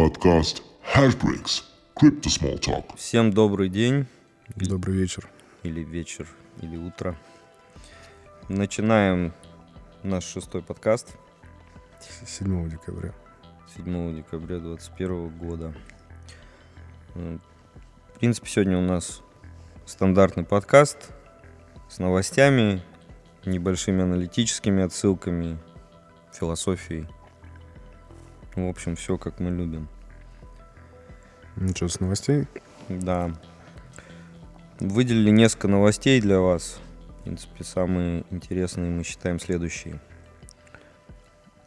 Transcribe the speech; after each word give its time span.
Подкаст 0.00 0.62
Hashbricks. 0.96 1.62
Crypto 1.94 2.30
Small 2.30 2.58
Talk. 2.58 2.96
Всем 2.96 3.30
добрый 3.30 3.68
день 3.68 4.06
Добрый 4.56 4.96
вечер. 4.96 5.28
или 5.62 5.84
вечер, 5.84 6.26
или 6.62 6.74
утро. 6.74 7.18
Начинаем 8.48 9.34
наш 10.02 10.24
шестой 10.24 10.62
подкаст 10.62 11.18
С 12.00 12.30
7 12.30 12.70
декабря. 12.70 13.12
7 13.76 14.16
декабря 14.16 14.58
2021 14.60 15.28
года. 15.36 15.74
В 17.14 18.18
принципе, 18.18 18.48
сегодня 18.48 18.78
у 18.78 18.82
нас 18.82 19.20
стандартный 19.84 20.44
подкаст 20.44 21.10
с 21.90 21.98
новостями, 21.98 22.80
небольшими 23.44 24.02
аналитическими 24.02 24.82
отсылками, 24.82 25.58
философией. 26.32 27.06
В 28.66 28.70
общем, 28.70 28.96
все 28.96 29.16
как 29.16 29.40
мы 29.40 29.50
любим. 29.50 29.88
Ну 31.56 31.68
что, 31.74 31.88
с 31.88 32.00
новостей? 32.00 32.46
Да. 32.88 33.32
Выделили 34.78 35.30
несколько 35.30 35.68
новостей 35.68 36.20
для 36.20 36.40
вас. 36.40 36.78
В 37.08 37.24
принципе, 37.24 37.64
самые 37.64 38.24
интересные 38.30 38.90
мы 38.90 39.04
считаем 39.04 39.38
следующие. 39.38 40.00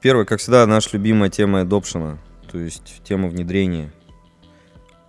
Первое, 0.01 0.25
как 0.25 0.39
всегда, 0.39 0.65
наша 0.65 0.89
любимая 0.93 1.29
тема 1.29 1.61
adoption, 1.61 2.17
то 2.51 2.57
есть 2.57 3.01
тема 3.03 3.29
внедрения. 3.29 3.91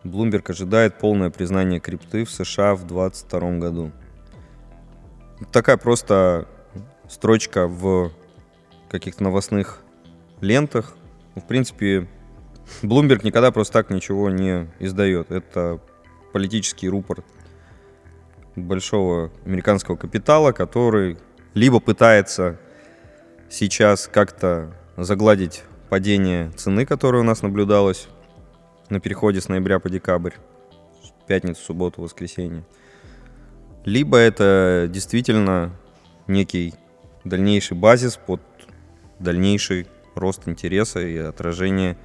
Bloomberg 0.05 0.51
ожидает 0.51 0.99
полное 0.99 1.31
признание 1.31 1.81
крипты 1.81 2.25
в 2.25 2.31
США 2.31 2.75
в 2.75 2.87
2022 2.87 3.59
году. 3.59 3.93
Такая 5.51 5.79
просто 5.79 6.47
строчка 7.09 7.67
в 7.67 8.13
каких-то 8.89 9.25
новостных 9.25 9.81
лентах. 10.41 10.95
В 11.35 11.43
принципе, 11.47 12.09
Bloomberg 12.83 13.25
никогда 13.25 13.51
просто 13.51 13.73
так 13.73 13.91
ничего 13.91 14.31
не 14.31 14.69
издает. 14.79 15.31
Это 15.31 15.81
политический 16.33 16.89
рупор 16.89 17.25
большого 18.57 19.33
американского 19.45 19.97
капитала, 19.97 20.53
который 20.53 21.19
либо 21.55 21.81
пытается 21.81 22.59
сейчас 23.51 24.09
как-то 24.09 24.73
загладить 24.97 25.65
падение 25.89 26.51
цены, 26.53 26.87
которое 26.87 27.21
у 27.21 27.25
нас 27.25 27.43
наблюдалось 27.43 28.09
на 28.89 29.01
переходе 29.01 29.41
с 29.41 29.49
ноября 29.49 29.79
по 29.79 29.91
декабрь, 29.91 30.35
пятницу, 31.27 31.63
субботу, 31.63 32.03
воскресенье. 32.03 32.65
Либо 33.85 34.17
это 34.17 34.89
действительно 34.91 35.73
некий 36.27 36.75
дальнейший 37.25 37.77
базис 37.77 38.17
под 38.17 38.41
дальнейший 39.19 39.87
рост 40.15 40.49
интереса 40.49 41.01
и 41.01 41.17
отражение 41.17 41.97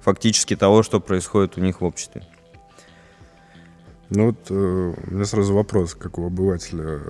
фактически 0.00 0.56
того, 0.56 0.82
что 0.82 1.00
происходит 1.00 1.56
у 1.56 1.60
них 1.60 1.80
в 1.80 1.84
обществе. 1.84 2.22
Ну 4.10 4.26
вот 4.26 4.50
э, 4.50 4.54
у 4.54 5.14
меня 5.14 5.24
сразу 5.24 5.54
вопрос, 5.54 5.94
как 5.94 6.18
у 6.18 6.26
обывателя. 6.26 7.00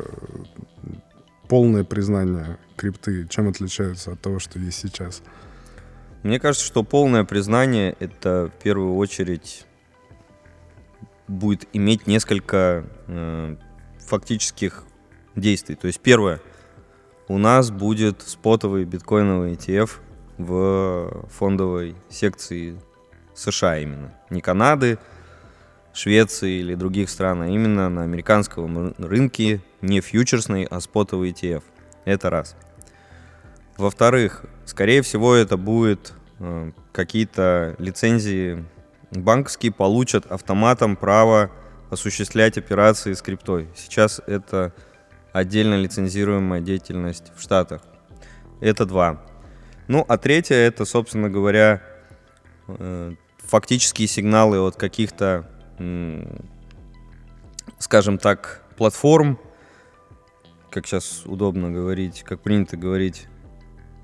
Полное 1.49 1.85
признание 1.85 2.59
крипты 2.77 3.27
чем 3.29 3.49
отличается 3.49 4.13
от 4.13 4.21
того, 4.21 4.39
что 4.39 4.59
есть 4.59 4.79
сейчас? 4.79 5.23
Мне 6.23 6.41
кажется, 6.41 6.65
что 6.65 6.83
полное 6.83 7.25
признание 7.25 7.95
это 8.01 8.51
в 8.57 8.63
первую 8.63 8.97
очередь 8.97 9.67
будет 11.29 11.69
иметь 11.73 12.07
несколько 12.07 12.85
э, 13.07 13.57
фактических 13.99 14.85
действий. 15.37 15.75
То 15.75 15.87
есть 15.87 16.01
первое, 16.01 16.41
у 17.29 17.39
нас 17.39 17.71
будет 17.71 18.23
спотовый 18.23 18.85
биткоиновый 18.85 19.53
ETF 19.53 19.91
в 20.39 21.27
фондовой 21.31 21.95
секции 22.09 22.81
США 23.35 23.79
именно. 23.79 24.15
Не 24.31 24.41
Канады, 24.41 24.99
Швеции 25.93 26.59
или 26.59 26.75
других 26.75 27.09
стран, 27.09 27.43
а 27.43 27.49
именно 27.49 27.89
на 27.89 28.03
американском 28.03 28.95
рынке 28.99 29.61
не 29.81 30.01
фьючерсный, 30.01 30.65
а 30.65 30.81
спотовый 30.81 31.31
ETF. 31.31 31.63
Это 32.05 32.31
раз. 32.31 32.57
Во-вторых, 33.77 34.45
скорее 34.65 35.03
всего, 35.03 35.35
это 35.35 35.57
будет 35.57 36.13
э, 36.41 36.73
какие-то 36.93 37.77
лицензии 37.79 38.65
банковские 39.13 39.73
получат 39.73 40.27
автоматом 40.27 40.97
право 40.97 41.51
осуществлять 41.91 42.59
операции 42.59 43.13
с 43.13 43.23
криптой. 43.23 43.69
Сейчас 43.77 44.21
это 44.27 44.73
отдельно 45.33 45.75
лицензируемая 45.75 46.61
деятельность 46.61 47.33
в 47.37 47.41
Штатах. 47.41 47.83
Это 48.61 48.85
два. 48.85 49.23
Ну, 49.87 50.05
а 50.09 50.17
третье, 50.17 50.55
это, 50.55 50.85
собственно 50.85 51.29
говоря, 51.29 51.83
э, 52.69 53.15
фактические 53.39 54.09
сигналы 54.09 54.59
от 54.61 54.77
каких-то, 54.77 55.49
скажем 57.79 58.19
так, 58.19 58.63
платформ, 58.77 59.39
как 60.71 60.87
сейчас 60.87 61.25
удобно 61.27 61.71
говорить, 61.71 62.23
как 62.23 62.41
принято 62.41 62.77
говорить, 62.77 63.27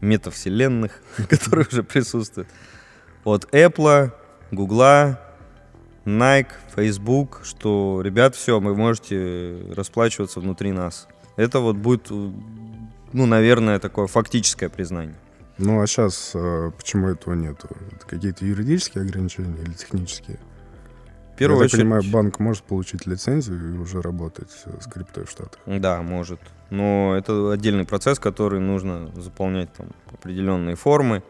метавселенных, 0.01 1.03
которые 1.29 1.67
уже 1.67 1.83
присутствуют. 1.83 2.49
От 3.25 3.47
Apple, 3.55 4.13
Google, 4.51 5.17
Nike, 6.05 6.53
Facebook, 6.75 7.41
что, 7.45 8.01
ребят, 8.03 8.35
все, 8.35 8.61
вы 8.61 8.75
можете 8.75 9.57
расплачиваться 9.75 10.41
внутри 10.41 10.73
нас. 10.73 11.09
Это 11.37 11.61
вот 11.61 11.77
будет, 11.77 12.11
э, 12.11 12.31
ну, 13.13 13.27
наверное, 13.27 13.79
такое 13.79 14.07
фактическое 14.07 14.69
признание. 14.69 15.17
Ну 15.63 15.83
а 15.83 15.87
сейчас 15.87 16.31
почему 16.77 17.09
этого 17.09 17.35
нету? 17.35 17.69
Это 17.95 18.07
какие-то 18.07 18.47
юридические 18.47 19.05
ограничения 19.05 19.63
или 19.63 19.73
технические? 19.75 20.39
В 21.35 21.37
первую 21.37 21.61
Я 21.61 21.65
очередь, 21.67 21.71
так 21.73 21.81
понимаю, 21.81 22.03
банк 22.11 22.39
может 22.39 22.63
получить 22.65 23.07
лицензию 23.07 23.75
и 23.75 23.79
уже 23.79 24.01
работать 24.01 24.51
э, 24.65 24.79
с 24.81 24.87
криптой 24.87 25.25
в 25.25 25.31
Штатах. 25.31 25.59
Да, 25.67 26.03
может. 26.03 26.41
Но 26.71 27.15
это 27.17 27.53
отдельный 27.53 27.85
процесс, 27.85 28.19
который 28.19 28.61
нужно 28.61 29.11
заполнять 29.15 29.73
там 29.73 29.89
определенные 30.13 30.77
формы, 30.77 31.23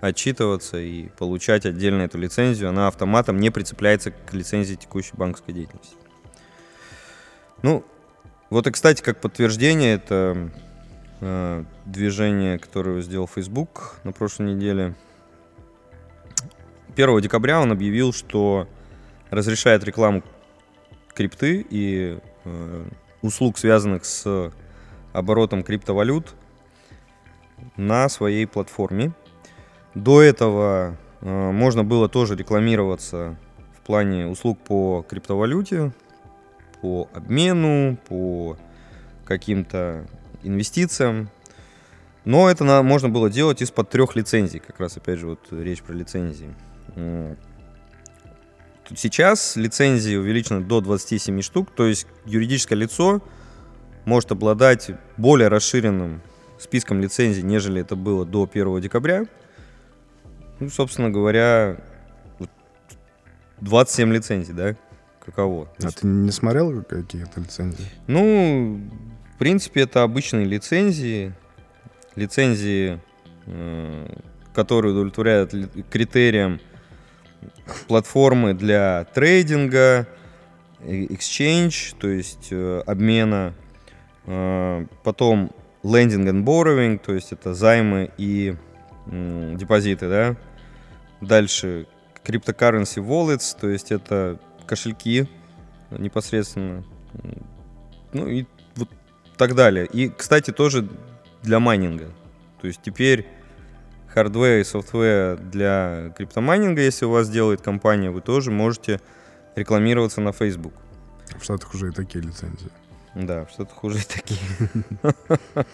отчитываться 0.00 0.78
и 0.78 1.08
получать 1.08 1.66
отдельно 1.66 2.02
эту 2.02 2.18
лицензию. 2.18 2.68
Она 2.68 2.86
автоматом 2.88 3.38
не 3.38 3.50
прицепляется 3.50 4.12
к 4.12 4.32
лицензии 4.32 4.76
текущей 4.76 5.16
банковской 5.16 5.54
деятельности. 5.54 5.96
Ну, 7.62 7.84
вот 8.50 8.66
и, 8.66 8.70
кстати, 8.70 9.02
как 9.02 9.20
подтверждение, 9.20 9.94
это 9.94 10.50
движение, 11.20 12.58
которое 12.58 13.00
сделал 13.02 13.26
Facebook 13.26 13.96
на 14.04 14.12
прошлой 14.12 14.54
неделе. 14.54 14.94
1 16.94 17.20
декабря 17.20 17.60
он 17.60 17.72
объявил, 17.72 18.12
что 18.12 18.68
разрешает 19.30 19.84
рекламу 19.84 20.22
крипты 21.14 21.66
и 21.68 22.18
э, 22.44 22.84
услуг, 23.22 23.58
связанных 23.58 24.04
с 24.04 24.52
оборотом 25.12 25.62
криптовалют 25.62 26.34
на 27.76 28.08
своей 28.08 28.46
платформе. 28.46 29.12
До 29.94 30.22
этого 30.22 30.96
э, 31.20 31.50
можно 31.50 31.84
было 31.84 32.08
тоже 32.08 32.36
рекламироваться 32.36 33.36
в 33.76 33.86
плане 33.86 34.26
услуг 34.26 34.58
по 34.60 35.04
криптовалюте, 35.08 35.92
по 36.80 37.08
обмену, 37.12 37.96
по 38.08 38.56
каким-то 39.24 40.06
инвестициям. 40.42 41.30
Но 42.24 42.50
это 42.50 42.64
на- 42.64 42.82
можно 42.82 43.08
было 43.08 43.30
делать 43.30 43.62
из-под 43.62 43.88
трех 43.90 44.16
лицензий. 44.16 44.60
Как 44.60 44.78
раз, 44.80 44.96
опять 44.96 45.18
же, 45.18 45.26
вот 45.28 45.40
речь 45.50 45.82
про 45.82 45.94
лицензии. 45.94 46.54
Сейчас 48.96 49.56
лицензии 49.56 50.16
увеличены 50.16 50.60
до 50.60 50.80
27 50.80 51.42
штук, 51.42 51.70
то 51.74 51.86
есть 51.86 52.06
юридическое 52.24 52.78
лицо 52.78 53.22
может 54.06 54.32
обладать 54.32 54.90
более 55.18 55.48
расширенным 55.48 56.22
списком 56.58 57.00
лицензий, 57.00 57.42
нежели 57.42 57.82
это 57.82 57.96
было 57.96 58.24
до 58.24 58.46
1 58.50 58.80
декабря. 58.80 59.26
Ну, 60.58 60.70
собственно 60.70 61.10
говоря, 61.10 61.78
вот 62.38 62.48
27 63.60 64.12
лицензий, 64.12 64.54
да? 64.54 64.74
Каково? 65.24 65.68
А 65.78 65.84
есть, 65.84 66.00
ты 66.00 66.06
не 66.06 66.30
смотрел 66.30 66.82
какие-то 66.82 67.40
лицензии? 67.40 67.84
Ну, 68.06 68.80
в 69.38 69.40
принципе, 69.40 69.82
это 69.82 70.02
обычные 70.02 70.46
лицензии. 70.46 71.32
Лицензии, 72.16 72.98
э, 73.46 74.16
которые 74.52 74.94
удовлетворяют 74.94 75.54
критериям 75.92 76.58
платформы 77.86 78.54
для 78.54 79.04
трейдинга, 79.14 80.08
э, 80.80 81.04
exchange, 81.04 81.94
то 82.00 82.08
есть 82.08 82.48
э, 82.50 82.82
обмена. 82.84 83.54
Потом 85.04 85.52
lending 85.84 86.28
and 86.28 86.42
borrowing, 86.42 86.98
то 86.98 87.14
есть 87.14 87.30
это 87.30 87.54
займы 87.54 88.10
и 88.18 88.56
депозиты, 89.06 90.08
да. 90.08 90.36
Дальше 91.20 91.86
cryptocurrency 92.24 93.00
wallets, 93.00 93.56
то 93.58 93.68
есть 93.68 93.92
это 93.92 94.40
кошельки 94.66 95.28
непосредственно. 95.92 96.82
Ну 98.12 98.26
и 98.26 98.44
так 99.38 99.54
далее. 99.54 99.86
И, 99.86 100.08
кстати, 100.10 100.50
тоже 100.50 100.88
для 101.42 101.60
майнинга. 101.60 102.10
То 102.60 102.66
есть 102.66 102.80
теперь 102.82 103.26
hardware 104.12 104.58
и 104.60 104.64
software 104.64 105.36
для 105.38 106.12
криптомайнинга, 106.16 106.82
если 106.82 107.04
у 107.06 107.10
вас 107.10 107.28
делает 107.30 107.60
компания, 107.60 108.10
вы 108.10 108.20
тоже 108.20 108.50
можете 108.50 109.00
рекламироваться 109.54 110.20
на 110.20 110.32
Facebook. 110.32 110.74
В 111.38 111.44
Штатах 111.44 111.74
уже 111.74 111.88
и 111.88 111.92
такие 111.92 112.24
лицензии. 112.24 112.70
Да, 113.14 113.46
что-то 113.52 113.74
хуже 113.74 113.98
такие. 114.06 114.40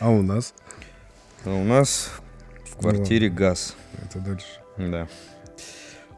А 0.00 0.10
у 0.10 0.22
нас? 0.22 0.54
А 1.44 1.50
у 1.50 1.64
нас 1.64 2.10
в 2.70 2.76
квартире 2.78 3.28
газ. 3.28 3.74
Это 4.02 4.18
дальше. 4.20 4.46
Да. 4.76 5.08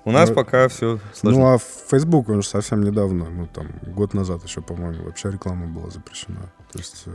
У 0.04 0.12
нас 0.12 0.28
Ну, 0.28 0.34
пока 0.36 0.68
все 0.68 0.94
Ну, 0.94 1.00
сложно. 1.32 1.54
а 1.54 1.58
Facebook, 1.58 2.28
он 2.28 2.42
же 2.42 2.48
совсем 2.48 2.82
недавно, 2.84 3.28
ну, 3.28 3.46
там, 3.46 3.68
год 3.82 4.14
назад 4.14 4.44
еще, 4.44 4.62
по-моему, 4.62 5.04
вообще 5.04 5.30
реклама 5.30 5.66
была 5.66 5.90
запрещена. 5.90 6.50
То 6.76 6.82
есть 6.82 7.02
э, 7.06 7.10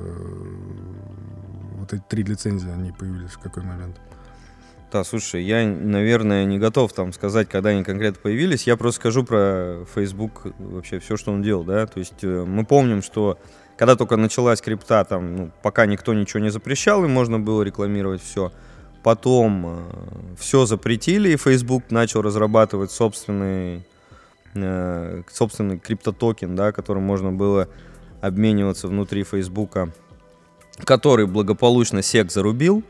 вот 1.78 1.94
эти 1.94 2.02
три 2.10 2.24
лицензии, 2.24 2.70
они 2.70 2.92
появились 2.92 3.32
в 3.32 3.40
какой 3.40 3.64
момент? 3.64 4.00
Да, 4.92 5.04
слушай, 5.04 5.44
я, 5.44 5.66
наверное, 5.66 6.44
не 6.46 6.60
готов 6.60 6.92
там 6.94 7.14
сказать, 7.14 7.48
когда 7.48 7.70
они 7.70 7.84
конкретно 7.84 8.20
появились. 8.22 8.68
Я 8.68 8.76
просто 8.76 9.00
скажу 9.00 9.24
про 9.24 9.86
Facebook 9.94 10.48
вообще 10.58 11.00
все, 11.00 11.16
что 11.16 11.32
он 11.32 11.42
делал, 11.42 11.64
да. 11.64 11.86
То 11.86 12.00
есть 12.00 12.24
э, 12.24 12.44
мы 12.46 12.66
помним, 12.66 13.02
что 13.02 13.38
когда 13.78 13.96
только 13.96 14.18
началась 14.18 14.62
крипта, 14.62 15.06
там, 15.06 15.36
ну, 15.36 15.52
пока 15.62 15.86
никто 15.86 16.14
ничего 16.14 16.40
не 16.40 16.50
запрещал, 16.50 17.06
и 17.06 17.08
можно 17.08 17.40
было 17.40 17.62
рекламировать 17.62 18.22
все. 18.22 18.52
Потом 19.04 19.88
все 20.40 20.66
запретили, 20.66 21.30
и 21.30 21.38
Facebook 21.38 21.90
начал 21.90 22.22
разрабатывать 22.22 22.92
собственный, 22.92 23.86
э, 24.56 25.24
собственный 25.32 25.80
криптотокен, 25.80 26.56
да, 26.56 26.72
которым 26.72 27.04
можно 27.04 27.32
было 27.32 27.70
обмениваться 28.22 28.88
внутри 28.88 29.24
Фейсбука, 29.24 29.92
который 30.86 31.28
благополучно 31.28 32.00
SEC 32.00 32.30
зарубил. 32.30 32.84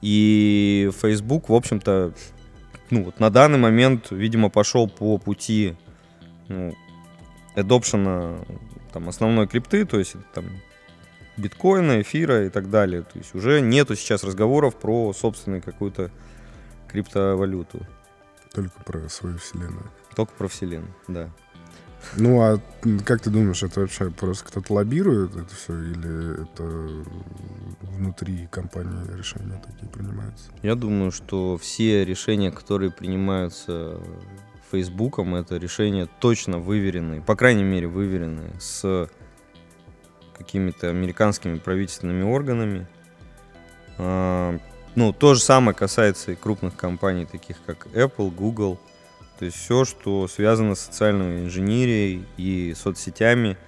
И 0.00 0.90
Facebook, 1.00 1.48
в 1.48 1.54
общем-то, 1.54 2.12
ну, 2.90 3.04
вот 3.04 3.20
на 3.20 3.30
данный 3.30 3.58
момент, 3.58 4.10
видимо, 4.10 4.50
пошел 4.50 4.88
по 4.88 5.16
пути 5.18 5.76
ну, 6.48 6.74
адопшена 7.54 8.38
там, 8.92 9.08
основной 9.08 9.46
крипты, 9.48 9.84
то 9.86 9.98
есть 9.98 10.16
там 10.34 10.44
биткоина, 11.36 12.02
эфира 12.02 12.46
и 12.46 12.50
так 12.50 12.70
далее. 12.70 13.02
То 13.02 13.18
есть 13.18 13.34
уже 13.34 13.60
нету 13.60 13.96
сейчас 13.96 14.24
разговоров 14.24 14.76
про 14.76 15.12
собственную 15.12 15.62
какую-то 15.62 16.10
криптовалюту. 16.88 17.80
Только 18.52 18.80
про 18.84 19.08
свою 19.08 19.38
вселенную. 19.38 19.90
Только 20.14 20.32
про 20.34 20.48
вселенную, 20.48 20.94
да. 21.08 21.30
Ну, 22.16 22.40
а 22.40 22.60
как 23.04 23.20
ты 23.20 23.30
думаешь, 23.30 23.62
это 23.62 23.80
вообще 23.80 24.10
просто 24.10 24.44
кто-то 24.44 24.74
лоббирует 24.74 25.36
это 25.36 25.54
все, 25.54 25.72
или 25.72 26.42
это 26.42 27.04
внутри 27.82 28.46
компании 28.50 29.16
решения 29.16 29.60
такие 29.64 29.90
принимаются? 29.90 30.50
Я 30.62 30.74
думаю, 30.74 31.10
что 31.10 31.56
все 31.58 32.04
решения, 32.04 32.50
которые 32.50 32.90
принимаются 32.90 34.00
Фейсбуком, 34.70 35.34
это 35.34 35.56
решения 35.56 36.08
точно 36.20 36.58
выверенные, 36.58 37.20
по 37.20 37.36
крайней 37.36 37.64
мере 37.64 37.86
выверенные 37.86 38.52
с 38.58 39.08
какими-то 40.36 40.90
американскими 40.90 41.58
правительственными 41.58 42.22
органами. 42.22 42.86
А, 43.98 44.58
Ну, 44.96 45.12
то 45.12 45.34
же 45.34 45.40
самое 45.40 45.76
касается 45.76 46.32
и 46.32 46.36
крупных 46.36 46.76
компаний, 46.76 47.26
таких 47.26 47.56
как 47.66 47.86
Apple, 47.88 48.30
Google. 48.30 48.78
То 49.44 49.48
есть 49.48 49.58
все, 49.58 49.84
что 49.84 50.26
связано 50.26 50.74
с 50.74 50.80
социальной 50.80 51.44
инженерией 51.44 52.24
и 52.38 52.72
соцсетями, 52.74 53.58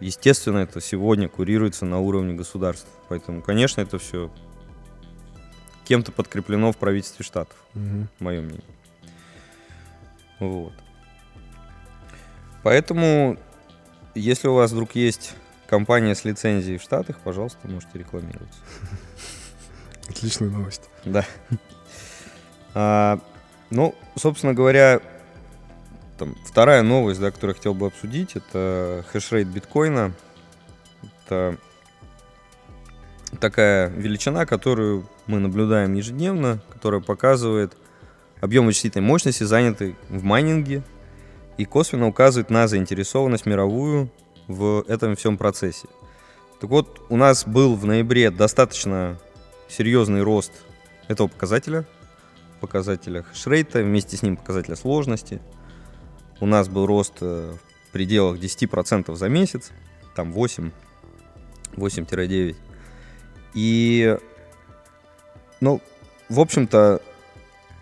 естественно, 0.00 0.58
это 0.58 0.82
сегодня 0.82 1.30
курируется 1.30 1.86
на 1.86 1.98
уровне 1.98 2.34
государства. 2.34 2.90
Поэтому, 3.08 3.40
конечно, 3.40 3.80
это 3.80 3.98
все 3.98 4.30
кем-то 5.86 6.12
подкреплено 6.12 6.72
в 6.72 6.76
правительстве 6.76 7.24
штатов, 7.24 7.56
мое 8.18 8.42
мнение. 8.42 8.60
Вот. 10.40 10.74
Поэтому, 12.62 13.38
если 14.14 14.48
у 14.48 14.54
вас 14.56 14.72
вдруг 14.72 14.94
есть 14.94 15.32
компания 15.68 16.14
с 16.14 16.26
лицензией 16.26 16.76
в 16.76 16.82
Штатах, 16.82 17.16
пожалуйста, 17.24 17.66
можете 17.66 17.98
рекламироваться. 17.98 18.60
Отличная 20.10 20.50
новость. 20.50 20.90
Да. 21.06 21.24
Ну, 23.74 23.94
собственно 24.16 24.52
говоря, 24.52 25.00
там, 26.18 26.36
вторая 26.44 26.82
новость, 26.82 27.20
да, 27.20 27.30
которую 27.30 27.54
я 27.54 27.56
хотел 27.56 27.72
бы 27.72 27.86
обсудить, 27.86 28.36
это 28.36 29.02
хешрейт 29.10 29.48
биткоина. 29.48 30.12
Это 31.24 31.56
такая 33.40 33.88
величина, 33.88 34.44
которую 34.44 35.08
мы 35.26 35.38
наблюдаем 35.38 35.94
ежедневно, 35.94 36.60
которая 36.68 37.00
показывает 37.00 37.72
объем 38.42 38.66
вычислительной 38.66 39.06
мощности, 39.06 39.44
занятый 39.44 39.96
в 40.10 40.22
майнинге, 40.22 40.82
и 41.56 41.64
косвенно 41.64 42.06
указывает 42.08 42.50
на 42.50 42.68
заинтересованность 42.68 43.46
мировую 43.46 44.10
в 44.48 44.84
этом 44.86 45.16
всем 45.16 45.38
процессе. 45.38 45.88
Так 46.60 46.68
вот, 46.68 47.00
у 47.08 47.16
нас 47.16 47.46
был 47.46 47.74
в 47.74 47.86
ноябре 47.86 48.30
достаточно 48.30 49.18
серьезный 49.66 50.22
рост 50.22 50.52
этого 51.08 51.28
показателя, 51.28 51.86
показателя 52.62 53.24
хешрейта, 53.24 53.82
вместе 53.82 54.16
с 54.16 54.22
ним 54.22 54.36
показателя 54.36 54.76
сложности. 54.76 55.42
У 56.40 56.46
нас 56.46 56.68
был 56.68 56.86
рост 56.86 57.14
э, 57.20 57.54
в 57.88 57.92
пределах 57.92 58.38
10% 58.38 59.14
за 59.14 59.28
месяц, 59.28 59.72
там 60.14 60.32
8, 60.32 60.70
8-9. 61.74 62.56
И, 63.54 64.16
ну, 65.60 65.82
в 66.28 66.40
общем-то, 66.40 67.02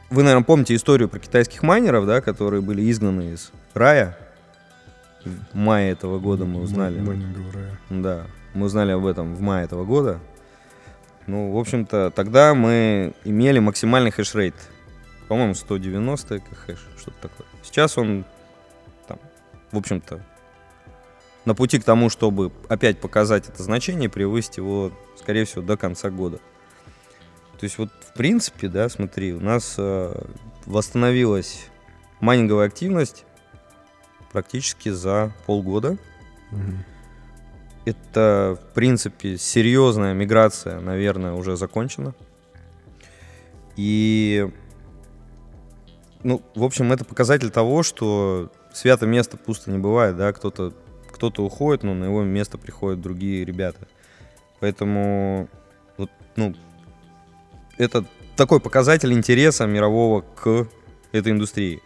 вы, 0.09 0.23
наверное, 0.23 0.45
помните 0.45 0.75
историю 0.75 1.09
про 1.11 1.19
китайских 1.19 1.63
майнеров, 1.63 2.07
да, 2.07 2.23
которые 2.23 2.63
были 2.63 2.91
изгнаны 2.91 3.35
из 3.35 3.53
рая. 3.75 4.17
В 5.25 5.55
мае 5.55 5.93
этого 5.93 6.19
года 6.19 6.47
мы 6.47 6.63
узнали. 6.63 6.99
М- 6.99 7.07
майнинговый 7.07 7.53
рай. 7.53 7.71
Да, 7.91 8.27
мы 8.55 8.67
узнали 8.67 8.93
об 8.93 9.05
этом 9.05 9.35
в 9.35 9.41
мае 9.43 9.67
этого 9.67 9.85
года. 9.85 10.21
Ну, 11.27 11.53
в 11.53 11.59
общем-то, 11.59 12.11
тогда 12.11 12.55
мы 12.55 13.13
имели 13.25 13.59
максимальный 13.59 14.11
хешрейт. 14.11 14.55
По-моему, 15.29 15.55
190 15.55 16.41
как 16.41 16.59
хэш, 16.59 16.79
что-то 16.99 17.29
такое. 17.29 17.47
Сейчас 17.63 17.97
он 17.97 18.25
там, 19.07 19.19
в 19.71 19.79
общем-то, 19.79 20.21
на 21.45 21.55
пути 21.55 21.79
к 21.79 21.85
тому, 21.85 22.11
чтобы 22.11 22.53
опять 22.69 22.99
показать 22.99 23.49
это 23.49 23.63
значение, 23.63 24.09
превысить 24.09 24.57
его, 24.57 24.93
скорее 25.17 25.45
всего, 25.45 25.63
до 25.63 25.77
конца 25.77 26.11
года. 26.11 26.39
То 27.59 27.65
есть 27.65 27.79
вот, 27.79 27.91
в 28.01 28.15
принципе, 28.15 28.69
да, 28.69 28.89
смотри, 28.89 29.33
у 29.35 29.41
нас 29.41 29.75
э, 29.79 30.23
восстановилась 30.67 31.67
майнинговая 32.21 32.67
активность 32.67 33.25
практически 34.33 34.89
за 34.89 35.33
полгода. 35.47 35.97
Мгм. 36.51 36.85
Это, 37.85 38.59
в 38.61 38.75
принципе, 38.75 39.39
серьезная 39.39 40.15
миграция, 40.15 40.81
наверное, 40.81 41.33
уже 41.33 41.57
закончена. 41.57 42.15
И, 43.77 44.51
ну, 46.23 46.43
в 46.55 46.63
общем, 46.63 46.93
это 46.93 47.05
показатель 47.05 47.51
того, 47.51 47.83
что 47.83 48.53
свято 48.73 49.07
место 49.07 49.37
пусто 49.37 49.71
не 49.71 49.79
бывает, 49.79 50.17
да, 50.17 50.33
кто-то 50.33 50.75
кто 51.11 51.31
уходит, 51.45 51.83
но 51.83 51.93
на 51.95 52.05
его 52.05 52.23
место 52.23 52.57
приходят 52.57 53.01
другие 53.01 53.45
ребята. 53.45 53.87
Поэтому, 54.61 55.49
вот, 55.99 56.11
ну, 56.37 56.55
это 57.77 58.05
такой 58.37 58.61
показатель 58.61 59.13
интереса 59.13 59.67
мирового 59.67 60.23
к 60.23 60.67
этой 61.13 61.33
индустрии. 61.33 61.83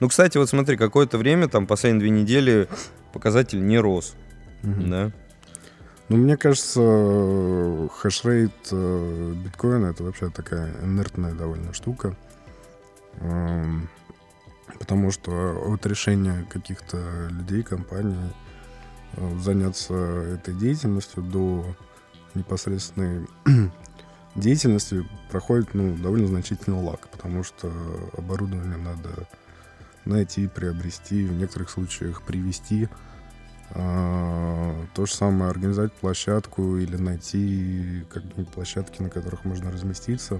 Ну, 0.00 0.08
кстати, 0.08 0.38
вот 0.38 0.48
смотри, 0.48 0.76
какое-то 0.78 1.18
время, 1.18 1.48
там, 1.48 1.66
последние 1.66 2.00
две 2.00 2.10
недели 2.10 2.68
показатель 3.12 3.64
не 3.66 3.78
рос, 3.78 4.14
Мгм. 4.62 4.90
да. 4.90 5.12
Ну, 6.10 6.16
мне 6.16 6.36
кажется, 6.36 7.88
хешрейт 8.02 8.52
э, 8.72 9.34
биткоина 9.42 9.86
это 9.86 10.04
вообще 10.04 10.28
такая 10.28 10.70
инертная 10.82 11.32
довольно 11.32 11.72
штука. 11.72 12.14
Эм, 13.20 13.88
Потому 14.78 15.10
что 15.10 15.62
от 15.72 15.84
решения 15.86 16.46
каких-то 16.48 17.28
людей, 17.28 17.62
компаний 17.62 18.32
э, 19.12 19.38
заняться 19.38 19.94
этой 19.94 20.54
деятельностью 20.54 21.22
до 21.22 21.64
непосредственной 22.34 23.26
деятельности 24.34 25.06
проходит 25.30 25.74
ну, 25.74 25.96
довольно 25.96 26.28
значительный 26.28 26.80
лак, 26.82 27.08
потому 27.08 27.44
что 27.44 27.70
оборудование 28.16 28.78
надо 28.78 29.28
найти, 30.04 30.48
приобрести, 30.48 31.26
в 31.26 31.32
некоторых 31.32 31.70
случаях 31.70 32.22
привести. 32.22 32.88
А, 33.72 34.74
То 34.94 35.06
же 35.06 35.14
самое 35.14 35.50
организовать 35.50 35.92
площадку 35.92 36.76
или 36.76 36.96
найти 36.96 38.04
какие-нибудь 38.10 38.48
площадки, 38.48 39.02
на 39.02 39.10
которых 39.10 39.44
можно 39.44 39.70
разместиться. 39.70 40.38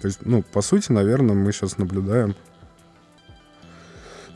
То 0.00 0.08
есть, 0.08 0.20
ну, 0.24 0.42
по 0.42 0.62
сути, 0.62 0.92
наверное, 0.92 1.34
мы 1.34 1.52
сейчас 1.52 1.78
наблюдаем 1.78 2.34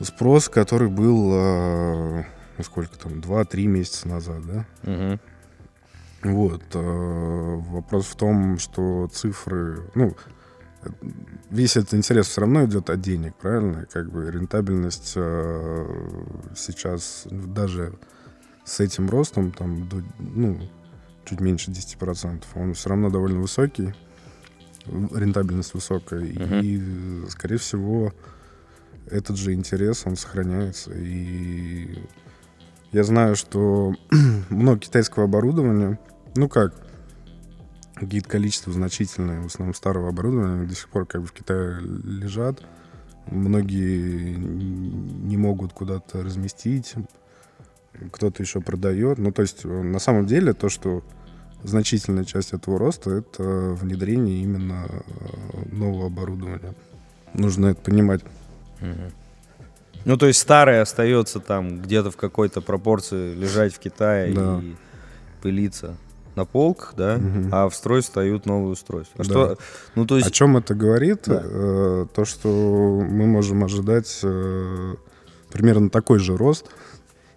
спрос, 0.01 0.49
который 0.49 0.89
был, 0.89 1.31
а, 1.33 2.25
ну, 2.57 2.65
сколько 2.65 2.97
там, 2.99 3.21
2-3 3.21 3.67
месяца 3.67 4.09
назад, 4.09 4.47
да? 4.47 4.67
Мгм. 4.83 5.21
Вот. 6.23 6.63
э, 6.75 7.61
Вопрос 7.69 8.07
в 8.07 8.17
том, 8.17 8.59
что 8.59 9.09
цифры... 9.13 9.91
Ну, 9.95 10.17
весь 11.51 11.77
этот 11.77 11.95
интерес 11.95 12.27
все 12.29 12.41
равно 12.43 12.65
идет 12.65 12.91
от 12.91 13.01
денег, 13.01 13.35
правильно? 13.37 13.87
Как 13.93 14.11
бы 14.11 14.31
рентабельность 14.31 15.13
э, 15.17 15.87
сейчас 16.57 17.27
даже 17.31 17.95
с 18.65 18.81
этим 18.81 19.09
ростом, 19.09 19.53
там, 19.53 19.89
до, 19.89 20.03
ну, 20.19 20.59
чуть 21.25 21.41
меньше 21.41 21.71
10%, 21.71 22.43
он 22.55 22.75
все 22.75 22.89
равно 22.91 23.11
довольно 23.11 23.41
высокий, 23.41 23.95
рентабельность 24.87 25.75
высокая, 25.75 26.21
Мгм. 26.21 26.61
и, 26.63 27.29
скорее 27.29 27.59
всего, 27.59 28.13
этот 29.09 29.37
же 29.37 29.53
интерес, 29.53 30.03
он 30.05 30.17
сохраняется. 30.17 30.93
И 30.95 31.99
я 32.93 33.05
знаю, 33.05 33.37
что 33.37 33.95
много 34.51 34.81
китайского 34.81 35.25
оборудования, 35.25 35.99
ну 36.35 36.49
как, 36.49 36.75
какие-то 37.97 38.29
количество 38.29 38.73
значительное, 38.73 39.41
в 39.41 39.47
основном 39.47 39.75
старого 39.75 40.11
оборудования, 40.11 40.67
до 40.67 40.75
сих 40.75 40.89
пор 40.89 41.07
как 41.07 41.23
бы 41.23 41.27
в 41.27 41.33
Китае 41.33 41.81
лежат. 41.81 42.63
Многие 43.27 44.37
не 44.37 45.37
могут 45.37 45.73
куда-то 45.73 46.23
разместить, 46.23 46.95
кто-то 48.13 48.43
еще 48.43 48.61
продает. 48.61 49.19
Ну, 49.19 49.33
то 49.33 49.43
есть, 49.43 49.65
э, 49.65 49.69
на 49.69 49.99
самом 49.99 50.27
деле, 50.27 50.53
то, 50.53 50.69
что 50.69 51.03
значительная 51.65 52.25
часть 52.25 52.53
этого 52.53 52.79
роста, 52.79 53.11
это 53.11 53.43
внедрение 53.43 54.43
именно 54.43 54.87
э, 54.89 55.75
нового 55.75 56.07
оборудования. 56.07 56.75
Нужно 57.35 57.69
это 57.69 57.81
понимать. 57.81 58.23
Ну, 60.05 60.17
то 60.17 60.27
есть 60.27 60.39
старое 60.39 60.83
остается 60.83 61.41
там 61.41 61.81
где-то 61.81 62.13
в 62.13 62.17
какой-то 62.17 62.61
пропорции 62.61 63.35
лежать 63.35 63.75
в 63.75 63.81
Китае 63.81 64.33
Да. 64.33 64.61
и 64.63 64.77
пылиться 65.43 65.97
на 66.37 66.45
полках, 66.45 66.95
да, 66.97 67.17
Мгм. 67.17 67.49
а 67.53 67.69
в 67.69 67.75
строй 67.75 68.03
встают 68.03 68.47
новые 68.47 68.73
устройства. 68.73 69.15
А 69.19 69.25
Да. 69.25 69.25
что, 69.25 69.59
ну, 69.95 70.07
то 70.07 70.15
О 70.15 70.19
есть, 70.19 70.33
чем 70.33 70.57
это 70.57 70.75
говорит? 70.75 71.23
Да. 71.27 71.43
Э, 71.45 72.07
То, 72.15 72.25
что 72.25 72.49
мы 73.09 73.27
можем 73.27 73.65
ожидать 73.65 74.21
э, 74.23 74.95
примерно 75.51 75.91
такой 75.91 76.19
же 76.19 76.37
рост 76.37 76.67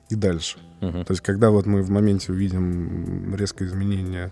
и 0.10 0.16
дальше. 0.16 0.60
Мгм. 0.82 1.06
То 1.06 1.12
есть, 1.14 1.22
когда 1.22 1.50
вот 1.50 1.66
мы 1.66 1.82
в 1.82 1.90
моменте 1.90 2.32
увидим 2.32 3.34
резкое 3.36 3.66
изменение 3.66 4.32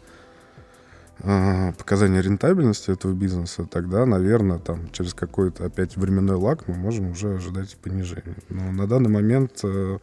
а, 1.24 1.72
показания 1.74 2.22
рентабельности 2.22 2.92
этого 2.92 3.12
бизнеса, 3.14 3.66
тогда, 3.70 4.06
наверное, 4.06 4.60
там 4.60 4.90
через 4.92 5.14
какой-то 5.16 5.66
опять 5.66 5.98
временной 5.98 6.36
лак 6.36 6.68
мы 6.68 6.76
можем 6.76 7.12
уже 7.12 7.36
ожидать 7.36 7.76
понижения. 7.78 8.36
Но 8.50 8.72
на 8.72 8.86
данный 8.88 9.10
момент 9.10 9.60
э, 9.64 9.98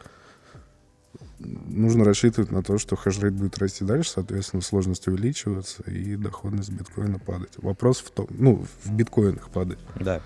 нужно 1.39 2.05
рассчитывать 2.05 2.51
на 2.51 2.63
то, 2.63 2.79
что 2.79 2.97
хешрейт 2.97 3.35
будет 3.35 3.59
расти 3.59 3.85
дальше, 3.85 4.11
соответственно, 4.11 4.63
сложность 4.63 5.07
увеличиваться 5.09 5.83
и 5.85 6.17
доходность 6.17 6.71
биткоина 6.71 7.19
падать. 7.19 7.53
Вопрос 7.59 7.99
в 7.99 8.11
том, 8.11 8.27
ну, 8.31 8.65
в 8.85 8.93
биткоинах 8.93 9.51
падать. 9.51 9.79
да. 10.01 10.21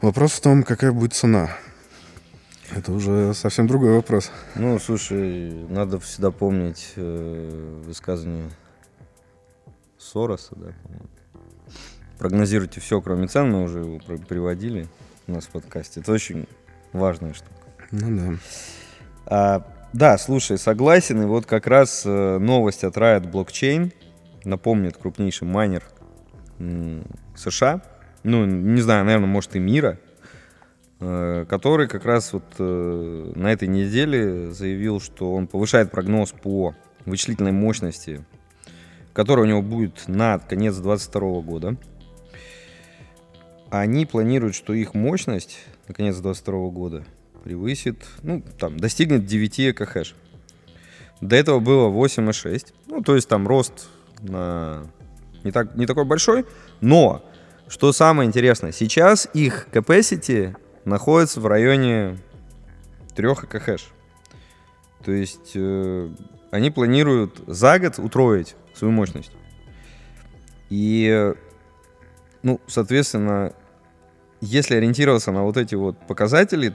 Вопрос 0.00 0.32
в 0.32 0.40
том, 0.40 0.62
какая 0.62 0.92
будет 0.92 1.12
цена. 1.12 1.50
Это 2.74 2.92
уже 2.92 3.34
совсем 3.34 3.66
другой 3.66 3.96
вопрос. 3.96 4.30
Ну, 4.54 4.78
слушай, 4.78 5.52
надо 5.68 5.98
всегда 5.98 6.30
помнить 6.30 6.92
э, 6.96 7.82
высказывание 7.84 8.50
Сороса, 9.98 10.54
да. 10.56 10.72
Прогнозируйте 12.18 12.80
все, 12.80 13.00
кроме 13.02 13.28
цен, 13.28 13.50
мы 13.50 13.62
уже 13.62 13.80
его 13.80 13.98
приводили 13.98 14.88
у 15.26 15.32
нас 15.32 15.44
в 15.46 15.50
подкасте. 15.50 16.00
Это 16.00 16.12
очень 16.12 16.46
важная 16.92 17.34
штука. 17.34 17.54
Ну 17.90 18.16
да. 18.18 18.38
А, 19.26 19.62
да, 19.92 20.18
слушай, 20.18 20.58
согласен. 20.58 21.22
И 21.22 21.26
вот 21.26 21.46
как 21.46 21.66
раз 21.66 22.02
э, 22.04 22.38
новость 22.38 22.84
от 22.84 22.96
Riot 22.96 23.30
Blockchain 23.30 23.92
напомнит 24.44 24.96
крупнейший 24.96 25.48
майнер 25.48 25.82
США. 27.36 27.82
Ну, 28.22 28.44
не 28.44 28.80
знаю, 28.82 29.04
наверное, 29.04 29.28
может 29.28 29.56
и 29.56 29.58
мира. 29.58 29.98
э, 31.00 31.46
который 31.48 31.88
как 31.88 32.04
раз 32.04 32.32
вот 32.32 32.44
э, 32.58 33.32
на 33.34 33.52
этой 33.52 33.68
неделе 33.68 34.52
заявил, 34.52 35.00
что 35.00 35.34
он 35.34 35.46
повышает 35.46 35.90
прогноз 35.90 36.32
по 36.32 36.74
вычислительной 37.06 37.52
мощности, 37.52 38.24
которая 39.12 39.46
у 39.46 39.48
него 39.48 39.62
будет 39.62 40.06
на 40.06 40.38
конец 40.38 40.74
2022 40.76 41.40
года. 41.40 41.76
Они 43.70 44.04
планируют, 44.04 44.54
что 44.54 44.74
их 44.74 44.94
мощность 44.94 45.58
на 45.88 45.94
конец 45.94 46.16
2022 46.16 46.70
года 46.70 47.04
превысит, 47.42 48.04
ну, 48.22 48.42
там, 48.58 48.78
достигнет 48.78 49.26
9 49.26 49.60
экохэш. 49.60 50.14
До 51.20 51.36
этого 51.36 51.60
было 51.60 51.88
8,6. 51.88 52.72
Ну, 52.86 53.02
то 53.02 53.14
есть 53.14 53.28
там 53.28 53.46
рост 53.46 53.88
на... 54.20 54.86
не, 55.44 55.52
так, 55.52 55.74
не 55.74 55.86
такой 55.86 56.04
большой, 56.04 56.46
но, 56.80 57.24
что 57.68 57.92
самое 57.92 58.26
интересное, 58.26 58.72
сейчас 58.72 59.28
их 59.34 59.68
capacity 59.72 60.56
находится 60.84 61.40
в 61.40 61.46
районе 61.46 62.18
3 63.14 63.26
экохэш. 63.28 63.88
То 65.04 65.12
есть 65.12 65.52
э, 65.54 66.08
они 66.50 66.70
планируют 66.70 67.42
за 67.46 67.78
год 67.78 67.98
утроить 67.98 68.54
свою 68.74 68.92
мощность. 68.92 69.32
И, 70.68 71.32
ну, 72.42 72.60
соответственно, 72.66 73.52
если 74.40 74.74
ориентироваться 74.76 75.32
на 75.32 75.42
вот 75.42 75.56
эти 75.56 75.74
вот 75.74 75.98
показатели, 76.06 76.74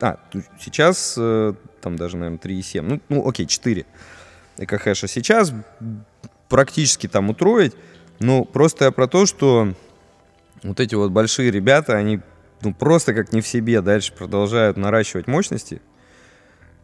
а, 0.00 0.18
сейчас 0.58 1.14
э, 1.18 1.54
там 1.80 1.96
даже, 1.96 2.16
наверное, 2.16 2.38
3,7, 2.38 2.82
ну, 2.82 3.00
ну, 3.08 3.28
окей, 3.28 3.46
4 3.46 3.86
экохэша 4.58 5.08
сейчас, 5.08 5.52
практически 6.48 7.06
там 7.06 7.30
утроить, 7.30 7.74
но 8.18 8.44
просто 8.44 8.86
я 8.86 8.90
про 8.90 9.06
то, 9.06 9.26
что 9.26 9.74
вот 10.62 10.80
эти 10.80 10.94
вот 10.94 11.10
большие 11.10 11.50
ребята, 11.50 11.96
они 11.96 12.20
ну, 12.62 12.74
просто 12.74 13.14
как 13.14 13.32
не 13.32 13.40
в 13.40 13.46
себе 13.46 13.80
дальше 13.80 14.12
продолжают 14.12 14.76
наращивать 14.76 15.26
мощности, 15.26 15.80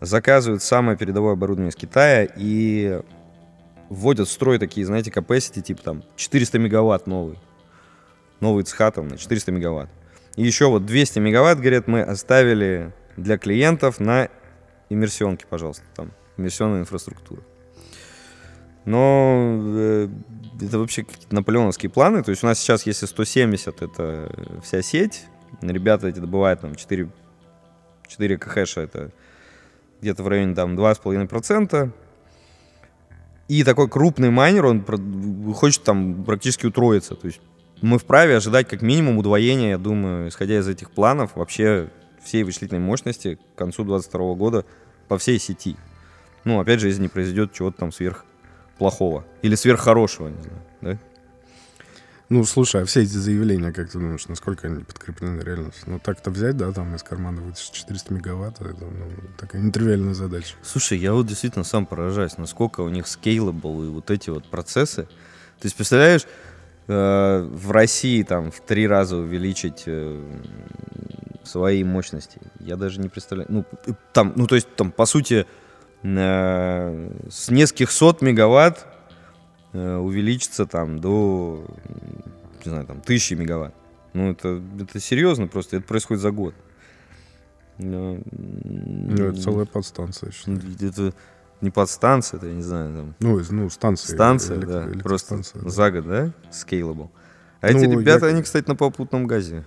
заказывают 0.00 0.62
самое 0.62 0.96
передовое 0.96 1.34
оборудование 1.34 1.70
из 1.70 1.76
Китая 1.76 2.26
и 2.36 3.00
вводят 3.88 4.28
в 4.28 4.32
строй 4.32 4.58
такие, 4.58 4.86
знаете, 4.86 5.10
capacity, 5.10 5.60
типа 5.60 5.82
там 5.82 6.02
400 6.16 6.58
мегаватт 6.58 7.06
новый. 7.06 7.38
Новый 8.40 8.64
там 8.64 9.08
на 9.08 9.16
400 9.16 9.52
мегаватт. 9.52 9.90
И 10.36 10.42
еще 10.42 10.68
вот 10.68 10.84
200 10.84 11.18
мегаватт, 11.18 11.58
говорят, 11.58 11.86
мы 11.86 12.02
оставили 12.02 12.92
для 13.16 13.38
клиентов 13.38 14.00
на 14.00 14.28
иммерсионке, 14.88 15.46
пожалуйста, 15.48 15.84
там, 15.94 16.12
иммерсионная 16.36 16.80
инфраструктура. 16.80 17.42
Но 18.84 19.60
э, 19.76 20.08
это 20.60 20.78
вообще 20.78 21.02
какие-то 21.02 21.34
наполеоновские 21.34 21.90
планы. 21.90 22.22
То 22.22 22.30
есть 22.30 22.44
у 22.44 22.46
нас 22.46 22.58
сейчас, 22.58 22.86
если 22.86 23.06
170, 23.06 23.82
это 23.82 24.30
вся 24.62 24.80
сеть, 24.80 25.26
ребята 25.60 26.08
эти 26.08 26.20
добывают 26.20 26.60
там 26.60 26.74
4, 26.74 27.10
4 28.06 28.38
кхэша, 28.38 28.82
это 28.82 29.10
где-то 30.00 30.22
в 30.22 30.28
районе 30.28 30.54
там 30.54 30.76
2,5%. 30.78 31.90
И 33.48 33.64
такой 33.64 33.88
крупный 33.88 34.30
майнер, 34.30 34.66
он 34.66 34.84
хочет 35.54 35.82
там 35.82 36.24
практически 36.24 36.66
утроиться. 36.66 37.14
То 37.14 37.26
есть 37.26 37.40
мы 37.82 37.98
вправе 37.98 38.36
ожидать 38.36 38.68
как 38.68 38.82
минимум 38.82 39.18
удвоения, 39.18 39.70
я 39.70 39.78
думаю, 39.78 40.28
исходя 40.28 40.58
из 40.58 40.68
этих 40.68 40.90
планов, 40.90 41.36
вообще 41.36 41.88
всей 42.26 42.44
вычислительной 42.44 42.80
мощности 42.80 43.38
к 43.54 43.58
концу 43.58 43.84
2022 43.84 44.34
года 44.34 44.64
по 45.08 45.16
всей 45.18 45.38
сети. 45.38 45.76
Ну, 46.44 46.60
опять 46.60 46.80
же, 46.80 46.88
если 46.88 47.02
не 47.02 47.08
произойдет 47.08 47.52
чего-то 47.52 47.78
там 47.78 47.92
сверх 47.92 48.24
плохого. 48.78 49.24
Или 49.42 49.54
сверххорошего, 49.54 50.28
не 50.28 50.42
знаю. 50.42 50.62
Да? 50.80 50.98
Ну, 52.28 52.44
слушай, 52.44 52.82
а 52.82 52.84
все 52.84 53.02
эти 53.02 53.16
заявления, 53.16 53.72
как 53.72 53.88
ты 53.88 53.98
думаешь, 53.98 54.26
насколько 54.26 54.66
они 54.66 54.82
подкреплены 54.82 55.40
реальностью? 55.42 55.84
Ну, 55.86 56.00
так-то 56.00 56.30
взять, 56.30 56.56
да, 56.56 56.72
там 56.72 56.92
из 56.96 57.04
кармана 57.04 57.40
вытащить 57.40 57.72
400 57.72 58.14
мегаватт, 58.14 58.60
это 58.60 58.84
ну, 58.84 59.06
такая 59.38 59.62
нетривиальная 59.62 60.14
задача. 60.14 60.56
Слушай, 60.62 60.98
я 60.98 61.12
вот 61.12 61.28
действительно 61.28 61.64
сам 61.64 61.86
поражаюсь, 61.86 62.36
насколько 62.36 62.80
у 62.80 62.88
них 62.88 63.04
scalable 63.04 63.86
и 63.86 63.90
вот 63.90 64.10
эти 64.10 64.30
вот 64.30 64.44
процессы. 64.50 65.04
То 65.04 65.64
есть, 65.64 65.76
представляешь, 65.76 66.26
в 66.86 67.70
России 67.70 68.22
там 68.22 68.50
в 68.50 68.60
три 68.60 68.86
раза 68.86 69.16
увеличить 69.16 69.84
э, 69.86 70.22
свои 71.46 71.84
мощности. 71.84 72.40
Я 72.60 72.76
даже 72.76 73.00
не 73.00 73.08
представляю. 73.08 73.48
Ну, 73.50 73.64
э, 73.86 73.92
там, 74.12 74.32
ну, 74.36 74.46
то 74.46 74.54
есть, 74.54 74.74
там, 74.76 74.90
по 74.90 75.06
сути, 75.06 75.46
э, 76.02 77.10
с 77.30 77.50
нескольких 77.50 77.90
сот 77.90 78.22
мегаватт 78.22 78.86
э, 79.72 79.96
увеличится 79.96 80.66
там 80.66 81.00
до, 81.00 81.64
не 82.64 82.70
знаю, 82.70 82.86
там, 82.86 83.00
тысячи 83.00 83.34
мегаватт. 83.34 83.74
Ну, 84.12 84.32
это, 84.32 84.62
это 84.80 85.00
серьезно 85.00 85.46
просто, 85.46 85.76
это 85.76 85.86
происходит 85.86 86.22
за 86.22 86.30
год. 86.30 86.54
Ну, 87.78 88.22
это 89.10 89.34
целая 89.34 89.66
подстанция. 89.66 90.32
Это 90.80 91.12
не 91.60 91.70
подстанция, 91.70 92.38
это, 92.38 92.46
я 92.48 92.54
не 92.54 92.62
знаю, 92.62 92.94
там, 92.96 93.14
Ну, 93.20 93.40
ну, 93.50 93.70
станция. 93.70 94.14
станция, 94.14 94.58
электро- 94.58 94.66
да, 94.66 94.80
просто 95.02 95.34
электростанция, 95.36 95.62
да. 95.62 95.68
за 95.70 95.90
год, 95.90 96.06
да, 96.06 96.32
scalable. 96.50 97.10
А 97.60 97.68
эти 97.68 97.86
Ну, 97.86 97.98
ребята, 98.00 98.26
я- 98.26 98.32
они, 98.32 98.42
кстати, 98.42 98.68
на 98.68 98.76
попутном 98.76 99.26
газе, 99.26 99.64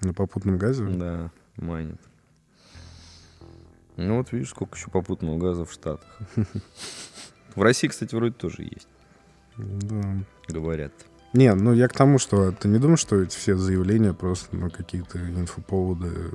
На 0.00 0.12
попутном 0.14 0.56
газе. 0.58 0.84
да, 0.86 1.30
майнят. 1.56 2.00
Ну 3.96 4.16
вот 4.18 4.32
видишь, 4.32 4.50
сколько 4.50 4.76
еще 4.76 4.88
попутного 4.90 5.36
газа 5.38 5.64
в 5.64 5.72
Штатах. 5.72 6.08
В 7.54 7.62
России, 7.62 7.88
кстати, 7.88 8.14
вроде 8.14 8.32
тоже 8.34 8.62
есть, 8.62 8.88
Да. 9.56 10.04
говорят. 10.48 10.92
Не, 11.32 11.52
ну 11.54 11.72
я 11.74 11.86
к 11.88 11.92
тому, 11.92 12.18
что 12.18 12.52
ты 12.52 12.68
не 12.68 12.78
думаешь, 12.78 13.00
что 13.00 13.20
эти 13.20 13.36
все 13.36 13.56
заявления 13.56 14.14
просто 14.14 14.56
ну, 14.56 14.70
какие-то 14.70 15.18
инфоповоды, 15.18 16.08
э, 16.08 16.30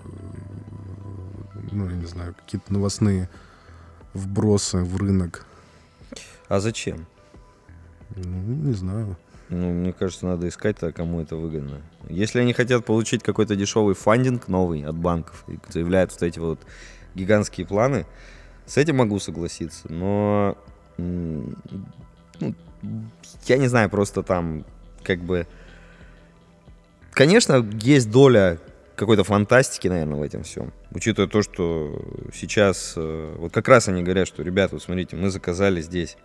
ну, 1.72 1.90
я 1.90 1.96
не 1.96 2.06
знаю, 2.06 2.36
какие-то 2.36 2.72
новостные 2.72 3.30
вбросы 4.16 4.80
в 4.80 4.98
рынок. 4.98 5.46
А 6.48 6.60
зачем? 6.60 7.06
Ну, 8.16 8.40
не 8.68 8.74
знаю. 8.74 9.18
Ну, 9.50 9.74
мне 9.74 9.94
кажется, 9.94 10.26
надо 10.26 10.48
искать, 10.48 10.78
то 10.80 10.92
кому 10.92 11.22
это 11.22 11.36
выгодно. 11.36 11.82
Если 12.10 12.40
они 12.40 12.54
хотят 12.54 12.84
получить 12.86 13.22
какой-то 13.22 13.56
дешевый 13.56 13.94
фандинг 13.94 14.48
новый 14.48 14.84
от 14.84 14.96
банков 14.96 15.44
и 15.48 15.60
заявляют 15.70 16.12
вот 16.12 16.24
эти 16.24 16.40
вот 16.40 16.60
гигантские 17.14 17.68
планы, 17.68 18.08
с 18.66 18.78
этим 18.78 18.98
могу 18.98 19.20
согласиться. 19.20 19.92
Но 19.92 20.58
ну, 20.98 21.54
я 23.46 23.58
не 23.58 23.68
знаю, 23.68 23.90
просто 23.90 24.24
там 24.24 24.66
как 25.04 25.20
бы... 25.20 25.46
Конечно, 27.12 27.66
есть 27.82 28.10
доля 28.10 28.60
какой-то 28.96 29.24
фантастики, 29.24 29.88
наверное, 29.88 30.20
в 30.20 30.24
этом 30.24 30.44
всем. 30.44 30.72
Учитывая 30.92 31.30
то, 31.30 31.42
что 31.42 32.02
сейчас... 32.34 32.94
э, 32.96 33.36
Вот 33.38 33.52
как 33.54 33.68
раз 33.68 33.88
они 33.88 34.04
говорят, 34.04 34.28
что, 34.28 34.42
ребята, 34.44 34.76
вот 34.76 34.84
смотрите, 34.84 35.16
мы 35.16 35.30
заказали 35.30 35.82
здесь... 35.82 36.18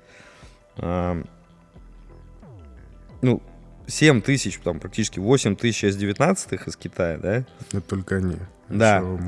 Ну, 3.22 3.42
7 3.86 4.22
тысяч, 4.22 4.58
там 4.58 4.80
практически 4.80 5.18
8 5.18 5.56
тысяч 5.56 5.84
S19 5.84 6.68
из 6.68 6.76
Китая, 6.76 7.18
да? 7.18 7.44
Это 7.72 7.80
только 7.80 8.16
они. 8.16 8.36
Да. 8.68 8.98
Еще 8.98 9.20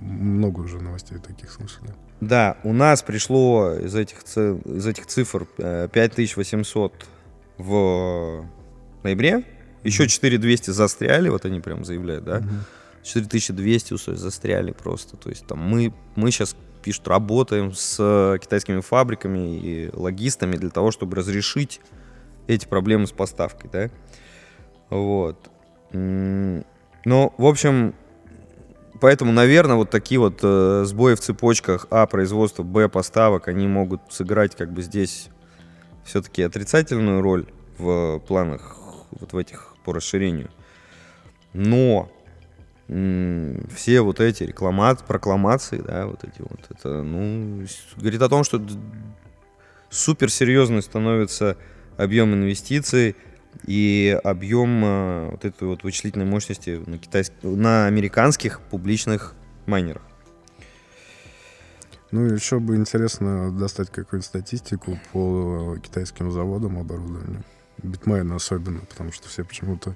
много 0.00 0.60
уже 0.60 0.80
новостей 0.80 1.18
таких 1.18 1.50
слышали. 1.50 1.90
Да, 2.20 2.56
у 2.64 2.72
нас 2.72 3.02
пришло 3.02 3.74
из 3.74 3.94
этих, 3.94 4.22
из 4.22 4.86
этих 4.86 5.06
цифр 5.06 5.46
э, 5.58 5.88
5800 5.92 7.06
в 7.58 8.44
ноябре. 9.02 9.44
Еще 9.84 10.08
4200 10.08 10.70
застряли, 10.70 11.28
вот 11.28 11.44
они 11.44 11.60
прям 11.60 11.84
заявляют, 11.84 12.24
да? 12.24 12.42
4200 13.02 13.94
усой 13.94 14.16
застряли 14.16 14.72
просто. 14.72 15.16
То 15.16 15.28
есть 15.28 15.46
там 15.46 15.58
мы, 15.58 15.92
мы 16.14 16.30
сейчас, 16.30 16.54
пишут, 16.84 17.08
работаем 17.08 17.72
с 17.72 18.38
китайскими 18.40 18.80
фабриками 18.80 19.58
и 19.58 19.90
логистами 19.92 20.56
для 20.56 20.70
того, 20.70 20.92
чтобы 20.92 21.16
разрешить 21.16 21.80
эти 22.46 22.66
проблемы 22.66 23.06
с 23.06 23.12
поставкой, 23.12 23.70
да? 23.72 23.90
Вот. 24.90 25.50
Ну, 25.92 27.34
в 27.36 27.46
общем, 27.46 27.94
Поэтому, 29.02 29.32
наверное, 29.32 29.74
вот 29.74 29.90
такие 29.90 30.20
вот 30.20 30.38
э, 30.44 30.84
сбои 30.86 31.16
в 31.16 31.20
цепочках 31.20 31.88
А 31.90 32.06
производства, 32.06 32.62
Б 32.62 32.88
поставок, 32.88 33.48
они 33.48 33.66
могут 33.66 34.00
сыграть 34.10 34.54
как 34.54 34.72
бы 34.72 34.80
здесь 34.80 35.26
все-таки 36.04 36.40
отрицательную 36.42 37.20
роль 37.20 37.46
в 37.78 38.20
планах 38.28 38.76
вот 39.10 39.32
в 39.32 39.36
этих 39.36 39.71
по 39.84 39.92
расширению. 39.92 40.50
Но 41.52 42.10
все 42.88 44.00
вот 44.00 44.20
эти 44.20 44.42
рекламат, 44.44 45.04
прокламации, 45.04 45.78
да, 45.78 46.06
вот 46.06 46.24
эти 46.24 46.40
вот, 46.40 46.60
это, 46.68 47.02
ну, 47.02 47.64
говорит 47.96 48.20
о 48.20 48.28
том, 48.28 48.44
что 48.44 48.60
суперсерьезный 49.88 50.82
становится 50.82 51.56
объем 51.96 52.34
инвестиций 52.34 53.16
и 53.66 54.18
объем 54.24 54.84
э, 54.84 55.28
вот 55.30 55.44
этой 55.44 55.68
вот 55.68 55.84
вычислительной 55.84 56.26
мощности 56.26 56.82
на, 56.86 56.98
китайск... 56.98 57.32
на 57.42 57.86
американских 57.86 58.60
публичных 58.60 59.34
майнерах. 59.66 60.02
Ну, 62.10 62.24
еще 62.24 62.58
бы 62.58 62.76
интересно 62.76 63.50
достать 63.52 63.88
какую-нибудь 63.88 64.26
статистику 64.26 64.98
по 65.12 65.76
китайским 65.82 66.30
заводам 66.30 66.78
оборудования. 66.78 67.42
Bitmain 67.82 68.30
особенно, 68.32 68.80
потому 68.80 69.12
что 69.12 69.28
все 69.28 69.44
почему-то 69.44 69.94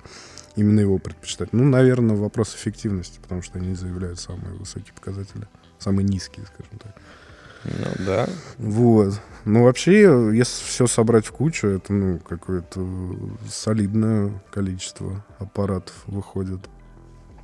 именно 0.57 0.81
его 0.81 0.99
предпочитают. 0.99 1.53
Ну, 1.53 1.65
наверное, 1.65 2.17
вопрос 2.17 2.55
эффективности, 2.55 3.19
потому 3.21 3.43
что 3.43 3.59
они 3.59 3.75
заявляют 3.75 4.19
самые 4.19 4.55
высокие 4.55 4.95
показатели. 4.95 5.47
Самые 5.79 6.05
низкие, 6.05 6.47
скажем 6.47 6.79
так. 6.79 6.95
Ну 7.65 8.05
да. 8.05 8.29
Вот. 8.59 9.21
Ну, 9.45 9.65
вообще, 9.65 10.31
если 10.33 10.65
все 10.65 10.87
собрать 10.87 11.27
в 11.27 11.33
кучу, 11.33 11.67
это, 11.67 11.93
ну, 11.93 12.19
какое-то 12.19 12.87
солидное 13.49 14.33
количество 14.51 15.25
аппаратов 15.39 15.95
выходит. 16.07 16.61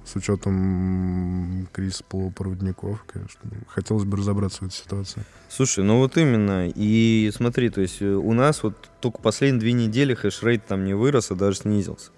С 0.05 0.17
учетом 0.17 1.69
кризиса 1.73 2.03
полупроводников, 2.05 3.05
конечно. 3.05 3.41
Хотелось 3.69 4.05
бы 4.05 4.17
разобраться 4.17 4.59
в 4.65 4.67
этой 4.67 4.75
ситуации. 4.75 5.23
Слушай, 5.49 5.85
ну 5.85 5.99
вот 5.99 6.17
именно. 6.17 6.69
И 6.69 7.31
смотри, 7.35 7.71
то 7.71 7.81
есть 7.81 8.03
э, 8.03 8.07
у 8.13 8.33
нас 8.33 8.63
вот 8.65 8.75
только 9.01 9.19
последние 9.19 9.61
две 9.61 9.73
недели 9.73 10.15
хешрейт 10.15 10.67
там 10.67 10.85
не 10.85 10.95
вырос, 10.95 11.31
а 11.31 11.37
даже 11.37 11.59
снизился. 11.59 12.11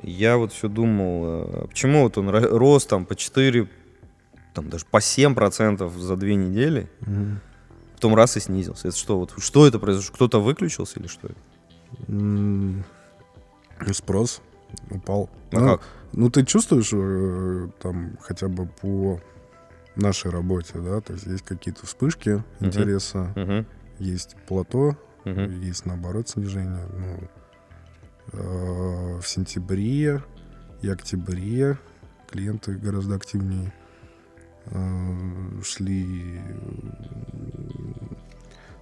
Я 0.00 0.36
вот 0.36 0.52
все 0.52 0.68
думал, 0.68 1.22
э, 1.26 1.66
почему 1.68 2.04
вот 2.04 2.18
он 2.18 2.28
ро- 2.30 2.46
рос 2.56 2.86
там 2.86 3.04
по 3.04 3.16
4, 3.16 3.68
там 4.54 4.70
даже 4.70 4.86
по 4.86 4.98
7% 4.98 5.98
за 5.98 6.16
две 6.16 6.36
недели, 6.36 6.88
потом 7.94 8.14
раз 8.14 8.36
и 8.36 8.40
снизился. 8.40 8.88
Это 8.88 8.96
что, 8.96 9.18
вот 9.18 9.34
что 9.38 9.66
это 9.66 9.80
произошло? 9.80 10.14
Кто-то 10.14 10.40
выключился 10.40 11.00
или 11.00 11.08
что? 11.08 11.26
это? 11.28 11.36
М, 12.08 12.84
Спрос 13.92 14.40
упал. 14.90 15.28
А 15.52 15.60
ну, 15.60 15.66
как? 15.66 15.82
Ну, 16.12 16.30
ты 16.30 16.44
чувствуешь 16.44 16.90
э, 16.92 17.68
там 17.80 18.16
хотя 18.20 18.48
бы 18.48 18.66
по 18.66 19.20
нашей 19.96 20.30
работе, 20.30 20.74
да? 20.78 21.00
То 21.00 21.14
есть 21.14 21.26
есть 21.26 21.44
какие-то 21.44 21.86
вспышки 21.86 22.30
Мгм. 22.60 22.66
интереса, 22.68 23.32
Мгм, 23.36 23.66
есть 23.98 24.36
плато, 24.46 24.96
мгм. 25.24 25.60
есть 25.60 25.86
наоборот 25.86 26.28
снижение. 26.28 26.86
Ну, 26.92 27.28
э, 28.32 29.20
в 29.20 29.26
сентябре 29.26 30.22
и 30.82 30.88
октябре 30.88 31.78
клиенты 32.30 32.74
гораздо 32.74 33.14
активнее 33.14 33.72
э, 34.66 35.62
шли 35.62 36.40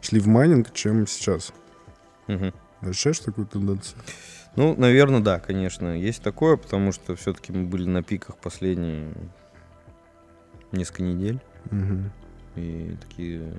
шли 0.00 0.20
в 0.20 0.26
майнинг, 0.26 0.72
чем 0.72 1.06
сейчас. 1.06 1.52
Мгм. 2.26 2.52
Ощущаешь 2.80 3.20
такую 3.20 3.46
тенденцию? 3.46 3.98
Ну, 4.56 4.74
наверное, 4.76 5.20
да, 5.20 5.40
конечно, 5.40 5.98
есть 5.98 6.22
такое, 6.22 6.56
потому 6.56 6.92
что 6.92 7.16
все-таки 7.16 7.52
мы 7.52 7.64
были 7.64 7.86
на 7.88 8.02
пиках 8.02 8.36
последние 8.36 9.12
несколько 10.72 11.02
недель. 11.02 11.40
Мгм. 11.70 12.10
И 12.56 12.96
такие 13.00 13.52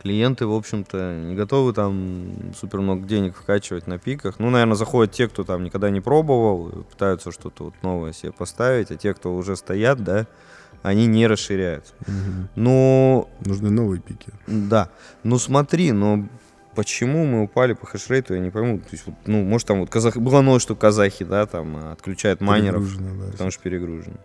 клиенты, 0.00 0.46
в 0.46 0.52
общем-то, 0.52 1.16
не 1.24 1.34
готовы 1.34 1.72
там 1.72 2.52
супер 2.56 2.80
много 2.80 3.04
денег 3.06 3.34
вкачивать 3.36 3.88
на 3.88 3.98
пиках. 3.98 4.38
Ну, 4.38 4.50
наверное, 4.50 4.76
заходят 4.76 5.12
те, 5.12 5.26
кто 5.28 5.42
там 5.42 5.64
никогда 5.64 5.90
не 5.90 6.00
пробовал, 6.00 6.84
пытаются 6.90 7.32
что-то 7.32 7.64
вот 7.64 7.74
новое 7.82 8.12
себе 8.12 8.30
поставить, 8.30 8.92
а 8.92 8.96
те, 8.96 9.12
кто 9.14 9.34
уже 9.34 9.56
стоят, 9.56 10.04
да, 10.04 10.26
они 10.82 11.06
не 11.06 11.26
расширяются. 11.26 11.94
Мгм. 12.06 12.48
Ну, 12.54 13.28
Нужны 13.44 13.70
новые 13.70 14.00
пики. 14.00 14.32
да. 14.46 14.90
Ну, 15.24 15.38
смотри, 15.38 15.90
но 15.90 16.28
почему 16.76 17.24
мы 17.24 17.42
упали 17.42 17.72
по 17.72 17.86
хешрейту, 17.86 18.34
я 18.34 18.40
не 18.40 18.50
пойму. 18.50 18.78
То 18.78 18.88
есть, 18.92 19.06
вот, 19.06 19.16
ну, 19.24 19.42
может, 19.42 19.66
там 19.66 19.80
вот 19.80 19.90
казах... 19.90 20.16
было 20.18 20.42
новое, 20.42 20.60
что 20.60 20.76
казахи, 20.76 21.24
да, 21.24 21.46
там 21.46 21.76
а, 21.76 21.92
отключают 21.92 22.40
майнеров. 22.40 22.84
Да. 22.98 23.32
Потому 23.32 23.50
что 23.50 23.62
перегружены. 23.62 24.18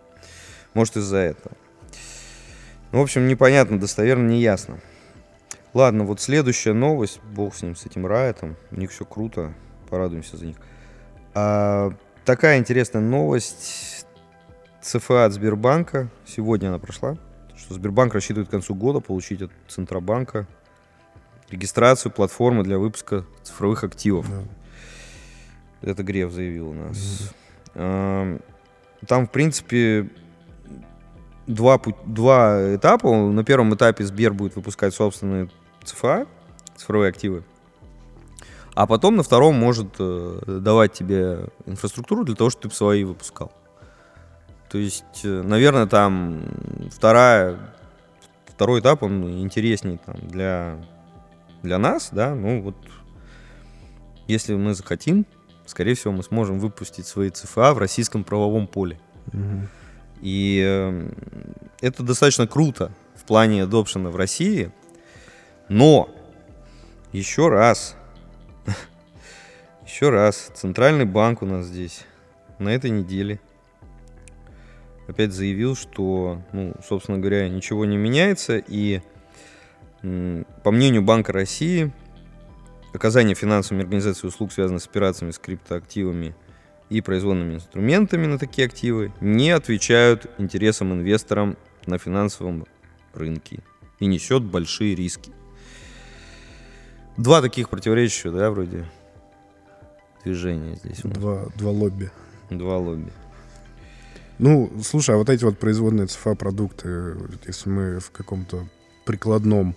Может, 0.74 0.98
из-за 0.98 1.16
этого. 1.16 1.56
Ну, 2.92 3.00
в 3.00 3.02
общем, 3.02 3.26
непонятно, 3.26 3.80
достоверно, 3.80 4.28
не 4.28 4.40
ясно. 4.40 4.78
Ладно, 5.72 6.04
вот 6.04 6.20
следующая 6.20 6.74
новость. 6.74 7.20
Бог 7.34 7.54
с 7.54 7.62
ним, 7.62 7.74
с 7.74 7.86
этим 7.86 8.06
Райтом. 8.06 8.56
У 8.70 8.78
них 8.78 8.90
все 8.90 9.06
круто. 9.06 9.54
Порадуемся 9.88 10.36
за 10.36 10.46
них. 10.46 10.56
А, 11.34 11.92
такая 12.26 12.58
интересная 12.58 13.02
новость. 13.02 14.06
ЦФА 14.82 15.24
от 15.24 15.32
Сбербанка. 15.32 16.10
Сегодня 16.26 16.68
она 16.68 16.78
прошла. 16.78 17.16
Что 17.56 17.74
Сбербанк 17.74 18.12
рассчитывает 18.12 18.48
к 18.48 18.50
концу 18.50 18.74
года 18.74 19.00
получить 19.00 19.40
от 19.40 19.50
Центробанка 19.68 20.46
регистрацию 21.52 22.10
платформы 22.10 22.64
для 22.64 22.78
выпуска 22.78 23.24
цифровых 23.42 23.84
активов. 23.84 24.26
Да. 24.28 25.90
Это 25.90 26.02
Греф 26.02 26.32
заявил 26.32 26.70
у 26.70 26.74
нас. 26.74 27.32
Ам, 27.74 28.40
Там, 29.06 29.26
в 29.26 29.30
принципе, 29.30 30.08
два, 31.46 31.80
два 32.06 32.74
этапа. 32.76 33.08
На 33.14 33.44
первом 33.44 33.74
этапе 33.74 34.04
Сбер 34.04 34.32
будет 34.32 34.56
выпускать 34.56 34.94
собственные 34.94 35.50
ЦФА, 35.84 36.26
цифровые 36.76 37.10
активы. 37.10 37.44
А 38.74 38.86
потом 38.86 39.16
на 39.16 39.22
втором 39.22 39.54
может 39.56 39.96
э, 39.98 40.40
давать 40.46 40.94
тебе 40.94 41.48
инфраструктуру 41.66 42.24
для 42.24 42.34
того, 42.34 42.48
чтобы 42.48 42.70
ты 42.70 42.76
свои 42.76 43.04
выпускал. 43.04 43.52
То 44.70 44.78
есть, 44.78 45.24
э, 45.24 45.42
наверное, 45.42 45.86
там 45.86 46.42
вторая, 46.90 47.58
второй 48.46 48.80
этап, 48.80 49.02
он 49.02 49.42
интереснее 49.42 49.98
там, 49.98 50.16
для, 50.22 50.78
для 51.62 51.78
нас, 51.78 52.10
да, 52.12 52.34
ну 52.34 52.62
вот, 52.62 52.76
если 54.28 54.54
мы 54.54 54.74
захотим, 54.74 55.26
скорее 55.66 55.94
всего, 55.94 56.12
мы 56.12 56.22
сможем 56.22 56.58
выпустить 56.58 57.06
свои 57.06 57.30
ЦФА 57.30 57.74
в 57.74 57.78
российском 57.78 58.24
правовом 58.24 58.66
поле. 58.66 58.98
И 60.20 60.62
э, 60.64 61.10
это 61.80 62.02
достаточно 62.02 62.46
круто 62.46 62.92
в 63.16 63.24
плане 63.24 63.64
адопшена 63.64 64.10
в 64.10 64.16
России. 64.16 64.70
Но, 65.68 66.08
еще 67.12 67.48
раз, 67.48 67.96
Еще 69.86 70.10
раз, 70.10 70.50
Центральный 70.54 71.04
банк 71.04 71.42
у 71.42 71.46
нас 71.46 71.66
здесь 71.66 72.04
на 72.58 72.68
этой 72.70 72.90
неделе 72.90 73.40
опять 75.08 75.32
заявил, 75.32 75.74
что, 75.76 76.40
ну, 76.52 76.74
собственно 76.86 77.18
говоря, 77.18 77.48
ничего 77.48 77.84
не 77.84 77.96
меняется, 77.96 78.58
и 78.58 79.02
по 80.02 80.70
мнению 80.70 81.02
Банка 81.02 81.32
России, 81.32 81.92
оказание 82.92 83.34
финансовыми 83.34 83.84
организацией 83.84 84.28
услуг, 84.28 84.52
связанных 84.52 84.82
с 84.82 84.86
операциями 84.86 85.30
с 85.30 85.38
криптоактивами 85.38 86.34
и 86.90 87.00
производными 87.00 87.54
инструментами 87.54 88.26
на 88.26 88.38
такие 88.38 88.66
активы, 88.66 89.12
не 89.20 89.50
отвечают 89.50 90.28
интересам 90.38 90.92
инвесторам 90.92 91.56
на 91.86 91.98
финансовом 91.98 92.66
рынке 93.14 93.60
и 94.00 94.06
несет 94.06 94.42
большие 94.42 94.94
риски. 94.94 95.32
Два 97.16 97.40
таких 97.40 97.68
противоречия, 97.68 98.30
да, 98.30 98.50
вроде 98.50 98.86
движения 100.24 100.76
здесь. 100.76 101.00
Два, 101.04 101.46
два 101.56 101.70
лобби. 101.70 102.10
Два 102.50 102.78
лобби. 102.78 103.12
Ну, 104.38 104.72
слушай, 104.82 105.14
а 105.14 105.18
вот 105.18 105.28
эти 105.28 105.44
вот 105.44 105.58
производные 105.58 106.06
ЦФА 106.06 106.34
продукты, 106.34 107.16
если 107.46 107.68
мы 107.68 108.00
в 108.00 108.10
каком-то 108.10 108.66
прикладном 109.04 109.76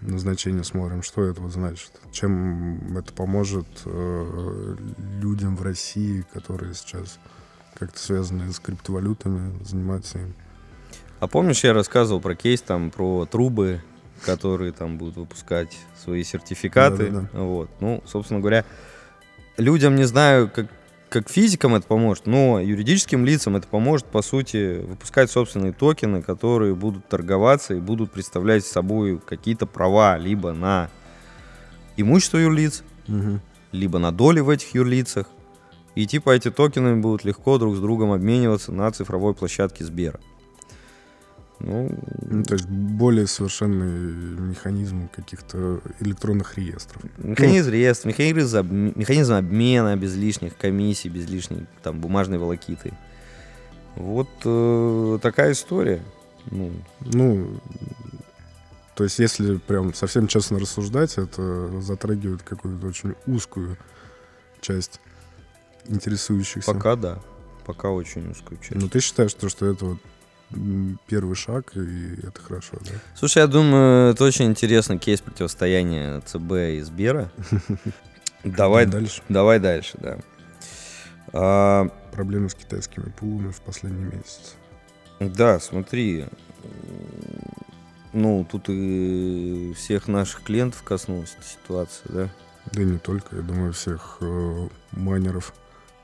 назначении 0.00 0.62
смотрим, 0.62 1.02
что 1.02 1.24
это 1.24 1.40
вот 1.40 1.52
значит? 1.52 1.90
Чем 2.12 2.96
это 2.96 3.12
поможет 3.12 3.66
э, 3.84 4.76
людям 5.20 5.56
в 5.56 5.62
России, 5.62 6.24
которые 6.32 6.74
сейчас 6.74 7.18
как-то 7.74 7.98
связаны 7.98 8.52
с 8.52 8.58
криптовалютами, 8.58 9.62
занимаются 9.64 10.18
им? 10.18 10.34
А 11.20 11.26
помнишь, 11.26 11.64
я 11.64 11.72
рассказывал 11.72 12.20
про 12.20 12.34
кейс 12.34 12.62
там, 12.62 12.90
про 12.90 13.26
трубы, 13.26 13.82
которые 14.24 14.72
там 14.72 14.98
будут 14.98 15.16
выпускать 15.16 15.76
свои 16.02 16.22
сертификаты. 16.22 17.10
Да, 17.10 17.20
да, 17.20 17.28
да. 17.32 17.38
Вот. 17.40 17.70
Ну, 17.80 18.02
собственно 18.06 18.40
говоря, 18.40 18.64
людям, 19.56 19.96
не 19.96 20.04
знаю, 20.04 20.48
как, 20.48 20.66
как 21.08 21.30
физикам 21.30 21.74
это 21.74 21.86
поможет, 21.86 22.26
но 22.26 22.60
юридическим 22.60 23.24
лицам 23.24 23.56
это 23.56 23.66
поможет, 23.66 24.06
по 24.06 24.22
сути, 24.22 24.80
выпускать 24.80 25.30
собственные 25.30 25.72
токены, 25.72 26.22
которые 26.22 26.74
будут 26.74 27.08
торговаться 27.08 27.74
и 27.74 27.80
будут 27.80 28.12
представлять 28.12 28.64
собой 28.64 29.18
какие-то 29.18 29.66
права 29.66 30.18
либо 30.18 30.52
на 30.52 30.90
имущество 31.96 32.38
юрлиц, 32.38 32.82
угу. 33.08 33.40
либо 33.72 33.98
на 33.98 34.12
доли 34.12 34.40
в 34.40 34.50
этих 34.50 34.74
юрлицах. 34.74 35.26
И 35.94 36.06
типа 36.06 36.30
эти 36.30 36.50
токены 36.50 36.96
будут 36.96 37.24
легко 37.24 37.58
друг 37.58 37.74
с 37.76 37.80
другом 37.80 38.12
обмениваться 38.12 38.70
на 38.72 38.90
цифровой 38.90 39.34
площадке 39.34 39.84
Сбера. 39.84 40.20
Ну, 41.60 41.90
ну, 42.22 42.44
то 42.44 42.54
есть 42.54 42.66
более 42.68 43.26
совершенный 43.26 44.38
механизм 44.40 45.08
каких-то 45.08 45.80
электронных 45.98 46.56
реестров. 46.56 47.02
Механизм 47.18 47.66
ну, 47.66 47.72
реестр, 47.72 48.08
механизм, 48.08 48.92
механизм 48.94 49.34
обмена 49.34 49.96
без 49.96 50.14
лишних 50.14 50.56
комиссий, 50.56 51.08
без 51.08 51.28
лишней 51.28 51.66
там 51.82 52.00
бумажной 52.00 52.38
волокиты. 52.38 52.92
Вот 53.96 54.28
э, 54.44 55.18
такая 55.20 55.52
история. 55.52 56.00
Ну. 56.50 56.72
ну, 57.00 57.60
то 58.94 59.04
есть 59.04 59.18
если 59.18 59.56
прям 59.56 59.92
совсем 59.94 60.28
честно 60.28 60.58
рассуждать, 60.60 61.18
это 61.18 61.80
затрагивает 61.80 62.42
какую-то 62.42 62.86
очень 62.86 63.14
узкую 63.26 63.76
часть 64.60 65.00
интересующихся. 65.88 66.72
Пока 66.72 66.94
да, 66.94 67.18
пока 67.66 67.90
очень 67.90 68.30
узкую 68.30 68.60
часть. 68.60 68.76
Ну 68.76 68.88
ты 68.88 69.00
считаешь, 69.00 69.32
что, 69.32 69.48
что 69.48 69.66
это 69.66 69.84
вот 69.84 69.98
первый 71.06 71.34
шаг, 71.34 71.72
и 71.76 72.14
это 72.26 72.40
хорошо, 72.40 72.78
да? 72.80 72.92
Слушай, 73.14 73.38
я 73.38 73.46
думаю, 73.46 74.12
это 74.12 74.24
очень 74.24 74.46
интересный 74.46 74.98
кейс 74.98 75.20
противостояния 75.20 76.20
ЦБ 76.20 76.52
и 76.52 76.80
Сбера. 76.80 77.30
Давай 78.44 78.86
дальше. 78.86 79.22
Давай 79.28 79.58
дальше, 79.58 79.98
да. 80.00 80.18
А, 81.32 81.88
Проблемы 82.12 82.48
с 82.48 82.54
китайскими 82.54 83.10
пулами 83.10 83.50
в 83.50 83.60
последний 83.60 84.04
месяц. 84.04 84.54
Да, 85.20 85.60
смотри, 85.60 86.26
ну, 88.12 88.46
тут 88.50 88.64
и 88.68 89.74
всех 89.76 90.08
наших 90.08 90.42
клиентов 90.42 90.82
коснулась 90.82 91.36
эта 91.38 91.46
ситуация, 91.46 92.12
да? 92.12 92.28
Да 92.72 92.82
и 92.82 92.84
не 92.84 92.98
только, 92.98 93.36
я 93.36 93.42
думаю, 93.42 93.72
всех 93.72 94.18
э, 94.20 94.68
майнеров 94.92 95.54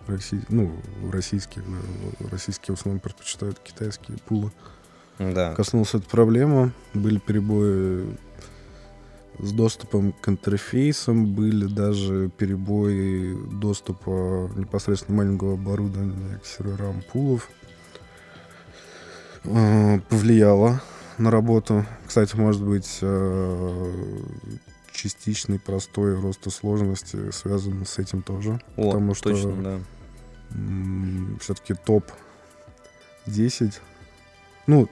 Россий, 0.06 0.40
ну, 0.48 0.72
российские, 1.10 1.64
российские 2.30 2.76
в 2.76 2.78
основном 2.78 3.00
предпочитают 3.00 3.58
китайские 3.58 4.18
пулы. 4.18 4.50
Да. 5.18 5.54
Коснулась 5.54 5.94
эта 5.94 6.08
проблема. 6.08 6.72
Были 6.92 7.18
перебои 7.18 8.16
с 9.38 9.52
доступом 9.52 10.12
к 10.12 10.28
интерфейсам, 10.28 11.34
были 11.34 11.66
даже 11.66 12.30
перебои 12.36 13.34
доступа 13.52 14.50
непосредственно 14.56 15.18
майнингового 15.18 15.54
оборудования 15.54 16.38
к 16.42 16.46
серверам 16.46 17.02
пулов. 17.12 17.50
А, 19.44 19.98
повлияло 20.08 20.80
на 21.18 21.30
работу. 21.30 21.84
Кстати, 22.06 22.36
может 22.36 22.62
быть, 22.62 22.98
а, 23.02 23.92
частичный 24.92 25.58
простой 25.58 26.18
рост 26.18 26.50
сложности 26.52 27.30
связан 27.32 27.84
с 27.84 27.98
этим 27.98 28.22
тоже. 28.22 28.60
О, 28.76 28.92
потому 28.92 29.14
что 29.14 29.30
точно, 29.30 29.62
да 29.62 29.80
все-таки 31.40 31.74
топ 31.74 32.10
10. 33.26 33.80
Ну, 34.66 34.88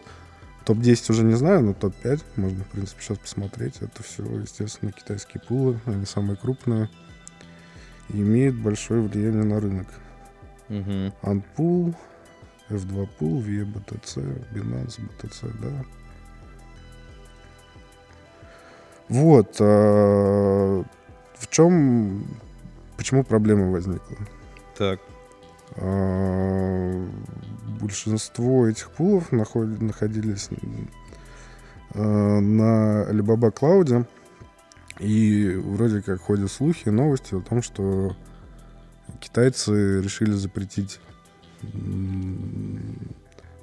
топ-10 0.64 1.10
уже 1.12 1.24
не 1.24 1.34
знаю, 1.34 1.62
но 1.62 1.74
топ-5 1.74 2.22
можно, 2.36 2.64
в 2.64 2.68
принципе, 2.68 3.02
сейчас 3.02 3.18
посмотреть. 3.18 3.76
Это 3.80 4.02
все, 4.02 4.24
естественно, 4.38 4.92
китайские 4.92 5.42
пулы, 5.46 5.78
они 5.86 6.06
самые 6.06 6.36
крупные. 6.36 6.88
И 8.10 8.20
имеют 8.20 8.56
большое 8.56 9.02
влияние 9.02 9.44
на 9.44 9.60
рынок. 9.60 9.88
Угу. 10.68 11.12
Unpool, 11.22 11.94
F2 12.68 13.08
Pool, 13.18 13.42
VE 13.42 13.64
BTC, 13.64 14.52
Binance 14.52 15.00
BTC, 15.00 15.52
да. 15.60 15.84
Вот. 19.08 19.56
А, 19.60 20.84
в 21.38 21.48
чем, 21.48 22.26
почему 22.96 23.24
проблема 23.24 23.70
возникла? 23.70 24.16
Так. 24.76 25.00
А, 25.76 27.08
большинство 27.80 28.66
этих 28.66 28.90
пулов 28.90 29.32
находились 29.32 30.48
а, 31.94 32.40
на 32.40 33.04
Alibaba 33.10 33.52
Cloud. 33.52 34.06
И 34.98 35.54
вроде 35.56 36.02
как 36.02 36.20
ходят 36.20 36.50
слухи, 36.50 36.88
новости 36.88 37.34
о 37.34 37.40
том, 37.40 37.62
что 37.62 38.14
китайцы 39.20 40.00
решили 40.00 40.32
запретить 40.32 41.00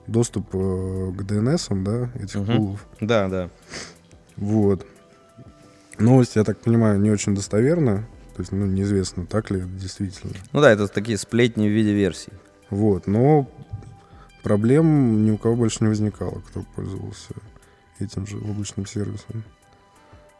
доступ 0.07 0.47
э, 0.53 1.11
к 1.17 1.21
DNS, 1.21 1.83
да, 1.83 2.09
этих 2.21 2.41
угу. 2.41 2.51
пулов. 2.51 2.87
Да, 2.99 3.27
да. 3.27 3.49
Вот. 4.37 4.85
Новость, 5.97 6.35
я 6.35 6.43
так 6.43 6.59
понимаю, 6.59 6.99
не 6.99 7.11
очень 7.11 7.35
достоверная. 7.35 8.07
То 8.39 8.41
есть, 8.41 8.53
ну, 8.53 8.65
неизвестно, 8.65 9.25
так 9.25 9.51
ли 9.51 9.57
это 9.59 9.67
действительно. 9.67 10.31
Ну 10.53 10.61
да, 10.61 10.71
это 10.71 10.87
такие 10.87 11.17
сплетни 11.17 11.67
в 11.67 11.71
виде 11.71 11.93
версий. 11.93 12.31
Вот, 12.69 13.05
но 13.05 13.51
проблем 14.43 15.25
ни 15.25 15.31
у 15.31 15.37
кого 15.37 15.57
больше 15.57 15.79
не 15.81 15.89
возникало, 15.89 16.39
кто 16.47 16.63
пользовался 16.73 17.33
этим 17.99 18.25
же 18.25 18.37
облачным 18.37 18.85
сервисом. 18.85 19.43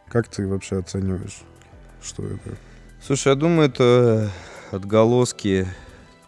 Как 0.08 0.30
ты 0.30 0.48
вообще 0.48 0.78
оцениваешь, 0.78 1.42
что 2.02 2.24
это? 2.24 2.56
Слушай, 3.06 3.34
я 3.34 3.36
думаю, 3.36 3.68
это 3.68 4.32
отголоски 4.72 5.68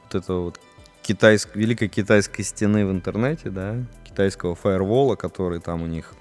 вот 0.03 0.15
этого 0.15 0.41
вот 0.41 0.59
китайск... 1.03 1.55
великой 1.55 1.87
китайской 1.87 2.43
стены 2.43 2.85
в 2.85 2.91
интернете, 2.91 3.49
да, 3.49 3.77
китайского 4.03 4.55
фаервола, 4.55 5.15
который 5.15 5.61
там 5.61 5.83
у 5.83 5.87
них, 5.87 6.15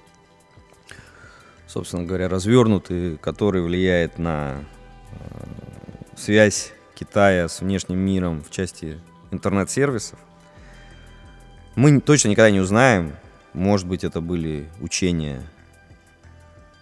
собственно 1.67 2.05
говоря, 2.05 2.29
развернутый, 2.29 3.17
который 3.17 3.63
влияет 3.63 4.17
на 4.17 4.65
связь 6.17 6.73
Китая 6.95 7.49
с 7.49 7.61
внешним 7.61 7.99
миром 7.99 8.43
в 8.43 8.51
части 8.51 9.01
интернет-сервисов. 9.31 10.19
Мы 11.75 12.01
точно 12.01 12.29
никогда 12.29 12.51
не 12.51 12.61
узнаем. 12.61 13.15
Может 13.55 13.87
быть, 13.87 14.05
это 14.05 14.21
были 14.21 14.69
учения, 14.81 15.43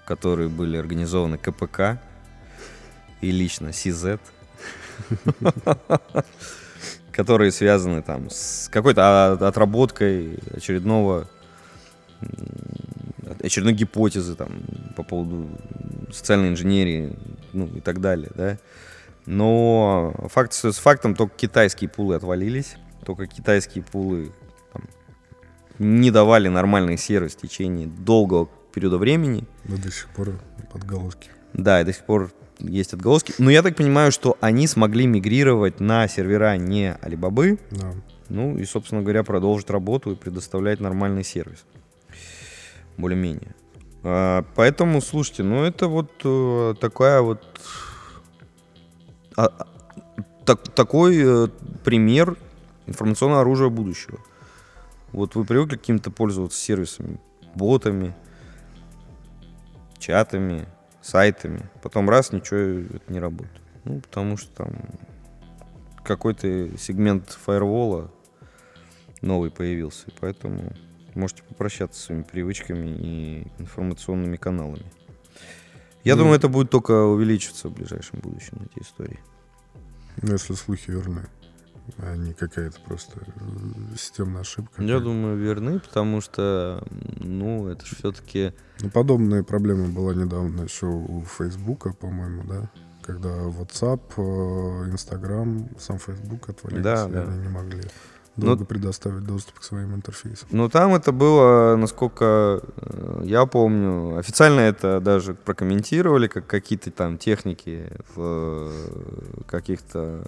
которые 0.06 0.48
были 0.48 0.76
организованы 0.76 1.38
КПК 1.38 2.00
и 3.20 3.30
лично 3.30 3.68
CZ, 3.68 4.18
которые 7.12 7.52
связаны 7.52 8.02
там 8.02 8.28
с 8.30 8.68
какой-то 8.72 9.32
отработкой 9.32 10.40
очередного 10.52 11.28
очередной 13.42 13.74
гипотезы 13.74 14.34
там 14.34 14.50
по 14.96 15.02
поводу 15.02 15.48
социальной 16.12 16.48
инженерии, 16.50 17.16
ну 17.52 17.66
и 17.66 17.80
так 17.80 18.00
далее, 18.00 18.30
да. 18.34 18.58
Но 19.26 20.14
факт 20.30 20.54
с 20.54 20.72
фактом, 20.78 21.14
только 21.14 21.34
китайские 21.36 21.90
пулы 21.90 22.14
отвалились, 22.16 22.76
только 23.04 23.26
китайские 23.26 23.84
пулы 23.84 24.32
там, 24.72 24.84
не 25.78 26.10
давали 26.10 26.48
нормальный 26.48 26.96
сервис 26.96 27.34
в 27.34 27.40
течение 27.40 27.86
долгого 27.86 28.48
периода 28.72 28.96
времени. 28.98 29.44
Да 29.64 29.76
до 29.76 29.90
сих 29.90 30.08
пор 30.08 30.40
подголоски. 30.72 31.30
Да, 31.52 31.80
и 31.80 31.84
до 31.84 31.92
сих 31.92 32.04
пор 32.04 32.30
есть 32.58 32.94
отголоски. 32.94 33.34
Но 33.38 33.50
я 33.50 33.62
так 33.62 33.76
понимаю, 33.76 34.12
что 34.12 34.36
они 34.40 34.66
смогли 34.66 35.06
мигрировать 35.06 35.80
на 35.80 36.08
сервера 36.08 36.56
не 36.56 36.96
Alibaba, 37.02 37.58
Да. 37.70 37.92
ну 38.28 38.56
и, 38.56 38.64
собственно 38.64 39.02
говоря, 39.02 39.24
продолжить 39.24 39.70
работу 39.70 40.12
и 40.12 40.16
предоставлять 40.16 40.80
нормальный 40.80 41.24
сервис. 41.24 41.64
Более-менее. 42.98 43.54
А, 44.02 44.44
поэтому, 44.54 45.00
слушайте, 45.00 45.42
ну 45.42 45.62
это 45.62 45.88
вот 45.88 46.10
э, 46.24 46.74
такая 46.80 47.22
вот... 47.22 47.42
а, 49.36 49.46
а, 49.46 49.66
так- 50.44 50.68
такой 50.74 51.16
э, 51.16 51.48
пример 51.84 52.36
информационного 52.86 53.40
оружия 53.40 53.68
будущего. 53.68 54.18
Вот 55.12 55.34
вы 55.36 55.44
привыкли 55.44 55.76
каким-то 55.76 56.10
пользоваться 56.10 56.58
сервисами, 56.58 57.18
ботами, 57.54 58.14
чатами, 59.98 60.68
сайтами. 61.00 61.70
Потом 61.82 62.10
раз, 62.10 62.32
ничего 62.32 62.58
это 62.58 63.12
не 63.12 63.20
работает. 63.20 63.62
Ну, 63.84 64.00
потому 64.00 64.36
что 64.36 64.50
там 64.64 64.72
какой-то 66.04 66.76
сегмент 66.78 67.30
фаервола 67.30 68.10
новый 69.22 69.50
появился. 69.50 70.06
Поэтому 70.20 70.72
можете 71.18 71.42
попрощаться 71.42 71.98
со 72.00 72.06
своими 72.06 72.22
привычками 72.22 72.88
и 72.88 73.52
информационными 73.58 74.36
каналами. 74.36 74.84
Я 76.04 76.14
Ну, 76.14 76.22
думаю, 76.22 76.36
это 76.38 76.48
будет 76.48 76.70
только 76.70 77.04
увеличиваться 77.04 77.68
в 77.68 77.72
ближайшем 77.72 78.20
будущем, 78.20 78.58
эти 78.70 78.82
истории. 78.82 79.18
Ну, 80.22 80.32
если 80.32 80.54
слухи 80.54 80.90
верны, 80.90 81.26
а 81.98 82.16
не 82.16 82.32
какая-то 82.34 82.80
просто 82.80 83.20
э, 83.20 83.96
системная 83.96 84.42
ошибка. 84.42 84.82
Я 84.82 85.00
думаю, 85.00 85.36
верны, 85.36 85.80
потому 85.80 86.20
что, 86.20 86.84
ну, 87.18 87.68
это 87.68 87.84
же 87.86 87.96
все-таки... 87.96 88.52
Ну, 88.80 88.90
подобная 88.90 89.42
проблема 89.42 89.88
была 89.88 90.14
недавно 90.14 90.62
еще 90.62 90.86
у 90.86 91.24
Фейсбука, 91.24 91.92
по-моему, 91.92 92.44
да? 92.44 92.70
Когда 93.02 93.30
WhatsApp, 93.30 94.02
э, 94.16 94.90
Instagram, 94.92 95.68
сам 95.78 95.98
Facebook 95.98 96.48
отвалились, 96.48 96.84
Да, 96.84 97.06
и 97.08 97.12
да. 97.12 97.22
они 97.22 97.38
не 97.38 97.48
могли 97.48 97.82
Ну, 98.38 98.46
долго 98.46 98.64
предоставить 98.64 99.24
доступ 99.24 99.58
к 99.58 99.62
своим 99.64 99.94
интерфейсам. 99.94 100.48
Ну, 100.50 100.68
там 100.68 100.94
это 100.94 101.10
было, 101.12 101.76
насколько 101.76 102.62
э, 102.76 103.22
я 103.24 103.44
помню, 103.46 104.16
официально 104.16 104.60
это 104.60 105.00
даже 105.00 105.34
прокомментировали, 105.34 106.28
как 106.28 106.46
какие-то 106.46 106.90
там 106.90 107.18
техники 107.18 107.90
в 108.14 108.70
э, 108.70 108.70
каких-то 109.46 110.24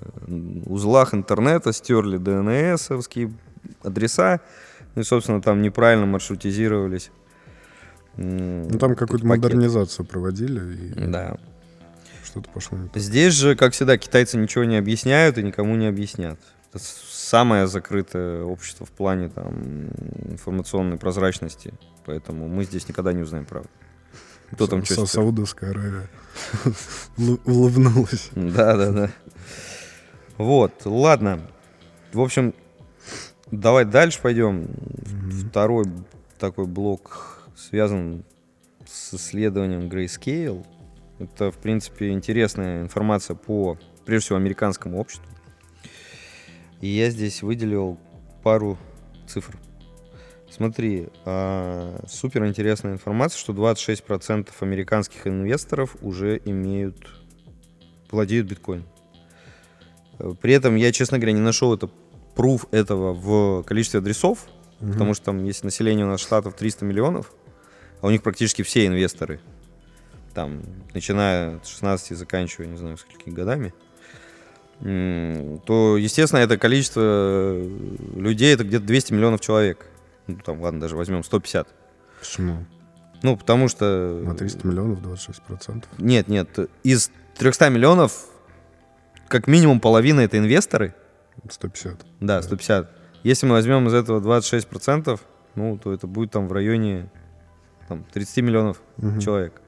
узлах 0.66 1.14
интернета 1.14 1.72
стерли 1.72 2.18
DNS-овские 2.18 3.32
адреса, 3.82 4.40
ну 4.94 5.02
и, 5.02 5.04
собственно, 5.04 5.40
там 5.40 5.62
неправильно 5.62 6.06
маршрутизировались. 6.06 7.10
Ну, 8.16 8.78
там 8.78 8.96
какую-то 8.96 9.24
модернизацию 9.26 10.04
проводили, 10.04 10.74
и 10.74 11.06
Да. 11.06 11.36
что-то 12.24 12.50
пошло 12.50 12.76
не 12.76 12.88
так. 12.88 13.00
Здесь 13.00 13.34
же, 13.34 13.54
как 13.54 13.72
всегда, 13.72 13.96
китайцы 13.96 14.36
ничего 14.36 14.64
не 14.64 14.76
объясняют 14.76 15.38
и 15.38 15.42
никому 15.42 15.76
не 15.76 15.86
объяснят. 15.86 16.38
Это 16.72 16.82
самое 16.84 17.66
закрытое 17.66 18.44
общество 18.44 18.86
в 18.86 18.90
плане 18.90 19.28
там, 19.28 19.88
информационной 20.28 20.98
прозрачности. 20.98 21.74
Поэтому 22.06 22.48
мы 22.48 22.64
здесь 22.64 22.88
никогда 22.88 23.12
не 23.12 23.22
узнаем 23.22 23.44
правду. 23.44 23.68
Кто 24.52 24.66
там 24.66 24.84
что 24.84 25.02
Са- 25.02 25.06
Саудовская 25.06 25.70
Аравия 25.70 26.08
улы- 27.16 27.40
улыбнулась. 27.44 28.30
Да, 28.34 28.76
да, 28.76 28.92
да. 28.92 29.10
Вот, 30.38 30.72
ладно. 30.84 31.40
В 32.12 32.20
общем, 32.20 32.54
давай 33.50 33.84
дальше 33.84 34.20
пойдем. 34.20 34.68
Второй 35.48 35.86
такой 36.38 36.66
блок 36.66 37.42
связан 37.56 38.24
с 38.86 39.14
исследованием 39.14 39.88
Grayscale. 39.88 40.64
Это, 41.18 41.50
в 41.50 41.58
принципе, 41.58 42.10
интересная 42.10 42.82
информация 42.82 43.36
по, 43.36 43.76
прежде 44.04 44.26
всего, 44.26 44.38
американскому 44.38 44.98
обществу. 44.98 45.26
И 46.80 46.88
я 46.88 47.10
здесь 47.10 47.42
выделил 47.42 47.98
пару 48.42 48.78
цифр. 49.26 49.56
Смотри, 50.50 51.08
а, 51.24 52.04
супер 52.08 52.44
интересная 52.46 52.92
информация, 52.92 53.38
что 53.38 53.52
26% 53.52 54.48
американских 54.60 55.26
инвесторов 55.26 55.96
уже 56.00 56.40
имеют, 56.44 57.08
владеют 58.10 58.48
биткоин. 58.48 58.84
Э, 60.18 60.32
При 60.40 60.52
этом 60.52 60.74
я, 60.74 60.90
честно 60.90 61.18
говоря, 61.18 61.32
не 61.34 61.40
нашел 61.40 61.72
это 61.72 61.88
пруф 62.34 62.66
этого 62.72 63.12
в 63.12 63.62
количестве 63.64 63.98
адресов, 64.00 64.46
потому 64.80 65.14
что 65.14 65.26
там 65.26 65.44
есть 65.44 65.62
население 65.62 66.04
у 66.04 66.08
нас 66.08 66.20
штатов 66.20 66.54
300 66.54 66.84
миллионов, 66.84 67.32
а 68.00 68.06
у 68.08 68.10
них 68.10 68.22
практически 68.22 68.62
все 68.62 68.86
инвесторы. 68.86 69.40
Там, 70.34 70.62
начиная 70.94 71.56
от 71.56 71.66
16 71.66 72.12
и 72.12 72.14
заканчивая, 72.14 72.66
не 72.66 72.76
знаю, 72.76 72.96
сколькими 72.96 73.34
годами. 73.34 73.74
То, 74.80 75.96
естественно, 75.98 76.40
это 76.40 76.56
количество 76.56 77.00
э, 77.02 77.78
людей, 78.16 78.54
это 78.54 78.64
где-то 78.64 78.84
200 78.86 79.12
миллионов 79.12 79.40
человек. 79.40 79.86
Ну, 80.26 80.38
там, 80.44 80.60
ладно, 80.62 80.80
даже 80.80 80.96
возьмем 80.96 81.22
150. 81.22 81.68
Почему? 82.20 82.64
Ну, 83.22 83.36
потому 83.36 83.68
что... 83.68 84.22
На 84.24 84.34
300 84.34 84.66
миллионов 84.66 85.00
26%. 85.00 85.84
Нет, 85.98 86.28
нет, 86.28 86.58
из 86.82 87.10
300 87.36 87.68
миллионов 87.68 88.26
как 89.28 89.46
минимум 89.46 89.80
половина 89.80 90.20
это 90.20 90.38
инвесторы. 90.38 90.94
150. 91.48 92.06
Да, 92.20 92.42
150. 92.42 92.90
Если 93.22 93.46
мы 93.46 93.52
возьмем 93.52 93.86
из 93.86 93.94
этого 93.94 94.20
26%, 94.20 95.20
ну, 95.56 95.78
то 95.78 95.92
это 95.92 96.06
будет 96.06 96.30
там 96.30 96.48
в 96.48 96.52
районе 96.52 97.10
там, 97.86 98.04
30 98.12 98.38
миллионов 98.38 98.80
Мгм. 98.96 99.20
человек. 99.20 99.60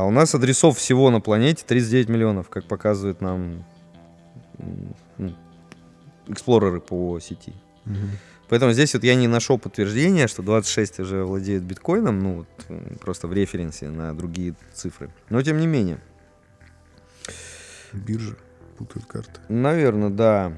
А 0.00 0.04
у 0.04 0.10
нас 0.10 0.34
адресов 0.34 0.78
всего 0.78 1.10
на 1.10 1.20
планете 1.20 1.62
39 1.66 2.08
миллионов, 2.08 2.48
как 2.48 2.64
показывают 2.64 3.20
нам 3.20 3.66
эксплореры 6.26 6.80
по 6.80 7.20
сети. 7.20 7.52
Мгм. 7.84 8.08
Поэтому 8.48 8.72
здесь 8.72 8.94
вот 8.94 9.04
я 9.04 9.14
не 9.14 9.28
нашел 9.28 9.58
подтверждения, 9.58 10.26
что 10.26 10.42
26 10.42 11.00
уже 11.00 11.24
владеют 11.24 11.64
биткоином, 11.64 12.18
ну, 12.18 12.34
вот, 12.36 12.48
м, 12.70 12.96
просто 12.98 13.28
в 13.28 13.34
референсе 13.34 13.90
на 13.90 14.14
другие 14.14 14.54
цифры. 14.72 15.10
Но 15.28 15.42
тем 15.42 15.58
не 15.60 15.66
менее. 15.66 15.98
Биржа 17.92 18.36
путают 18.78 19.04
карты. 19.04 19.38
Наверное, 19.50 20.08
да. 20.08 20.52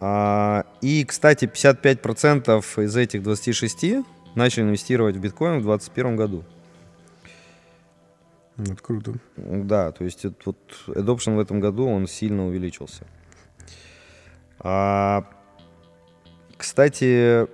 А, 0.00 0.66
и, 0.82 1.04
кстати, 1.04 1.44
55% 1.44 2.80
из 2.80 2.96
этих 2.96 3.22
26 3.22 4.04
начали 4.34 4.64
инвестировать 4.64 5.16
в 5.16 5.20
биткоин 5.20 5.60
в 5.60 5.62
2021 5.62 6.16
году. 6.16 6.44
Это 8.58 8.76
круто. 8.76 9.14
Да, 9.36 9.92
то 9.92 10.04
есть 10.04 10.24
это 10.24 10.36
вот 10.46 10.58
adoption 10.88 11.36
в 11.36 11.40
этом 11.40 11.60
году 11.60 11.86
он 11.88 12.08
сильно 12.08 12.46
увеличился. 12.46 13.06
А, 14.58 15.24
кстати, 16.56 17.46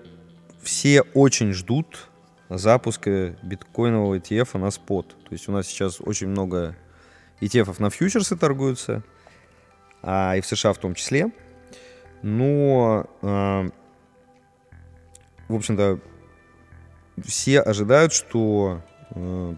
все 0.62 1.02
очень 1.02 1.52
ждут 1.52 2.08
запуска 2.48 3.36
биткоинового 3.42 4.18
ETF 4.18 4.58
на 4.58 4.70
спот. 4.70 5.08
То 5.08 5.32
есть 5.32 5.48
у 5.48 5.52
нас 5.52 5.66
сейчас 5.66 6.00
очень 6.00 6.28
много 6.28 6.74
ETF 7.40 7.76
на 7.80 7.90
фьючерсы 7.90 8.36
торгуются, 8.36 9.02
а 10.02 10.36
и 10.36 10.40
в 10.40 10.46
США 10.46 10.72
в 10.72 10.78
том 10.78 10.94
числе. 10.94 11.30
Но, 12.22 13.06
а, 13.20 13.66
в 15.48 15.54
общем-то, 15.54 16.00
все 17.22 17.60
ожидают, 17.60 18.12
что 18.14 18.80
э, 19.10 19.54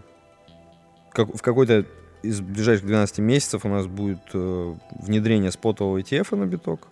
как- 1.17 1.35
в 1.35 1.41
какой-то 1.41 1.85
из 2.21 2.41
ближайших 2.41 2.85
12 2.85 3.19
месяцев 3.19 3.65
у 3.65 3.69
нас 3.69 3.87
будет 3.87 4.21
э, 4.33 4.75
внедрение 4.91 5.51
спотового 5.51 5.97
ETF 5.99 6.35
на 6.35 6.45
биток. 6.45 6.87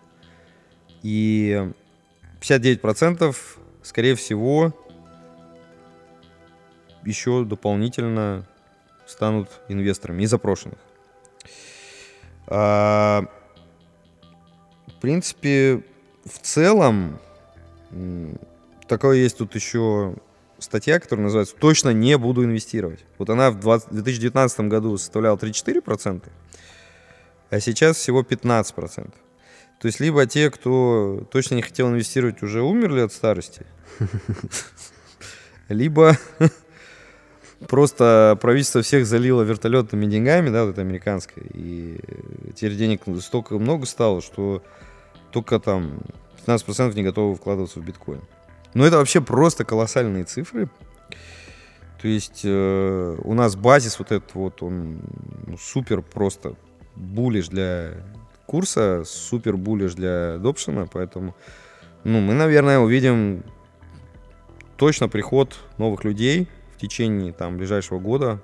И 1.03 1.71
59% 2.41 3.35
скорее 3.83 4.15
всего 4.15 4.73
еще 7.03 7.45
дополнительно 7.45 8.47
станут 9.05 9.49
инвесторами 9.69 10.23
из 10.23 10.31
запрошенных. 10.31 10.79
А, 12.47 13.25
в 14.88 14.99
принципе, 15.01 15.83
в 16.25 16.39
целом, 16.39 17.19
такое 18.88 19.17
есть 19.17 19.38
тут 19.38 19.53
еще 19.53 20.15
статья, 20.65 20.99
которая 20.99 21.25
называется 21.25 21.56
«Точно 21.56 21.91
не 21.91 22.17
буду 22.17 22.43
инвестировать». 22.43 23.06
Вот 23.17 23.30
она 23.30 23.51
в 23.51 23.60
20 23.60 23.91
2019 23.91 24.60
году 24.62 24.97
составляла 24.97 25.38
34%, 25.38 26.23
а 27.49 27.60
сейчас 27.60 27.97
всего 27.97 28.21
15%. 28.21 29.13
То 29.80 29.88
есть 29.88 29.99
либо 29.99 30.25
те, 30.25 30.49
кто 30.49 31.28
точно 31.32 31.56
не 31.56 31.62
хотел 31.62 31.89
инвестировать, 31.89 32.41
уже 32.41 32.62
умерли 32.62 33.01
от 33.01 33.13
старости, 33.13 33.65
либо 35.69 36.17
просто 37.67 38.38
правительство 38.41 38.82
всех 38.82 39.06
залило 39.06 39.43
вертолетными 39.43 40.06
деньгами, 40.06 40.49
да, 40.49 40.63
вот 40.63 40.71
это 40.71 40.82
американское, 40.82 41.45
и 41.54 41.99
теперь 42.56 42.75
денег 42.75 43.01
столько 43.21 43.60
много 43.60 43.86
стало, 43.86 44.21
что 44.21 44.63
только 45.32 45.60
там 45.60 45.99
15% 46.47 46.93
не 46.95 47.04
готовы 47.04 47.36
вкладываться 47.36 47.80
в 47.80 47.86
биткоин. 47.86 48.21
Но 48.75 48.85
это 48.85 48.97
вообще 48.97 49.21
просто 49.21 49.63
колоссальные 49.63 50.25
цифры. 50.25 50.69
То 51.99 52.07
есть 52.09 52.41
э, 52.43 53.17
у 53.23 53.33
нас 53.33 53.55
базис 53.55 53.97
вот 53.97 54.11
этот 54.11 54.35
вот, 54.35 54.61
он 54.61 54.99
ну, 55.47 55.57
супер 55.57 56.01
просто 56.01 56.55
буллиш 56.95 57.47
для 57.47 57.93
курса, 58.45 59.03
супер 59.05 59.55
буллиш 59.55 59.95
для 59.95 60.38
допшена, 60.38 60.88
поэтому 60.91 61.33
ну, 62.03 62.19
мы, 62.19 62.33
наверное, 62.33 62.79
увидим 62.79 63.43
точно 64.75 65.07
приход 65.07 65.55
новых 65.77 66.03
людей 66.03 66.49
в 66.75 66.79
течение 66.79 67.31
там 67.31 67.57
ближайшего 67.57 67.97
года, 67.97 68.41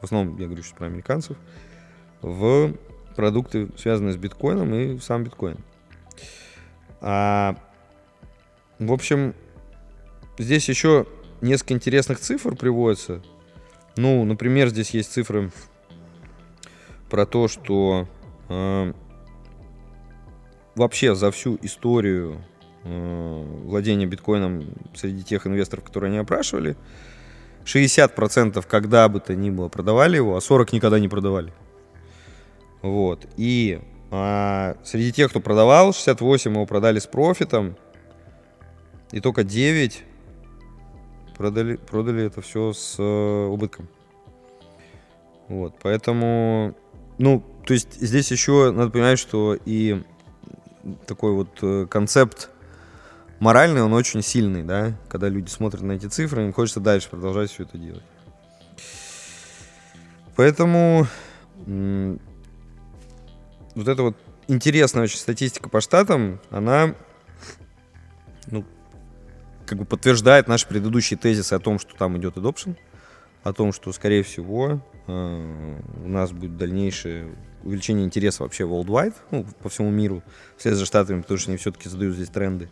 в 0.00 0.04
основном 0.04 0.38
я 0.38 0.46
говорю 0.46 0.62
сейчас 0.62 0.78
про 0.78 0.86
американцев, 0.86 1.36
в 2.22 2.72
продукты, 3.16 3.68
связанные 3.76 4.14
с 4.14 4.16
биткоином 4.16 4.72
и 4.72 4.98
сам 5.00 5.24
биткоин. 5.24 5.58
А, 7.00 7.56
в 8.80 8.92
общем, 8.92 9.34
здесь 10.38 10.68
еще 10.68 11.06
несколько 11.42 11.74
интересных 11.74 12.18
цифр 12.18 12.56
приводится. 12.56 13.22
Ну, 13.96 14.24
например, 14.24 14.70
здесь 14.70 14.90
есть 14.90 15.12
цифры 15.12 15.50
про 17.10 17.26
то, 17.26 17.46
что 17.46 18.08
э, 18.48 18.92
вообще 20.76 21.14
за 21.14 21.30
всю 21.30 21.58
историю 21.60 22.42
э, 22.84 23.44
владения 23.64 24.06
биткоином 24.06 24.64
среди 24.94 25.22
тех 25.24 25.46
инвесторов, 25.46 25.84
которые 25.84 26.08
они 26.08 26.18
опрашивали, 26.18 26.76
60% 27.66 28.64
когда 28.66 29.08
бы 29.10 29.20
то 29.20 29.34
ни 29.34 29.50
было 29.50 29.68
продавали 29.68 30.16
его, 30.16 30.36
а 30.36 30.38
40% 30.38 30.74
никогда 30.74 30.98
не 30.98 31.08
продавали. 31.08 31.52
Вот. 32.80 33.26
И 33.36 33.78
а, 34.10 34.76
среди 34.84 35.12
тех, 35.12 35.28
кто 35.30 35.40
продавал, 35.40 35.92
68 35.92 36.50
его 36.50 36.64
продали 36.64 36.98
с 36.98 37.06
профитом, 37.06 37.76
и 39.12 39.20
только 39.20 39.44
9 39.44 40.04
продали, 41.36 41.76
продали 41.76 42.24
это 42.24 42.42
все 42.42 42.72
с 42.72 42.96
э, 42.98 43.46
убытком. 43.46 43.88
Вот, 45.48 45.74
поэтому, 45.82 46.76
ну, 47.18 47.44
то 47.66 47.74
есть 47.74 48.00
здесь 48.00 48.30
еще 48.30 48.70
надо 48.70 48.90
понимать, 48.90 49.18
что 49.18 49.56
и 49.64 50.02
такой 51.06 51.32
вот 51.32 51.58
э, 51.62 51.86
концепт 51.90 52.50
моральный, 53.40 53.82
он 53.82 53.92
очень 53.92 54.22
сильный, 54.22 54.62
да, 54.62 54.92
когда 55.08 55.28
люди 55.28 55.48
смотрят 55.48 55.82
на 55.82 55.92
эти 55.92 56.06
цифры, 56.06 56.44
им 56.44 56.52
хочется 56.52 56.80
дальше 56.80 57.08
продолжать 57.08 57.50
все 57.50 57.64
это 57.64 57.78
делать. 57.78 58.04
Поэтому 60.36 61.06
вот 61.66 63.88
эта 63.88 64.02
вот 64.02 64.16
интересная 64.48 65.04
очень 65.04 65.18
статистика 65.18 65.68
по 65.68 65.80
штатам, 65.80 66.40
она 66.50 66.94
ну, 68.46 68.64
как 69.70 69.78
бы 69.78 69.84
подтверждает 69.84 70.48
наши 70.48 70.66
предыдущие 70.66 71.16
тезисы 71.16 71.52
о 71.52 71.60
том, 71.60 71.78
что 71.78 71.94
там 71.94 72.18
идет 72.18 72.36
adoption, 72.36 72.76
о 73.44 73.52
том, 73.52 73.72
что, 73.72 73.92
скорее 73.92 74.24
всего, 74.24 74.80
э, 75.06 75.78
у 76.04 76.08
нас 76.08 76.32
будет 76.32 76.56
дальнейшее 76.56 77.36
увеличение 77.62 78.04
интереса 78.04 78.42
вообще 78.42 78.64
worldwide, 78.64 79.14
ну, 79.30 79.46
по 79.62 79.68
всему 79.68 79.90
миру, 79.90 80.24
вслед 80.56 80.74
за 80.74 80.84
Штатами, 80.84 81.20
потому 81.20 81.38
что 81.38 81.52
они 81.52 81.56
все-таки 81.56 81.88
задают 81.88 82.16
здесь 82.16 82.30
тренды. 82.30 82.68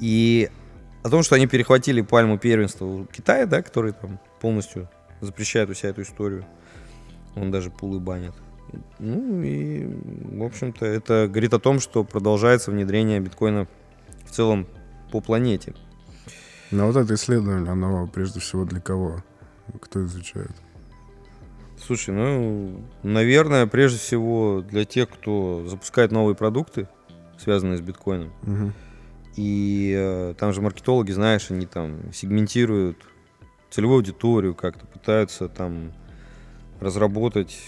И 0.00 0.50
о 1.04 1.08
том, 1.08 1.22
что 1.22 1.36
они 1.36 1.46
перехватили 1.46 2.00
пальму 2.00 2.36
первенства 2.36 2.84
у 2.84 3.04
Китая, 3.04 3.46
да, 3.46 3.62
который 3.62 3.92
там 3.92 4.18
полностью 4.40 4.90
запрещает 5.20 5.70
у 5.70 5.74
себя 5.74 5.90
эту 5.90 6.02
историю. 6.02 6.44
Он 7.36 7.52
даже 7.52 7.70
пулы 7.70 8.00
банит. 8.00 8.34
Ну 8.98 9.40
и, 9.44 9.86
в 9.86 10.42
общем-то, 10.42 10.84
это 10.84 11.28
говорит 11.28 11.54
о 11.54 11.60
том, 11.60 11.78
что 11.78 12.02
продолжается 12.02 12.72
внедрение 12.72 13.20
биткоина 13.20 13.68
в 14.24 14.32
целом 14.32 14.66
по 15.12 15.20
планете. 15.20 15.74
Но 16.70 16.86
вот 16.86 16.96
это 16.96 17.14
исследование, 17.14 17.70
оно 17.70 18.06
прежде 18.06 18.40
всего 18.40 18.64
для 18.64 18.80
кого? 18.80 19.22
Кто 19.80 20.04
изучает? 20.04 20.52
Слушай, 21.78 22.14
ну, 22.14 22.84
наверное, 23.02 23.66
прежде 23.66 23.98
всего 23.98 24.64
для 24.68 24.84
тех, 24.84 25.08
кто 25.08 25.64
запускает 25.66 26.10
новые 26.10 26.34
продукты, 26.34 26.88
связанные 27.38 27.78
с 27.78 27.80
биткоином. 27.80 28.32
Угу. 28.42 28.72
И 29.36 29.94
э, 29.96 30.34
там 30.38 30.52
же 30.52 30.60
маркетологи, 30.60 31.12
знаешь, 31.12 31.50
они 31.50 31.66
там 31.66 32.12
сегментируют 32.12 32.98
целевую 33.70 33.98
аудиторию 33.98 34.54
как-то, 34.54 34.86
пытаются 34.86 35.48
там 35.48 35.92
разработать 36.80 37.58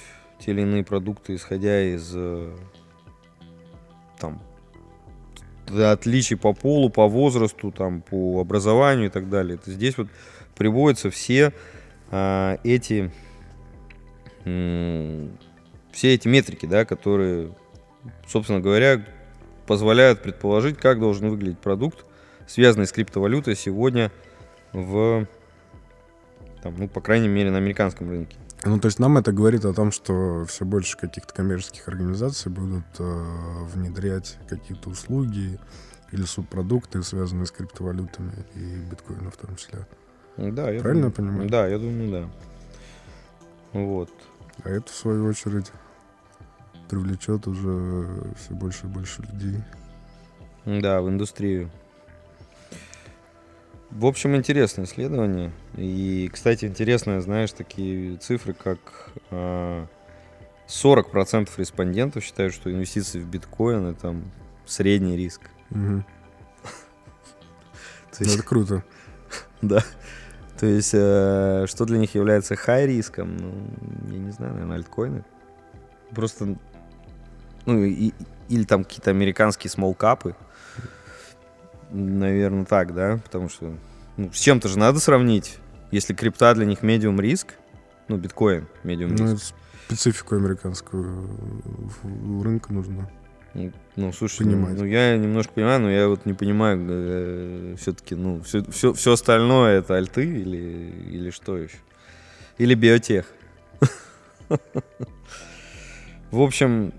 те 0.40 0.50
или 0.50 0.62
иные 0.62 0.84
продукты, 0.84 1.36
исходя 1.36 1.80
из 1.82 2.10
э, 2.14 2.56
там 4.18 4.42
отличий 5.74 6.36
по 6.36 6.52
полу, 6.52 6.90
по 6.90 7.08
возрасту, 7.08 7.70
там, 7.70 8.02
по 8.02 8.40
образованию 8.40 9.06
и 9.06 9.10
так 9.10 9.28
далее. 9.28 9.56
Это 9.56 9.70
здесь 9.70 9.96
вот 9.98 10.08
приводятся 10.56 11.10
все 11.10 11.52
а, 12.10 12.58
эти 12.64 13.10
все 15.92 16.14
эти 16.14 16.26
метрики, 16.26 16.66
да, 16.66 16.84
которые, 16.84 17.54
собственно 18.26 18.60
говоря, 18.60 19.04
позволяют 19.66 20.22
предположить, 20.22 20.78
как 20.78 20.98
должен 20.98 21.28
выглядеть 21.28 21.58
продукт, 21.58 22.04
связанный 22.46 22.86
с 22.86 22.92
криптовалютой 22.92 23.54
сегодня 23.54 24.10
в, 24.72 25.26
там, 26.62 26.74
ну, 26.78 26.88
по 26.88 27.00
крайней 27.00 27.28
мере, 27.28 27.50
на 27.50 27.58
американском 27.58 28.08
рынке. 28.08 28.36
Ну, 28.64 28.78
то 28.78 28.86
есть 28.86 28.98
нам 28.98 29.16
это 29.16 29.32
говорит 29.32 29.64
о 29.64 29.72
том, 29.72 29.90
что 29.90 30.44
все 30.46 30.64
больше 30.64 30.98
каких-то 30.98 31.32
коммерческих 31.32 31.88
организаций 31.88 32.52
будут 32.52 32.84
э, 32.98 33.64
внедрять 33.72 34.36
какие-то 34.48 34.90
услуги 34.90 35.58
или 36.12 36.22
субпродукты, 36.24 37.02
связанные 37.02 37.46
с 37.46 37.50
криптовалютами 37.52 38.32
и 38.54 38.76
биткоином 38.90 39.30
в 39.30 39.36
том 39.36 39.56
числе. 39.56 39.86
Да, 40.36 40.70
я 40.70 40.80
Правильно 40.80 41.10
думаю, 41.10 41.10
я 41.10 41.10
понимаю? 41.10 41.50
Да, 41.50 41.66
я 41.66 41.78
думаю, 41.78 42.10
да. 42.10 42.30
Вот. 43.72 44.10
А 44.64 44.68
это, 44.68 44.90
в 44.92 44.94
свою 44.94 45.26
очередь, 45.26 45.72
привлечет 46.88 47.46
уже 47.46 48.34
все 48.36 48.54
больше 48.54 48.86
и 48.86 48.90
больше 48.90 49.22
людей. 49.22 49.62
Да, 50.66 51.00
в 51.00 51.08
индустрию. 51.08 51.70
В 53.90 54.06
общем, 54.06 54.36
интересное 54.36 54.84
исследование. 54.84 55.50
И, 55.76 56.30
кстати, 56.32 56.64
интересно, 56.64 57.20
знаешь, 57.20 57.50
такие 57.50 58.16
цифры, 58.18 58.52
как 58.52 59.10
э, 59.30 59.86
40% 60.68 61.48
респондентов 61.56 62.22
считают, 62.22 62.54
что 62.54 62.70
инвестиции 62.70 63.18
в 63.18 63.26
биткоин 63.26 63.86
это 63.86 64.14
средний 64.64 65.16
риск. 65.16 65.42
Угу. 65.70 66.04
Есть, 68.20 68.34
Это 68.36 68.44
круто. 68.44 68.84
да. 69.62 69.82
То 70.60 70.66
есть, 70.66 70.92
э, 70.92 71.64
что 71.66 71.84
для 71.84 71.98
них 71.98 72.14
является 72.14 72.54
хай 72.54 72.86
риском? 72.86 73.36
Ну, 73.36 73.52
я 74.12 74.18
не 74.18 74.30
знаю, 74.30 74.52
наверное, 74.52 74.76
альткоины. 74.76 75.24
Просто, 76.10 76.56
ну, 77.66 77.84
и, 77.84 78.12
или 78.48 78.64
там 78.64 78.84
какие-то 78.84 79.10
американские 79.10 79.70
смолкапы. 79.70 80.36
Наверное, 81.92 82.64
так, 82.64 82.94
да, 82.94 83.18
потому 83.24 83.48
что 83.48 83.74
ну, 84.16 84.30
с 84.32 84.38
чем-то 84.38 84.68
же 84.68 84.78
надо 84.78 85.00
сравнить. 85.00 85.58
Если 85.90 86.14
крипта 86.14 86.54
для 86.54 86.64
них 86.66 86.82
медиум 86.82 87.20
риск, 87.20 87.54
ну, 88.08 88.16
биткоин 88.16 88.66
медиум 88.84 89.14
Ну, 89.14 89.32
риск. 89.32 89.34
это 89.34 89.54
специфику 89.86 90.36
американского 90.36 91.02
в- 92.02 92.42
рынка 92.42 92.72
нужно. 92.72 93.10
Ну, 93.54 93.72
ну, 93.96 94.12
слушай, 94.12 94.46
ну, 94.46 94.52
понимать. 94.52 94.78
ну, 94.78 94.84
я 94.84 95.16
немножко 95.16 95.52
понимаю, 95.54 95.80
но 95.80 95.90
я 95.90 96.06
вот 96.06 96.24
не 96.26 96.34
понимаю, 96.34 97.76
все-таки, 97.76 98.14
ну, 98.14 98.40
все, 98.42 98.62
все, 98.70 98.92
все 98.92 99.12
остальное 99.12 99.78
это 99.80 99.96
альты 99.96 100.24
или, 100.24 100.92
или 101.10 101.30
что 101.30 101.56
еще? 101.58 101.78
Или 102.58 102.74
биотех. 102.74 103.26
В 106.30 106.40
общем, 106.42 106.92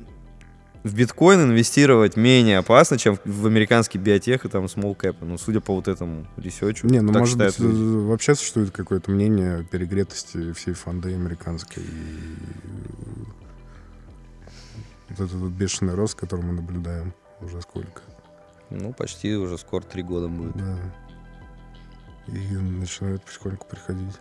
в 0.83 0.95
биткоин 0.95 1.41
инвестировать 1.43 2.17
менее 2.17 2.57
опасно, 2.57 2.97
чем 2.97 3.19
в 3.23 3.45
американский 3.45 3.99
биотех 3.99 4.45
и 4.45 4.49
там 4.49 4.65
small 4.65 4.95
cap. 4.97 5.15
Ну, 5.21 5.37
судя 5.37 5.59
по 5.61 5.75
вот 5.75 5.87
этому 5.87 6.25
research 6.37 6.77
у. 6.77 6.87
Не, 6.87 7.01
ну 7.01 7.11
может 7.13 7.37
быть, 7.37 7.59
люди. 7.59 7.75
э, 7.75 7.99
вообще 8.07 8.33
существует 8.35 8.71
какое-то 8.71 9.11
мнение 9.11 9.57
о 9.57 9.63
перегретости 9.63 10.53
всей 10.53 10.73
фонды 10.73 11.13
американской. 11.13 11.83
И 15.09 15.13
вот 15.13 15.19
этот 15.19 15.33
вот 15.33 15.51
бешеный 15.51 15.93
рост, 15.93 16.15
который 16.15 16.41
мы 16.45 16.53
наблюдаем 16.53 17.13
уже 17.41 17.61
сколько. 17.61 18.01
Ну, 18.69 18.93
почти 18.93 19.35
уже 19.35 19.57
скоро 19.57 19.83
три 19.83 20.01
года 20.03 20.27
будет. 20.29 20.55
Да. 20.55 20.77
И 22.27 22.39
начинают 22.55 23.23
потихоньку 23.23 23.67
приходить 23.67 24.15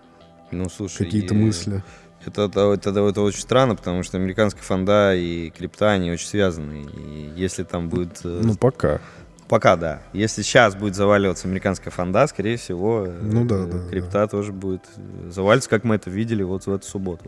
Ну, 0.51 0.69
слушай. 0.69 1.05
какие-то 1.05 1.35
и- 1.35 1.39
мысли. 1.39 1.83
Это, 2.27 2.43
это, 2.43 2.73
это, 2.73 2.91
это 2.91 3.21
очень 3.23 3.41
странно, 3.41 3.75
потому 3.75 4.03
что 4.03 4.19
американская 4.19 4.63
фонда 4.63 5.15
и 5.15 5.51
крипта, 5.51 5.91
они 5.93 6.11
очень 6.11 6.27
связаны. 6.27 6.83
И 6.85 7.33
если 7.35 7.65
там 7.65 7.89
будет... 7.89 8.21
э, 8.25 8.41
Ну, 8.45 8.55
пока. 8.57 9.01
Пока, 9.49 9.77
да. 9.77 10.03
Если 10.13 10.43
сейчас 10.43 10.77
будет 10.77 10.95
заваливаться 10.95 11.49
американская 11.49 11.91
фонда, 11.91 12.27
скорее 12.27 12.57
всего, 12.57 13.07
э, 13.07 13.19
Ну 13.23 13.45
да, 13.47 13.65
да, 13.65 13.89
крипта 13.89 14.27
тоже 14.29 14.53
будет 14.53 14.83
э, 14.97 15.31
завалиться, 15.31 15.71
как 15.71 15.85
мы 15.85 15.95
это 15.97 16.11
видели 16.11 16.43
вот 16.43 16.67
в 16.67 16.73
эту 16.73 16.87
субботу. 16.87 17.25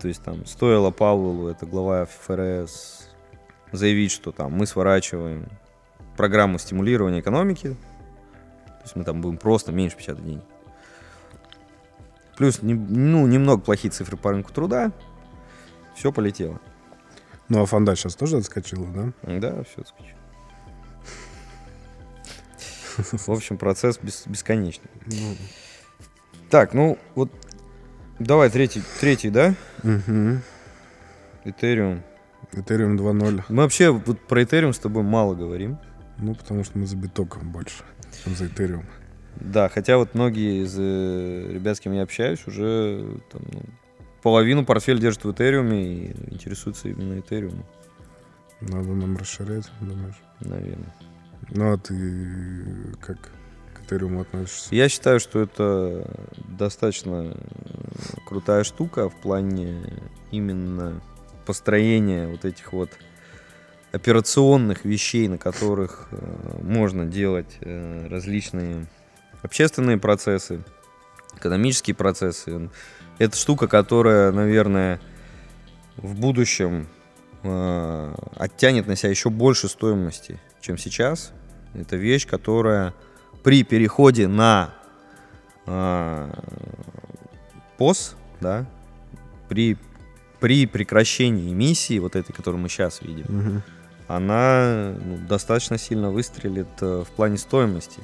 То 0.00 0.08
есть 0.08 0.22
там 0.22 0.46
стоило 0.46 0.90
Пауэллу, 0.90 1.48
это 1.48 1.66
глава 1.66 2.06
ФРС, 2.06 3.08
заявить, 3.72 4.12
что 4.12 4.30
там 4.30 4.52
мы 4.52 4.66
сворачиваем 4.66 5.48
программу 6.16 6.58
стимулирования 6.58 7.20
экономики, 7.20 7.76
то 8.66 8.82
есть 8.84 8.94
мы 8.96 9.04
там 9.04 9.20
будем 9.20 9.38
просто 9.38 9.72
меньше 9.72 9.96
печатать 9.96 10.24
деньги. 10.24 10.44
Плюс, 12.36 12.58
ну, 12.62 13.26
немного 13.26 13.62
плохие 13.62 13.90
цифры 13.90 14.16
по 14.16 14.30
рынку 14.30 14.52
труда. 14.52 14.92
Все 15.94 16.12
полетело. 16.12 16.60
Ну, 17.48 17.62
а 17.62 17.66
фонда 17.66 17.94
сейчас 17.96 18.14
тоже 18.16 18.36
отскочила, 18.38 18.86
да? 18.88 19.12
Да, 19.40 19.62
все 19.64 19.82
В 22.96 23.28
общем, 23.30 23.58
процесс 23.58 23.98
бес- 24.02 24.26
бесконечный. 24.26 24.90
Ну, 25.06 25.36
Так, 26.50 26.72
ну 26.74 26.98
вот 27.14 27.30
давай 28.18 28.50
третий, 28.50 28.82
третий, 29.00 29.30
да? 29.30 29.54
мгм. 29.82 30.42
Ethereum. 31.44 32.02
Ethereum 32.52 32.96
2.0. 32.96 33.44
Мы 33.48 33.62
вообще 33.62 33.90
вот 33.90 34.20
про 34.26 34.42
Ethereum 34.42 34.72
с 34.72 34.78
тобой 34.78 35.02
мало 35.02 35.34
говорим. 35.34 35.78
Ну, 36.18 36.34
потому 36.34 36.64
что 36.64 36.78
мы 36.78 36.86
за 36.86 36.96
биток 36.96 37.38
больше, 37.44 37.84
чем 38.24 38.34
за 38.34 38.46
Ethereum. 38.46 38.84
Да, 39.40 39.68
хотя 39.68 39.98
вот 39.98 40.14
многие 40.14 40.62
из 40.64 40.76
э, 40.78 41.52
ребят, 41.52 41.76
с 41.76 41.80
кем 41.80 41.92
я 41.92 42.02
общаюсь, 42.02 42.46
уже 42.46 43.20
там, 43.30 43.42
ну, 43.52 43.62
половину 44.22 44.64
портфель 44.64 44.98
держат 44.98 45.24
в 45.24 45.30
Ethereum 45.30 45.74
и 45.74 46.34
интересуются 46.34 46.88
именно 46.88 47.18
Ethereum, 47.18 47.62
Надо 48.60 48.88
нам 48.88 49.16
расширять, 49.16 49.70
думаешь? 49.80 50.16
наверное. 50.40 50.94
Ну, 51.50 51.72
а 51.72 51.76
ты 51.78 51.94
как 53.00 53.18
к 53.74 53.82
Ethereum 53.92 54.20
относишься? 54.20 54.74
Я 54.74 54.88
считаю, 54.88 55.20
что 55.20 55.40
это 55.40 56.10
достаточно 56.58 57.34
э, 57.34 57.36
крутая 58.26 58.64
штука 58.64 59.08
в 59.10 59.14
плане 59.20 59.82
именно 60.30 61.00
построения 61.44 62.26
вот 62.26 62.44
этих 62.44 62.72
вот 62.72 62.90
операционных 63.92 64.84
вещей, 64.84 65.28
на 65.28 65.38
которых 65.38 66.08
э, 66.10 66.58
можно 66.62 67.04
делать 67.06 67.58
э, 67.60 68.08
различные 68.08 68.86
общественные 69.42 69.98
процессы, 69.98 70.62
экономические 71.36 71.94
процессы. 71.94 72.70
Это 73.18 73.36
штука, 73.36 73.66
которая, 73.68 74.32
наверное, 74.32 75.00
в 75.96 76.14
будущем 76.18 76.86
э, 77.42 78.14
оттянет 78.36 78.86
на 78.86 78.96
себя 78.96 79.10
еще 79.10 79.30
больше 79.30 79.68
стоимости, 79.68 80.38
чем 80.60 80.76
сейчас. 80.78 81.32
Это 81.74 81.96
вещь, 81.96 82.26
которая 82.26 82.94
при 83.42 83.62
переходе 83.62 84.28
на 84.28 84.74
э, 85.66 86.30
ПОС, 87.78 88.16
да, 88.40 88.66
при, 89.48 89.78
при 90.40 90.66
прекращении 90.66 91.52
эмиссии, 91.52 91.98
вот 91.98 92.16
этой, 92.16 92.32
которую 92.32 92.60
мы 92.60 92.68
сейчас 92.68 93.00
видим, 93.02 93.24
Мгм. 93.28 93.62
она 94.08 94.94
ну, 95.04 95.18
достаточно 95.28 95.78
сильно 95.78 96.10
выстрелит 96.10 96.68
э, 96.80 97.04
в 97.06 97.10
плане 97.14 97.38
стоимости. 97.38 98.00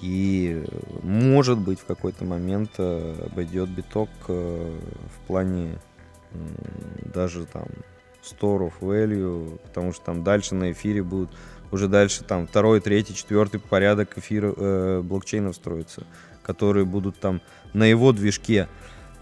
И, 0.00 0.64
э, 0.66 0.78
может 1.02 1.58
быть, 1.58 1.80
в 1.80 1.84
какой-то 1.84 2.24
момент 2.24 2.72
э, 2.78 3.26
обойдет 3.30 3.68
биток 3.70 4.10
э, 4.28 4.78
в 5.16 5.26
плане 5.26 5.78
даже 7.14 7.46
там 7.46 7.66
store 8.22 8.70
of 8.70 8.72
value, 8.80 9.58
потому 9.58 9.92
что 9.92 10.04
там 10.06 10.24
дальше 10.24 10.54
на 10.54 10.72
эфире 10.72 11.02
будут 11.02 11.30
уже 11.70 11.88
дальше 11.88 12.24
там 12.24 12.46
второй, 12.46 12.80
третий, 12.80 13.14
четвертый 13.14 13.60
порядок 13.60 14.16
эфира 14.18 14.52
э, 14.56 15.00
блокчейнов 15.02 15.56
строится, 15.56 16.04
которые 16.42 16.86
будут 16.86 17.18
там 17.18 17.40
на 17.72 17.84
его 17.84 18.12
движке 18.12 18.68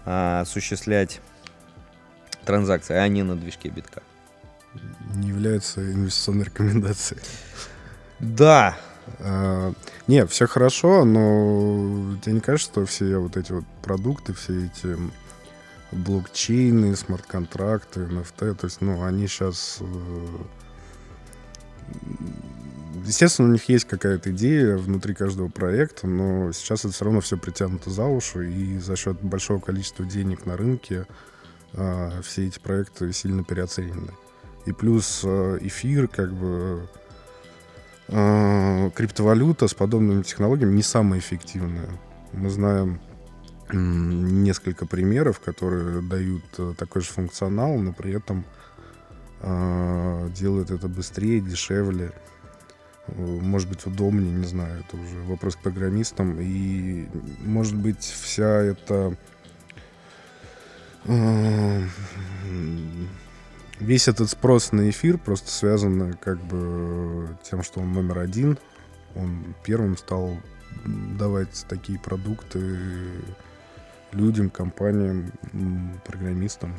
а, 0.05 0.41
осуществлять 0.41 1.21
транзакции, 2.45 2.95
а 2.95 3.07
не 3.07 3.23
на 3.23 3.35
движке 3.35 3.69
битка. 3.69 4.03
Не 5.15 5.29
является 5.29 5.81
инвестиционной 5.81 6.45
рекомендацией. 6.45 7.21
Да, 8.19 8.77
А, 9.19 9.73
Не, 10.07 10.25
все 10.25 10.47
хорошо, 10.47 11.05
но 11.05 12.17
тебе 12.21 12.33
не 12.33 12.39
кажется, 12.39 12.71
что 12.71 12.85
все 12.85 13.17
вот 13.17 13.37
эти 13.37 13.51
вот 13.51 13.65
продукты, 13.81 14.33
все 14.33 14.65
эти 14.65 14.97
блокчейны, 15.91 16.95
смарт-контракты, 16.95 18.01
NFT, 18.01 18.55
то 18.55 18.65
есть, 18.65 18.81
ну, 18.81 19.03
они 19.03 19.27
сейчас... 19.27 19.79
Естественно, 23.05 23.49
у 23.49 23.51
них 23.51 23.67
есть 23.67 23.85
какая-то 23.85 24.31
идея 24.31 24.77
внутри 24.77 25.13
каждого 25.13 25.49
проекта, 25.49 26.07
но 26.07 26.51
сейчас 26.53 26.85
это 26.85 26.93
все 26.93 27.05
равно 27.05 27.21
все 27.21 27.37
притянуто 27.37 27.89
за 27.89 28.05
уши, 28.05 28.51
и 28.51 28.77
за 28.79 28.95
счет 28.95 29.21
большого 29.21 29.59
количества 29.59 30.05
денег 30.05 30.45
на 30.45 30.55
рынке 30.55 31.05
а, 31.73 32.21
все 32.21 32.47
эти 32.47 32.59
проекты 32.59 33.11
сильно 33.11 33.43
переоценены. 33.43 34.11
И 34.65 34.71
плюс 34.71 35.25
эфир, 35.25 36.07
как 36.07 36.31
бы, 36.33 36.87
криптовалюта 38.07 39.67
с 39.67 39.73
подобными 39.73 40.23
технологиями 40.23 40.75
не 40.75 40.83
самая 40.83 41.19
эффективная. 41.19 41.89
Мы 42.33 42.49
знаем 42.49 42.99
несколько 43.71 44.85
примеров, 44.85 45.39
которые 45.39 46.01
дают 46.01 46.43
э, 46.57 46.73
такой 46.77 47.01
же 47.01 47.07
функционал, 47.09 47.77
но 47.77 47.93
при 47.93 48.13
этом 48.13 48.45
а, 49.41 50.29
делают 50.29 50.71
это 50.71 50.87
быстрее, 50.87 51.41
дешевле, 51.41 52.11
э, 53.07 53.13
может 53.15 53.69
быть, 53.69 53.85
удобнее, 53.85 54.31
не 54.31 54.45
знаю, 54.45 54.83
это 54.85 54.97
уже 54.97 55.21
вопрос 55.23 55.55
к 55.55 55.59
программистам. 55.59 56.39
И, 56.39 57.07
может 57.43 57.75
быть, 57.75 58.03
вся 58.03 58.61
эта 58.61 59.15
весь 63.83 64.07
этот 64.07 64.29
спрос 64.29 64.71
на 64.71 64.89
эфир 64.89 65.17
просто 65.17 65.51
связан 65.51 66.13
как 66.13 66.39
бы 66.43 67.37
тем, 67.43 67.63
что 67.63 67.81
он 67.81 67.93
номер 67.93 68.19
один. 68.19 68.57
Он 69.15 69.55
первым 69.63 69.97
стал 69.97 70.37
давать 70.85 71.65
такие 71.69 71.99
продукты 71.99 72.79
людям, 74.11 74.49
компаниям, 74.49 75.31
программистам. 76.05 76.73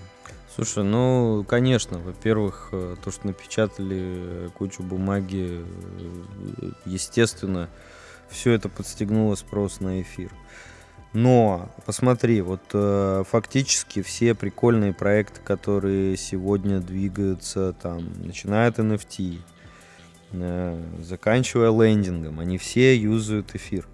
Слушай, 0.54 0.84
ну, 0.84 1.44
конечно, 1.48 1.98
во-первых, 1.98 2.68
э, 2.70 2.94
то, 3.02 3.10
что 3.10 3.26
напечатали 3.26 3.98
э, 3.98 4.48
кучу 4.54 4.84
бумаги, 4.84 5.64
э, 5.64 6.70
естественно, 6.84 7.68
все 8.28 8.52
это 8.52 8.68
подстегнуло 8.68 9.34
спрос 9.34 9.80
на 9.80 10.00
эфир. 10.00 10.30
Но, 11.14 11.70
посмотри, 11.86 12.42
вот 12.42 12.60
э, 12.72 13.22
фактически 13.30 14.02
все 14.02 14.34
прикольные 14.34 14.92
проекты, 14.92 15.40
которые 15.40 16.16
сегодня 16.16 16.80
двигаются, 16.80 17.72
там, 17.80 18.02
начиная 18.18 18.68
от 18.68 18.80
NFT, 18.80 19.38
э, 20.32 20.82
заканчивая 21.00 21.70
лендингом, 21.70 22.40
они 22.40 22.58
все 22.58 22.96
юзают 22.96 23.54
эфир. 23.54 23.86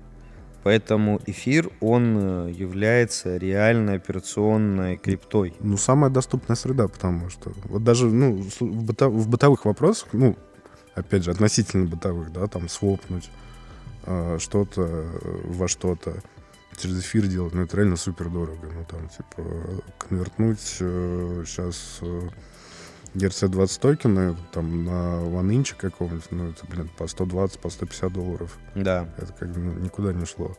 Поэтому 0.62 1.20
эфир, 1.26 1.70
он 1.80 2.16
э, 2.18 2.52
является 2.52 3.36
реальной 3.36 3.96
операционной 3.96 4.96
криптой. 4.96 5.52
Ну, 5.60 5.76
самая 5.76 6.10
доступная 6.10 6.56
среда, 6.56 6.88
потому 6.88 7.28
что 7.28 7.52
вот 7.64 7.84
даже 7.84 8.06
ну, 8.06 8.36
в, 8.36 8.62
быто- 8.62 9.10
в 9.10 9.28
бытовых 9.28 9.66
вопросах, 9.66 10.08
ну, 10.12 10.38
опять 10.94 11.24
же, 11.24 11.32
относительно 11.32 11.84
бытовых, 11.84 12.32
да, 12.32 12.46
там, 12.46 12.66
свопнуть 12.70 13.28
э, 14.06 14.38
что-то 14.40 14.82
э, 14.82 15.40
во 15.44 15.68
что-то 15.68 16.22
через 16.80 17.00
эфир 17.00 17.26
делать, 17.26 17.54
ну, 17.54 17.62
это 17.62 17.76
реально 17.76 17.96
супер 17.96 18.28
дорого. 18.28 18.68
Ну, 18.72 18.84
там, 18.84 19.08
типа, 19.08 19.82
конвертнуть 19.98 20.60
сейчас 20.60 22.00
ERC-20 23.14 23.80
токены 23.80 24.36
там 24.52 24.84
на 24.84 25.20
ванинчик 25.20 25.76
какого-нибудь, 25.76 26.30
ну, 26.30 26.50
это, 26.50 26.66
блин, 26.66 26.90
по 26.96 27.06
120, 27.06 27.58
по 27.58 27.70
150 27.70 28.12
долларов. 28.12 28.58
Да. 28.74 29.08
Это 29.16 29.32
как 29.32 29.50
бы 29.50 29.60
никуда 29.60 30.12
не 30.12 30.24
шло. 30.24 30.56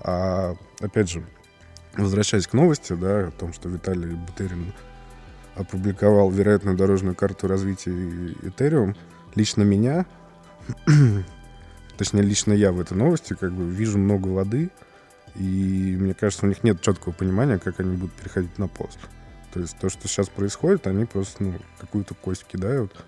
А 0.00 0.54
опять 0.80 1.10
же, 1.10 1.24
возвращаясь 1.94 2.46
к 2.46 2.52
новости, 2.54 2.94
да, 2.94 3.28
о 3.28 3.30
том, 3.30 3.52
что 3.52 3.68
Виталий 3.68 4.14
Бутерин 4.14 4.72
опубликовал 5.56 6.30
вероятную 6.30 6.76
дорожную 6.76 7.14
карту 7.14 7.48
развития 7.48 7.90
Ethereum, 7.90 8.96
лично 9.34 9.62
меня, 9.62 10.06
точнее, 11.98 12.22
лично 12.22 12.52
я 12.52 12.72
в 12.72 12.80
этой 12.80 12.96
новости 12.96 13.34
как 13.38 13.52
бы 13.52 13.68
вижу 13.68 13.98
много 13.98 14.28
воды, 14.28 14.70
и 15.34 15.96
мне 15.98 16.14
кажется, 16.14 16.46
у 16.46 16.48
них 16.48 16.62
нет 16.62 16.80
четкого 16.80 17.12
понимания, 17.12 17.58
как 17.58 17.80
они 17.80 17.96
будут 17.96 18.14
переходить 18.14 18.58
на 18.58 18.68
пост. 18.68 18.98
То 19.52 19.60
есть 19.60 19.76
то, 19.78 19.88
что 19.88 20.06
сейчас 20.06 20.28
происходит, 20.28 20.86
они 20.86 21.04
просто 21.04 21.42
ну, 21.42 21.54
какую-то 21.78 22.14
кость 22.14 22.44
кидают 22.44 23.04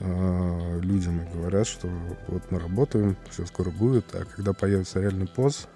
э, 0.00 0.80
людям 0.80 1.20
и 1.22 1.32
говорят, 1.32 1.66
что 1.66 1.88
вот 2.28 2.42
мы 2.50 2.60
работаем, 2.60 3.16
все 3.30 3.46
скоро 3.46 3.70
будет, 3.70 4.14
а 4.14 4.24
когда 4.24 4.52
появится 4.52 5.00
реальный 5.00 5.26
пост, 5.26 5.68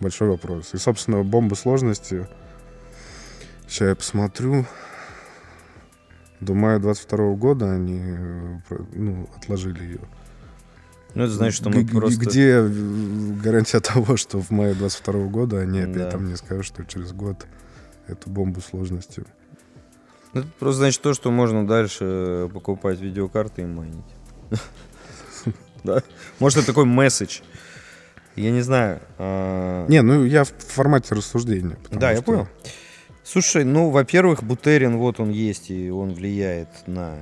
большой 0.00 0.28
вопрос. 0.28 0.74
И, 0.74 0.78
собственно, 0.78 1.22
бомба 1.22 1.54
сложности, 1.54 2.28
сейчас 3.66 3.88
я 3.88 3.94
посмотрю, 3.94 4.66
до 6.40 6.54
мая 6.54 6.78
22 6.78 7.34
года 7.34 7.72
они 7.72 8.00
э, 8.02 8.58
ну, 8.92 9.30
отложили 9.36 9.82
ее. 9.82 10.00
Ну, 11.14 11.24
это 11.24 11.32
значит, 11.32 11.56
что 11.60 11.68
мы 11.70 11.82
Г- 11.84 11.92
просто... 11.92 12.20
Где 12.20 12.62
гарантия 13.42 13.80
того, 13.80 14.16
что 14.16 14.40
в 14.40 14.50
мае 14.50 14.74
22 14.74 15.12
года 15.28 15.60
они 15.60 15.80
опять 15.80 15.94
Да. 15.96 16.10
там 16.10 16.26
не 16.28 16.36
скажут, 16.36 16.66
что 16.66 16.84
через 16.84 17.12
год 17.12 17.46
эту 18.06 18.30
бомбу 18.30 18.60
сложности. 18.60 19.24
Ну, 20.32 20.40
Это 20.40 20.48
просто 20.58 20.78
значит 20.80 21.02
то, 21.02 21.12
что 21.14 21.30
можно 21.30 21.66
дальше 21.66 22.04
э, 22.04 22.48
покупать 22.52 23.00
видеокарты 23.00 23.62
и 23.62 23.66
майнить. 23.66 24.04
Да? 25.84 26.00
Может, 26.38 26.58
это 26.58 26.66
такой 26.68 26.84
месседж. 26.84 27.40
Я 28.36 28.52
не 28.52 28.62
знаю. 28.62 29.00
а, 29.18 29.86
Не, 29.88 30.00
ну 30.02 30.24
я 30.24 30.44
в 30.44 30.48
формате 30.48 31.14
рассуждения. 31.14 31.76
Да, 31.90 32.12
я 32.12 32.22
понял. 32.22 32.48
Слушай, 33.24 33.64
ну, 33.64 33.90
во-первых, 33.90 34.42
бутерин, 34.44 34.96
вот 34.96 35.18
он 35.20 35.30
есть, 35.30 35.70
и 35.70 35.90
он 35.90 36.14
влияет 36.14 36.68
на 36.86 37.16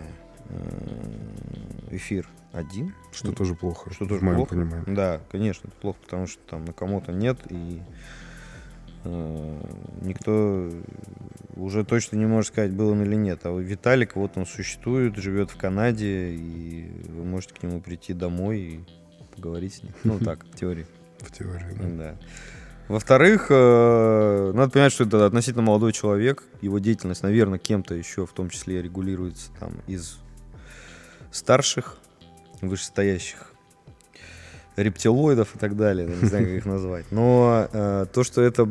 э, 0.50 1.96
эфир 1.96 2.28
один. 2.52 2.94
Что 3.12 3.32
тоже 3.32 3.54
плохо, 3.54 3.92
Что 3.92 4.04
в 4.04 4.08
тоже 4.08 4.24
моем 4.24 4.36
плохо. 4.38 4.54
понимании. 4.54 4.94
Да, 4.94 5.20
конечно, 5.30 5.68
это 5.68 5.76
плохо, 5.76 5.98
потому 6.02 6.26
что 6.26 6.40
там 6.48 6.64
на 6.64 6.72
кому-то 6.72 7.12
нет, 7.12 7.38
и 7.48 7.80
э, 9.04 9.60
никто 10.02 10.70
уже 11.56 11.84
точно 11.84 12.16
не 12.16 12.26
может 12.26 12.48
сказать, 12.52 12.72
был 12.72 12.90
он 12.90 13.02
или 13.02 13.14
нет. 13.14 13.40
А 13.44 13.56
Виталик, 13.56 14.16
вот 14.16 14.32
он 14.36 14.46
существует, 14.46 15.16
живет 15.16 15.50
в 15.50 15.56
Канаде, 15.56 16.30
и 16.32 16.90
вы 17.08 17.24
можете 17.24 17.54
к 17.54 17.62
нему 17.62 17.80
прийти 17.80 18.14
домой 18.14 18.58
и 18.60 18.84
поговорить 19.36 19.74
с 19.74 19.82
ним. 19.82 19.92
Ну, 20.04 20.18
так, 20.18 20.44
в 20.44 20.56
теории. 20.56 20.86
В 21.20 21.30
теории, 21.32 21.76
да. 21.78 21.88
Да. 21.88 22.16
Во-вторых, 22.88 23.48
э, 23.50 24.52
надо 24.54 24.72
понимать, 24.72 24.92
что 24.92 25.04
это 25.04 25.24
относительно 25.26 25.62
молодой 25.62 25.92
человек. 25.92 26.42
Его 26.60 26.78
деятельность, 26.80 27.22
наверное, 27.22 27.58
кем-то 27.58 27.94
еще, 27.94 28.26
в 28.26 28.32
том 28.32 28.48
числе, 28.48 28.82
регулируется 28.82 29.52
там 29.60 29.74
из 29.86 30.18
старших, 31.30 31.98
вышестоящих 32.60 33.52
рептилоидов 34.76 35.56
и 35.56 35.58
так 35.58 35.76
далее. 35.76 36.06
Не 36.06 36.26
знаю, 36.26 36.46
как 36.46 36.54
их 36.54 36.66
назвать. 36.66 37.04
Но 37.10 37.68
э, 37.72 38.06
то, 38.12 38.24
что 38.24 38.42
это 38.42 38.66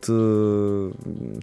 т- 0.00 0.92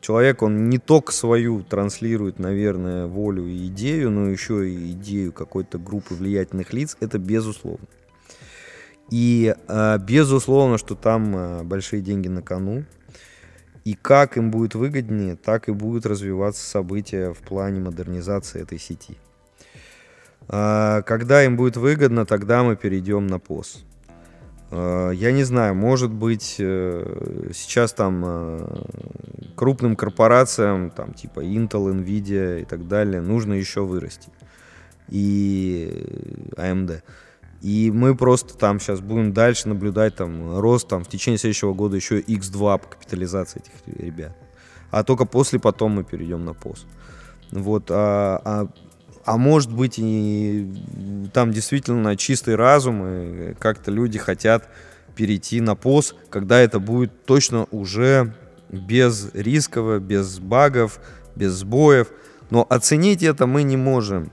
человек, 0.02 0.42
он 0.42 0.70
не 0.70 0.80
только 0.80 1.12
свою 1.12 1.62
транслирует, 1.64 2.40
наверное, 2.40 3.06
волю 3.06 3.46
и 3.48 3.68
идею, 3.68 4.12
но 4.12 4.30
еще 4.30 4.70
и 4.70 4.92
идею 4.92 5.32
какой-то 5.32 5.78
группы 5.78 6.16
влиятельных 6.16 6.74
лиц, 6.74 6.98
это 7.00 7.20
безусловно. 7.20 7.88
И 9.10 9.54
э, 9.68 9.98
безусловно, 10.00 10.78
что 10.78 10.96
там 10.96 11.36
э, 11.36 11.64
большие 11.64 12.02
деньги 12.02 12.28
на 12.28 12.42
кону. 12.42 12.86
И 13.84 13.96
как 13.96 14.38
им 14.38 14.52
будет 14.52 14.76
выгоднее, 14.76 15.36
так 15.36 15.68
и 15.68 15.72
будут 15.72 16.06
развиваться 16.06 16.64
события 16.64 17.34
в 17.34 17.40
плане 17.40 17.80
модернизации 17.80 18.62
этой 18.62 18.78
сети. 18.78 19.18
А, 20.54 21.02
Когда 21.04 21.46
им 21.46 21.56
будет 21.56 21.78
выгодно, 21.78 22.26
тогда 22.26 22.62
мы 22.62 22.76
перейдем 22.76 23.26
на 23.26 23.36
POS. 23.36 23.86
А, 24.70 25.12
Я 25.12 25.32
не 25.32 25.46
знаю, 25.46 25.76
может 25.76 26.12
быть, 26.12 26.58
э, 26.60 27.52
сейчас 27.54 27.94
там 27.94 28.24
э, 28.26 28.84
крупным 29.56 29.96
корпорациям, 29.96 30.90
там 30.90 31.14
типа 31.14 31.40
Intel, 31.40 31.94
Nvidia 31.94 32.62
и 32.62 32.66
так 32.66 32.88
далее, 32.90 33.22
нужно 33.22 33.54
еще 33.54 33.86
вырасти. 33.86 34.30
И 35.08 36.06
э, 36.58 36.74
AMD. 36.74 37.02
И 37.62 37.90
мы 37.94 38.14
просто 38.16 38.58
там 38.58 38.80
сейчас 38.80 39.00
будем 39.00 39.32
дальше 39.32 39.70
наблюдать 39.70 40.16
там 40.16 40.60
рост 40.60 40.88
там 40.88 41.06
в 41.06 41.08
течение 41.08 41.38
следующего 41.38 41.74
года 41.74 41.96
еще 41.96 42.20
x2 42.20 42.80
по 42.80 42.88
капитализации 42.88 43.62
этих 43.62 44.04
ребят. 44.04 44.36
А 44.90 45.04
только 45.06 45.26
после 45.26 45.60
потом 45.60 45.94
мы 45.94 46.04
перейдем 46.04 46.44
на 46.44 46.50
POS. 46.50 46.80
Вот, 47.52 47.86
а, 47.90 48.42
а, 48.44 48.68
а 49.26 49.38
может 49.38 49.72
быть 49.72 49.96
и 49.98 50.72
там 51.34 51.52
действительно 51.52 52.16
чистый 52.16 52.56
разум, 52.56 53.06
и 53.06 53.54
как-то 53.56 53.92
люди 53.92 54.18
хотят 54.20 54.68
перейти 55.16 55.62
на 55.62 55.72
POS, 55.72 56.16
когда 56.30 56.60
это 56.60 56.80
будет 56.80 57.26
точно 57.26 57.68
уже 57.72 58.34
без 58.70 59.30
рисково, 59.34 60.00
без 60.00 60.40
багов, 60.40 61.00
без 61.36 61.54
сбоев. 61.54 62.08
Но 62.50 62.66
оценить 62.70 63.24
это 63.24 63.48
мы 63.48 63.64
не 63.64 63.78
можем, 63.78 64.32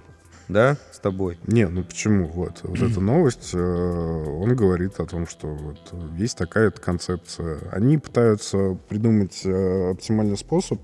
да, 0.49 0.77
с 0.93 0.99
тобой? 0.99 1.39
Не, 1.47 1.69
ну 1.69 1.85
почему? 1.85 2.27
Вот, 2.27 2.61
вот 2.63 2.81
эта 2.81 3.01
новость, 3.01 3.51
э, 3.53 3.59
он 3.59 4.57
говорит 4.57 4.99
о 4.99 5.07
том, 5.07 5.29
что 5.29 5.49
вот 5.49 5.95
есть 6.17 6.37
такая-то 6.37 6.81
концепция. 6.81 7.59
Они 7.71 7.99
пытаются 7.99 8.77
придумать 8.89 9.43
э, 9.45 9.91
оптимальный 9.93 10.37
способ 10.37 10.81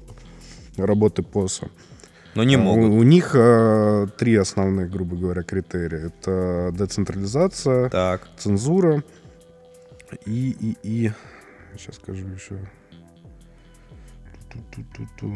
работы 0.77 1.23
ПОСа. 1.23 1.69
Но 2.35 2.43
не 2.45 2.57
А, 2.57 2.59
могут. 2.59 2.91
У, 2.91 2.97
у 2.97 3.03
них 3.03 3.32
э, 3.35 4.07
три 4.18 4.35
основных, 4.37 4.91
грубо 4.91 5.16
говоря, 5.16 5.43
критерия. 5.43 6.07
Это 6.07 6.70
децентрализация, 6.72 7.89
Так. 7.91 8.28
цензура 8.37 9.03
и, 10.26 10.51
и, 10.51 10.76
и... 10.82 11.12
Сейчас 11.76 11.97
скажу 11.97 12.26
еще. 12.28 12.59
Ту-ту-ту-ту. 14.53 15.35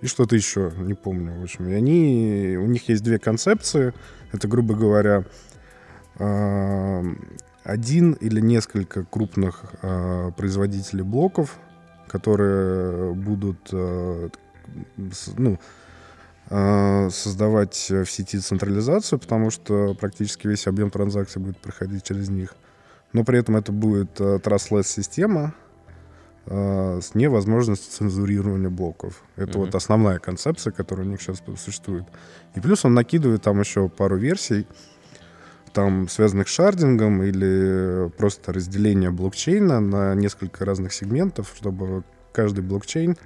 И 0.00 0.06
что-то 0.06 0.34
еще, 0.34 0.72
не 0.78 0.94
помню. 0.94 1.38
В 1.40 1.42
общем, 1.42 1.68
и 1.68 1.74
они, 1.74 2.56
у 2.58 2.66
них 2.66 2.88
есть 2.88 3.02
две 3.02 3.18
концепции. 3.18 3.92
Это, 4.32 4.48
грубо 4.48 4.74
говоря, 4.74 5.24
э, 6.18 7.02
один 7.64 8.12
или 8.12 8.40
несколько 8.40 9.04
крупных 9.04 9.64
э, 9.82 10.30
производителей 10.36 11.02
блоков, 11.02 11.58
которые 12.08 13.12
будут 13.14 13.68
э, 13.72 14.30
ну, 15.36 15.58
э, 16.50 17.08
создавать 17.10 17.90
в 17.90 18.06
сети 18.06 18.38
централизацию, 18.38 19.18
потому 19.18 19.50
что 19.50 19.94
практически 19.94 20.46
весь 20.46 20.66
объем 20.66 20.90
транзакций 20.90 21.40
будет 21.40 21.58
проходить 21.58 22.04
через 22.04 22.28
них. 22.28 22.54
Но 23.12 23.24
при 23.24 23.38
этом 23.38 23.56
это 23.56 23.72
будет 23.72 24.20
э, 24.20 24.38
trustless 24.38 24.84
система 24.84 25.54
э, 26.46 27.00
с 27.02 27.14
невозможностью 27.14 27.92
цензурирования 27.92 28.70
блоков. 28.70 29.22
Это 29.36 29.58
Мгм. 29.58 29.60
вот 29.60 29.74
основная 29.74 30.18
концепция, 30.18 30.72
которая 30.72 31.06
у 31.06 31.10
них 31.10 31.20
сейчас 31.20 31.42
существует. 31.56 32.04
И 32.54 32.60
плюс 32.60 32.84
он 32.84 32.94
накидывает 32.94 33.42
там 33.42 33.60
еще 33.60 33.88
пару 33.88 34.16
версий, 34.16 34.66
там 35.72 36.08
связанных 36.08 36.48
с 36.48 36.52
шардингом 36.52 37.22
или 37.22 38.10
просто 38.16 38.52
разделение 38.52 39.10
блокчейна 39.10 39.80
на 39.80 40.14
несколько 40.14 40.64
разных 40.64 40.92
сегментов, 40.92 41.52
чтобы 41.56 42.02
каждый 42.32 42.62
блокчейн 42.64 43.12
э, 43.12 43.16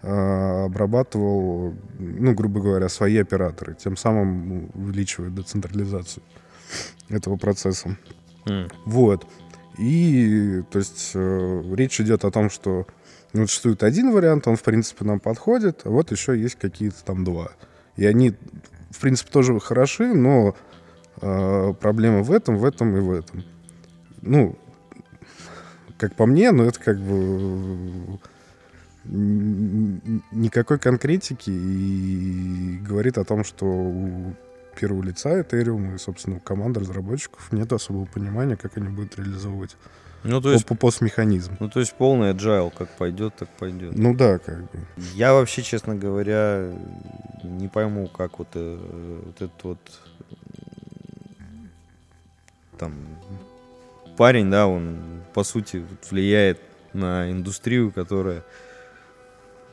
обрабатывал, 0.00 1.74
ну, 1.98 2.32
грубо 2.34 2.60
говоря, 2.60 2.88
свои 2.88 3.16
операторы, 3.16 3.74
тем 3.74 3.96
самым 3.96 4.70
увеличивая 4.74 5.30
децентрализацию 5.30 6.22
этого 7.08 7.36
процесса. 7.36 7.96
М. 8.46 8.68
Вот. 8.84 9.26
И, 9.78 10.62
то 10.70 10.78
есть, 10.78 11.12
э, 11.14 11.62
речь 11.74 12.00
идет 12.00 12.24
о 12.24 12.30
том, 12.30 12.50
что 12.50 12.86
ну, 13.32 13.42
вот 13.42 13.50
существует 13.50 13.82
один 13.82 14.12
вариант, 14.12 14.48
он, 14.48 14.56
в 14.56 14.62
принципе, 14.62 15.04
нам 15.04 15.20
подходит, 15.20 15.82
а 15.84 15.90
вот 15.90 16.10
еще 16.10 16.38
есть 16.38 16.56
какие-то 16.56 17.04
там 17.04 17.24
два. 17.24 17.50
И 17.96 18.06
они, 18.06 18.34
в 18.90 19.00
принципе, 19.00 19.30
тоже 19.30 19.58
хороши, 19.60 20.14
но 20.14 20.54
э, 21.20 21.74
проблема 21.80 22.22
в 22.22 22.32
этом, 22.32 22.56
в 22.56 22.64
этом 22.64 22.96
и 22.96 23.00
в 23.00 23.12
этом. 23.12 23.44
Ну, 24.22 24.56
как 25.98 26.14
по 26.14 26.26
мне, 26.26 26.52
ну, 26.52 26.64
это 26.64 26.80
как 26.80 26.98
бы 26.98 28.18
никакой 29.10 30.78
конкретики 30.78 31.50
и 31.50 32.78
говорит 32.78 33.18
о 33.18 33.24
том, 33.24 33.44
что 33.44 33.64
у 33.66 34.34
первого 34.78 35.02
лица 35.02 35.40
Ethereum 35.40 35.94
и, 35.94 35.98
собственно, 35.98 36.36
у 36.36 36.40
команды 36.40 36.80
разработчиков 36.80 37.50
нет 37.52 37.72
особого 37.72 38.04
понимания, 38.04 38.56
как 38.56 38.76
они 38.76 38.88
будут 38.88 39.16
реализовывать 39.18 39.76
Ну, 40.24 40.40
то 40.40 40.52
есть, 40.52 40.66
по- 40.66 40.74
постмеханизм. 40.76 41.56
ну, 41.58 41.68
то 41.68 41.80
есть 41.80 41.94
полный 41.94 42.32
agile, 42.32 42.72
как 42.76 42.88
пойдет, 42.90 43.34
так 43.36 43.48
пойдет. 43.58 43.96
Ну 43.96 44.14
да, 44.14 44.38
как 44.38 44.60
бы. 44.62 44.68
Я 45.14 45.32
вообще, 45.32 45.62
честно 45.62 45.94
говоря, 45.96 46.70
не 47.42 47.68
пойму, 47.68 48.08
как 48.08 48.38
вот, 48.38 48.48
э, 48.54 49.22
вот 49.26 49.36
этот 49.36 49.64
вот 49.64 49.78
там 52.78 52.94
парень, 54.16 54.50
да, 54.50 54.66
он 54.68 54.98
по 55.34 55.42
сути 55.44 55.84
влияет 56.10 56.60
на 56.92 57.30
индустрию, 57.30 57.90
которая 57.92 58.44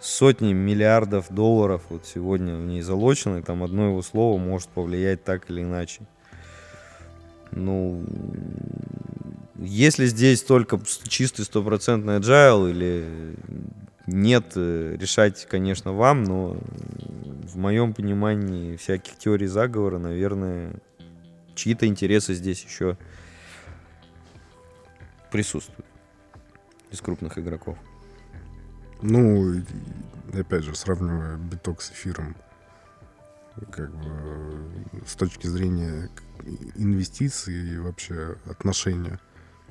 сотни 0.05 0.53
миллиардов 0.53 1.27
долларов 1.31 1.81
вот 1.89 2.05
сегодня 2.05 2.55
в 2.55 2.65
ней 2.65 2.81
залочено, 2.81 3.37
и 3.37 3.41
там 3.41 3.63
одно 3.63 3.87
его 3.87 4.01
слово 4.01 4.37
может 4.37 4.69
повлиять 4.69 5.23
так 5.23 5.49
или 5.49 5.63
иначе. 5.63 6.01
Ну, 7.51 8.05
если 9.57 10.05
здесь 10.05 10.43
только 10.43 10.79
чистый 11.07 11.43
стопроцентный 11.43 12.19
agile 12.19 12.69
или 12.69 13.35
нет, 14.05 14.51
э, 14.55 14.97
решать, 14.99 15.47
конечно, 15.49 15.93
вам, 15.93 16.23
но 16.23 16.57
в 17.47 17.57
моем 17.57 17.93
понимании 17.93 18.75
всяких 18.75 19.17
теорий 19.17 19.47
заговора, 19.47 19.97
наверное, 19.97 20.73
чьи-то 21.55 21.87
интересы 21.87 22.33
здесь 22.33 22.63
еще 22.63 22.97
присутствуют 25.31 25.85
из 26.91 27.01
крупных 27.01 27.39
игроков. 27.39 27.77
Ну, 29.01 29.61
опять 30.33 30.63
же, 30.63 30.75
сравнивая 30.75 31.37
биток 31.37 31.81
с 31.81 31.91
эфиром, 31.91 32.35
как 33.71 33.91
бы 33.91 34.71
с 35.05 35.15
точки 35.15 35.47
зрения 35.47 36.09
инвестиций 36.75 37.73
и 37.73 37.77
вообще 37.77 38.37
отношения. 38.45 39.19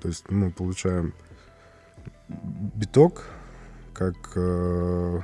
То 0.00 0.08
есть 0.08 0.30
мы 0.30 0.50
получаем 0.50 1.14
биток 2.28 3.24
как, 3.92 4.16
э, 4.34 5.20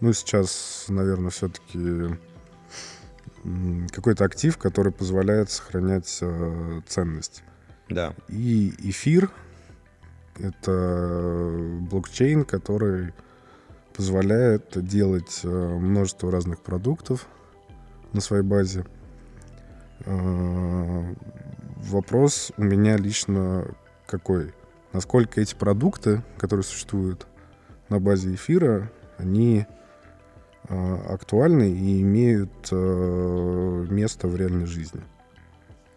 ну, 0.00 0.12
сейчас, 0.12 0.86
наверное, 0.88 1.30
все-таки 1.30 2.16
какой-то 3.92 4.24
актив, 4.24 4.56
который 4.56 4.92
позволяет 4.92 5.50
сохранять 5.50 6.18
э, 6.20 6.80
ценность. 6.86 7.42
Да. 7.88 8.14
И 8.28 8.74
эфир— 8.78 9.30
это 10.38 11.54
блокчейн, 11.90 12.44
который 12.44 13.12
позволяет 13.94 14.84
делать 14.86 15.40
э, 15.42 15.48
множество 15.48 16.30
разных 16.30 16.60
продуктов 16.60 17.26
на 18.12 18.20
своей 18.20 18.42
базе. 18.42 18.84
Э, 20.04 21.14
Вопрос 21.76 22.52
у 22.56 22.64
меня 22.64 22.96
лично 22.96 23.64
какой? 24.06 24.52
Насколько 24.92 25.40
эти 25.40 25.54
продукты, 25.54 26.22
которые 26.36 26.64
существуют 26.64 27.26
на 27.90 28.00
базе 28.00 28.34
эфира, 28.34 28.90
они 29.18 29.66
э, 30.68 30.96
актуальны 31.08 31.70
и 31.70 32.00
имеют 32.00 32.68
э, 32.72 33.86
место 33.90 34.26
в 34.26 34.36
реальной 34.36 34.66
жизни? 34.66 35.00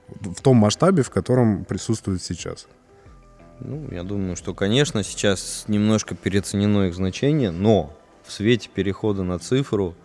В 0.07 0.41
том 0.41 0.57
масштабе, 0.57 1.01
в 1.01 1.09
котором 1.09 1.65
присутствуют 1.65 2.21
сейчас. 2.21 2.67
Ну, 3.61 3.89
я 3.91 4.03
думаю, 4.03 4.35
что, 4.35 4.53
конечно, 4.53 5.03
сейчас 5.03 5.65
немножко 5.67 6.15
переоценено 6.15 6.87
их 6.87 6.95
значение, 6.95 7.51
но 7.51 7.93
в 8.23 8.31
свете 8.31 8.69
перехода 8.73 9.23
на 9.23 9.37
цифру, 9.37 9.95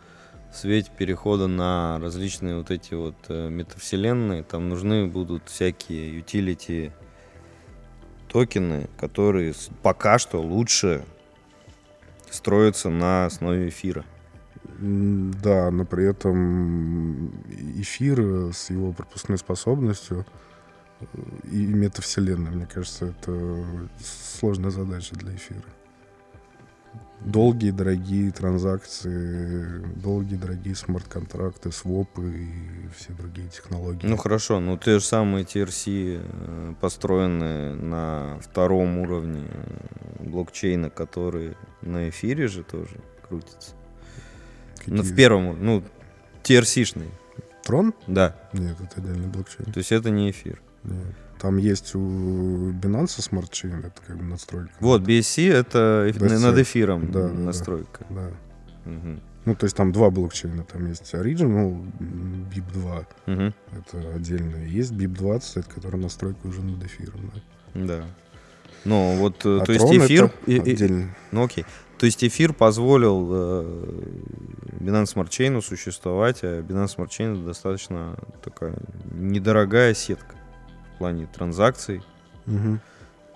в 0.53 0.57
свете 0.57 0.91
перехода 0.97 1.47
на 1.47 1.99
различные 2.01 2.57
вот 2.57 2.71
эти 2.71 2.95
вот 2.95 3.15
э, 3.29 3.49
метавселенные, 3.49 4.43
там 4.43 4.69
нужны 4.69 5.07
будут 5.07 5.49
всякие 5.49 6.19
utility 6.21 6.93
токены, 8.29 8.89
которые 8.99 9.55
пока 9.83 10.19
что 10.19 10.41
лучше 10.41 11.05
строятся 12.31 12.91
на 12.91 13.27
основе 13.27 13.69
эфира. 13.69 14.05
Да, 14.81 15.71
но 15.71 15.85
при 15.85 16.07
этом 16.07 17.29
эфир 17.77 18.53
с 18.53 18.71
его 18.71 18.93
пропускной 18.93 19.39
способностью 19.39 20.27
и 21.51 21.67
метавселенная, 21.67 22.53
мне 22.53 22.67
кажется, 22.67 23.07
это 23.07 23.65
сложная 24.39 24.71
задача 24.71 25.15
для 25.17 25.35
эфира. 25.35 25.63
Долгие, 27.25 27.71
дорогие 27.71 28.31
транзакции, 28.33 29.79
долгие, 29.97 30.37
дорогие 30.37 30.75
смарт-контракты, 30.75 31.73
свопы 31.73 32.31
и 32.31 32.89
все 32.95 33.13
другие 33.15 33.49
технологии. 33.49 34.07
Ну 34.07 34.19
хорошо, 34.19 34.61
ну 34.61 34.77
те 34.77 34.99
же 34.99 35.05
самые 35.05 35.45
TRC 35.47 36.21
э, 36.23 36.75
построены 36.83 37.75
на 37.77 38.39
втором 38.43 38.99
уровне 38.99 39.47
э, 39.49 40.23
блокчейна, 40.23 40.91
который 40.91 41.57
на 41.81 42.11
эфире 42.11 42.47
же 42.47 42.63
тоже 42.63 43.01
крутится. 43.27 43.73
Ну, 44.87 44.97
в 44.97 44.99
Какие? 45.01 45.17
первом, 45.17 45.65
ну, 45.65 45.83
TRC-шный, 46.43 47.09
Трон? 47.63 47.95
да. 48.07 48.37
Нет, 48.53 48.77
это 48.81 49.01
отдельный 49.01 49.29
блокчейн. 49.29 49.73
То 49.73 49.79
есть 49.79 49.93
это 49.93 50.11
не 50.11 50.31
эфир. 50.31 50.61
Нет. 50.85 51.15
Там 51.41 51.57
есть 51.59 51.95
у 51.95 52.71
Binance 52.71 53.19
Smart 53.19 53.51
Chain, 53.51 53.81
это 53.87 54.01
как 54.07 54.17
бы 54.17 54.25
настройка. 54.25 54.73
Вот, 54.81 55.03
BSC 55.03 55.53
это 55.53 56.07
BSC. 56.15 56.39
над 56.39 56.59
эфиром 56.59 57.11
Да, 57.13 57.23
да, 57.23 57.29
да. 57.29 57.35
настройка. 57.35 58.07
Да. 58.09 58.31
Мгм. 58.85 59.21
Ну, 59.45 59.55
то 59.55 59.65
есть 59.65 59.77
там 59.77 59.93
два 59.93 60.09
блокчейна. 60.11 60.65
Там 60.65 60.87
есть 60.89 61.13
Original, 61.13 61.73
м, 62.01 62.47
BIP2, 62.51 63.07
Мгм. 63.27 63.55
это 63.73 64.15
отдельно. 64.15 64.57
Есть 64.65 64.93
BIP20, 64.93 65.43
это 65.61 65.69
который 65.71 66.01
настройка 66.01 66.47
уже 66.47 66.63
над 66.63 66.83
эфиром. 66.83 67.31
Да. 67.75 67.87
Да. 67.99 68.05
Ну, 68.87 69.17
вот, 69.17 69.45
э, 69.45 69.59
А 69.61 69.65
то 69.65 69.73
есть 69.73 69.85
эфир... 69.85 70.31
и- 70.47 70.57
и-. 70.57 71.07
Ну 71.33 71.45
окей. 71.45 71.67
То 71.99 72.07
есть 72.07 72.25
эфир 72.25 72.53
позволил 72.55 73.29
э, 73.31 74.01
Binance 74.81 75.15
Smart 75.15 75.29
Chain 75.29 75.61
существовать, 75.63 76.41
а 76.43 76.61
Binance 76.63 76.97
Smart 76.97 77.09
Chain 77.09 77.35
это 77.37 77.45
достаточно 77.47 78.17
такая 78.43 78.75
недорогая 79.13 79.93
сетка 79.95 80.37
в 80.95 80.99
плане 80.99 81.27
транзакций 81.27 82.03
Мгм. 82.47 82.81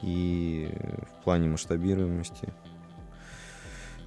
и 0.02 0.72
в 1.20 1.24
плане 1.24 1.48
масштабируемости. 1.48 2.48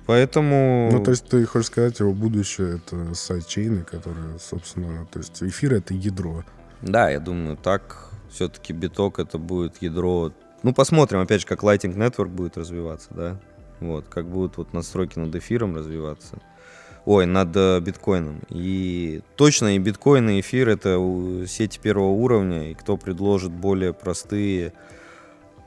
Поэтому... 0.08 0.90
Ну, 0.92 1.04
то 1.04 1.12
есть 1.12 1.28
ты 1.28 1.46
хочешь 1.46 1.68
сказать, 1.68 2.00
его 2.00 2.14
будущее 2.14 2.78
это 2.78 3.14
сайдчейны, 3.14 3.84
которые, 3.84 4.40
собственно, 4.40 5.06
то 5.06 5.20
есть 5.20 5.42
эфир 5.44 5.74
это 5.74 5.94
ядро. 5.94 6.44
Да, 6.82 7.10
я 7.10 7.20
думаю, 7.20 7.56
так 7.56 8.10
все-таки 8.30 8.74
биток 8.74 9.20
это 9.20 9.38
будет 9.38 9.82
ядро. 9.82 10.32
Ну, 10.64 10.74
посмотрим, 10.74 11.20
опять 11.20 11.42
же, 11.42 11.48
как 11.48 11.64
Lighting 11.64 11.96
Network 11.96 12.30
будет 12.30 12.58
развиваться, 12.58 13.10
да. 13.12 13.40
Вот, 13.80 14.08
как 14.10 14.28
будут 14.28 14.58
вот 14.58 14.74
настройки 14.74 15.18
над 15.20 15.36
эфиром 15.36 15.76
развиваться. 15.76 16.40
Ой, 17.06 17.26
над 17.26 17.56
э, 17.56 17.80
биткоином. 17.80 18.42
И 18.50 19.22
точно 19.36 19.76
и 19.76 19.80
биткоин, 19.80 20.30
и 20.30 20.40
эфир 20.42 20.70
это 20.70 20.98
сети 21.48 21.80
первого 21.82 22.10
уровня, 22.10 22.72
и 22.72 22.74
кто 22.76 22.96
предложит 22.98 23.52
более 23.52 23.94
простые 23.94 24.74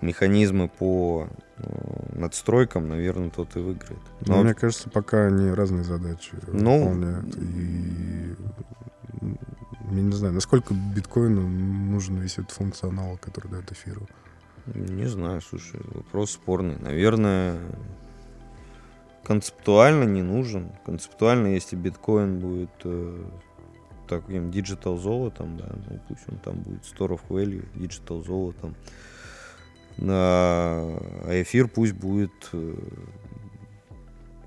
механизмы 0.01 0.69
по 0.69 1.29
э, 1.57 2.19
надстройкам, 2.19 2.89
наверное, 2.89 3.31
тот 3.31 3.57
и 3.57 3.59
выиграет. 3.59 4.01
Но 4.27 4.37
Но 4.37 4.43
мне 4.45 4.55
кажется, 4.55 4.89
пока 4.91 5.27
они 5.27 5.51
разные 5.51 5.83
задачи 5.83 6.33
Ну, 6.47 6.79
выполняют. 6.79 7.37
И 7.37 8.37
я 9.91 10.01
не 10.01 10.13
знаю, 10.13 10.35
насколько 10.35 10.75
биткоину 10.75 11.47
нужен 11.47 12.17
весь 12.17 12.35
этот 12.35 12.53
функционал, 12.53 13.19
который 13.21 13.51
дает 13.51 13.71
эфиру. 13.73 14.07
Не 14.75 15.07
знаю, 15.07 15.41
слушай, 15.43 15.81
вопрос 15.93 16.33
спорный. 16.33 16.77
Наверное, 16.79 17.59
концептуально 19.25 20.05
не 20.05 20.23
нужен. 20.23 20.73
Концептуально, 20.85 21.49
если 21.49 21.77
биткоин 21.77 22.39
будет 22.39 22.71
э, 22.85 23.25
таким 24.09 24.51
digital 24.51 24.97
золотом, 24.99 25.57
да, 25.57 25.75
ну 25.89 26.01
пусть 26.09 26.29
он 26.29 26.39
там 26.39 26.61
будет 26.61 26.83
store 26.83 27.19
of 27.19 27.21
value, 27.29 27.67
digital 27.75 28.23
золотом. 28.23 28.75
А 29.99 31.43
эфир 31.43 31.69
пусть 31.69 31.95
будет 31.95 32.33
э, 32.53 32.75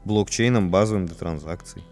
блокчейном 0.05 0.69
базовым 0.69 1.05
для 1.05 1.15
транзакций 1.15 1.83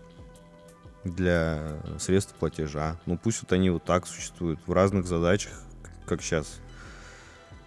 для 1.06 1.78
средств 2.00 2.34
платежа. 2.34 2.98
Ну 3.06 3.18
пусть 3.18 3.42
вот 3.42 3.54
они 3.54 3.70
вот 3.70 3.84
так 3.84 4.08
существуют 4.08 4.60
в 4.66 4.74
разных 4.74 5.06
задачах, 5.06 5.54
как 6.06 6.22
сейчас. 6.22 6.60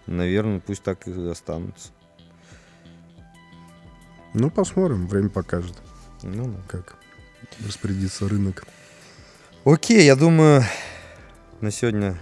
Наверное, 0.07 0.61
пусть 0.61 0.83
так 0.83 1.07
и 1.07 1.29
останутся. 1.29 1.91
Ну, 4.35 4.51
посмотрим, 4.51 5.07
время 5.07 5.29
покажет, 5.31 5.76
Ну, 6.22 6.49
да. 6.49 6.59
как 6.68 6.97
распорядится 7.64 8.29
рынок. 8.29 8.64
Окей, 9.64 10.05
я 10.05 10.16
думаю, 10.16 10.62
на 11.61 11.70
сегодня, 11.70 12.18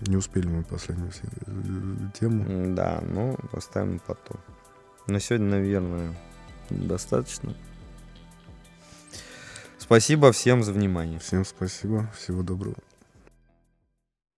Не 0.00 0.16
успели 0.16 0.46
мы 0.46 0.62
последнюю 0.62 1.10
э, 1.46 2.18
тему. 2.18 2.74
да, 2.74 3.00
ну, 3.02 3.36
оставим 3.52 3.98
потом. 4.06 4.38
На 5.08 5.18
сегодня, 5.20 5.48
наверное, 5.48 6.14
достаточно. 6.70 7.54
Спасибо 9.78 10.30
всем 10.32 10.62
за 10.62 10.72
внимание. 10.72 11.18
Всем 11.18 11.44
спасибо, 11.44 12.08
всего 12.16 12.42
доброго. 12.42 12.76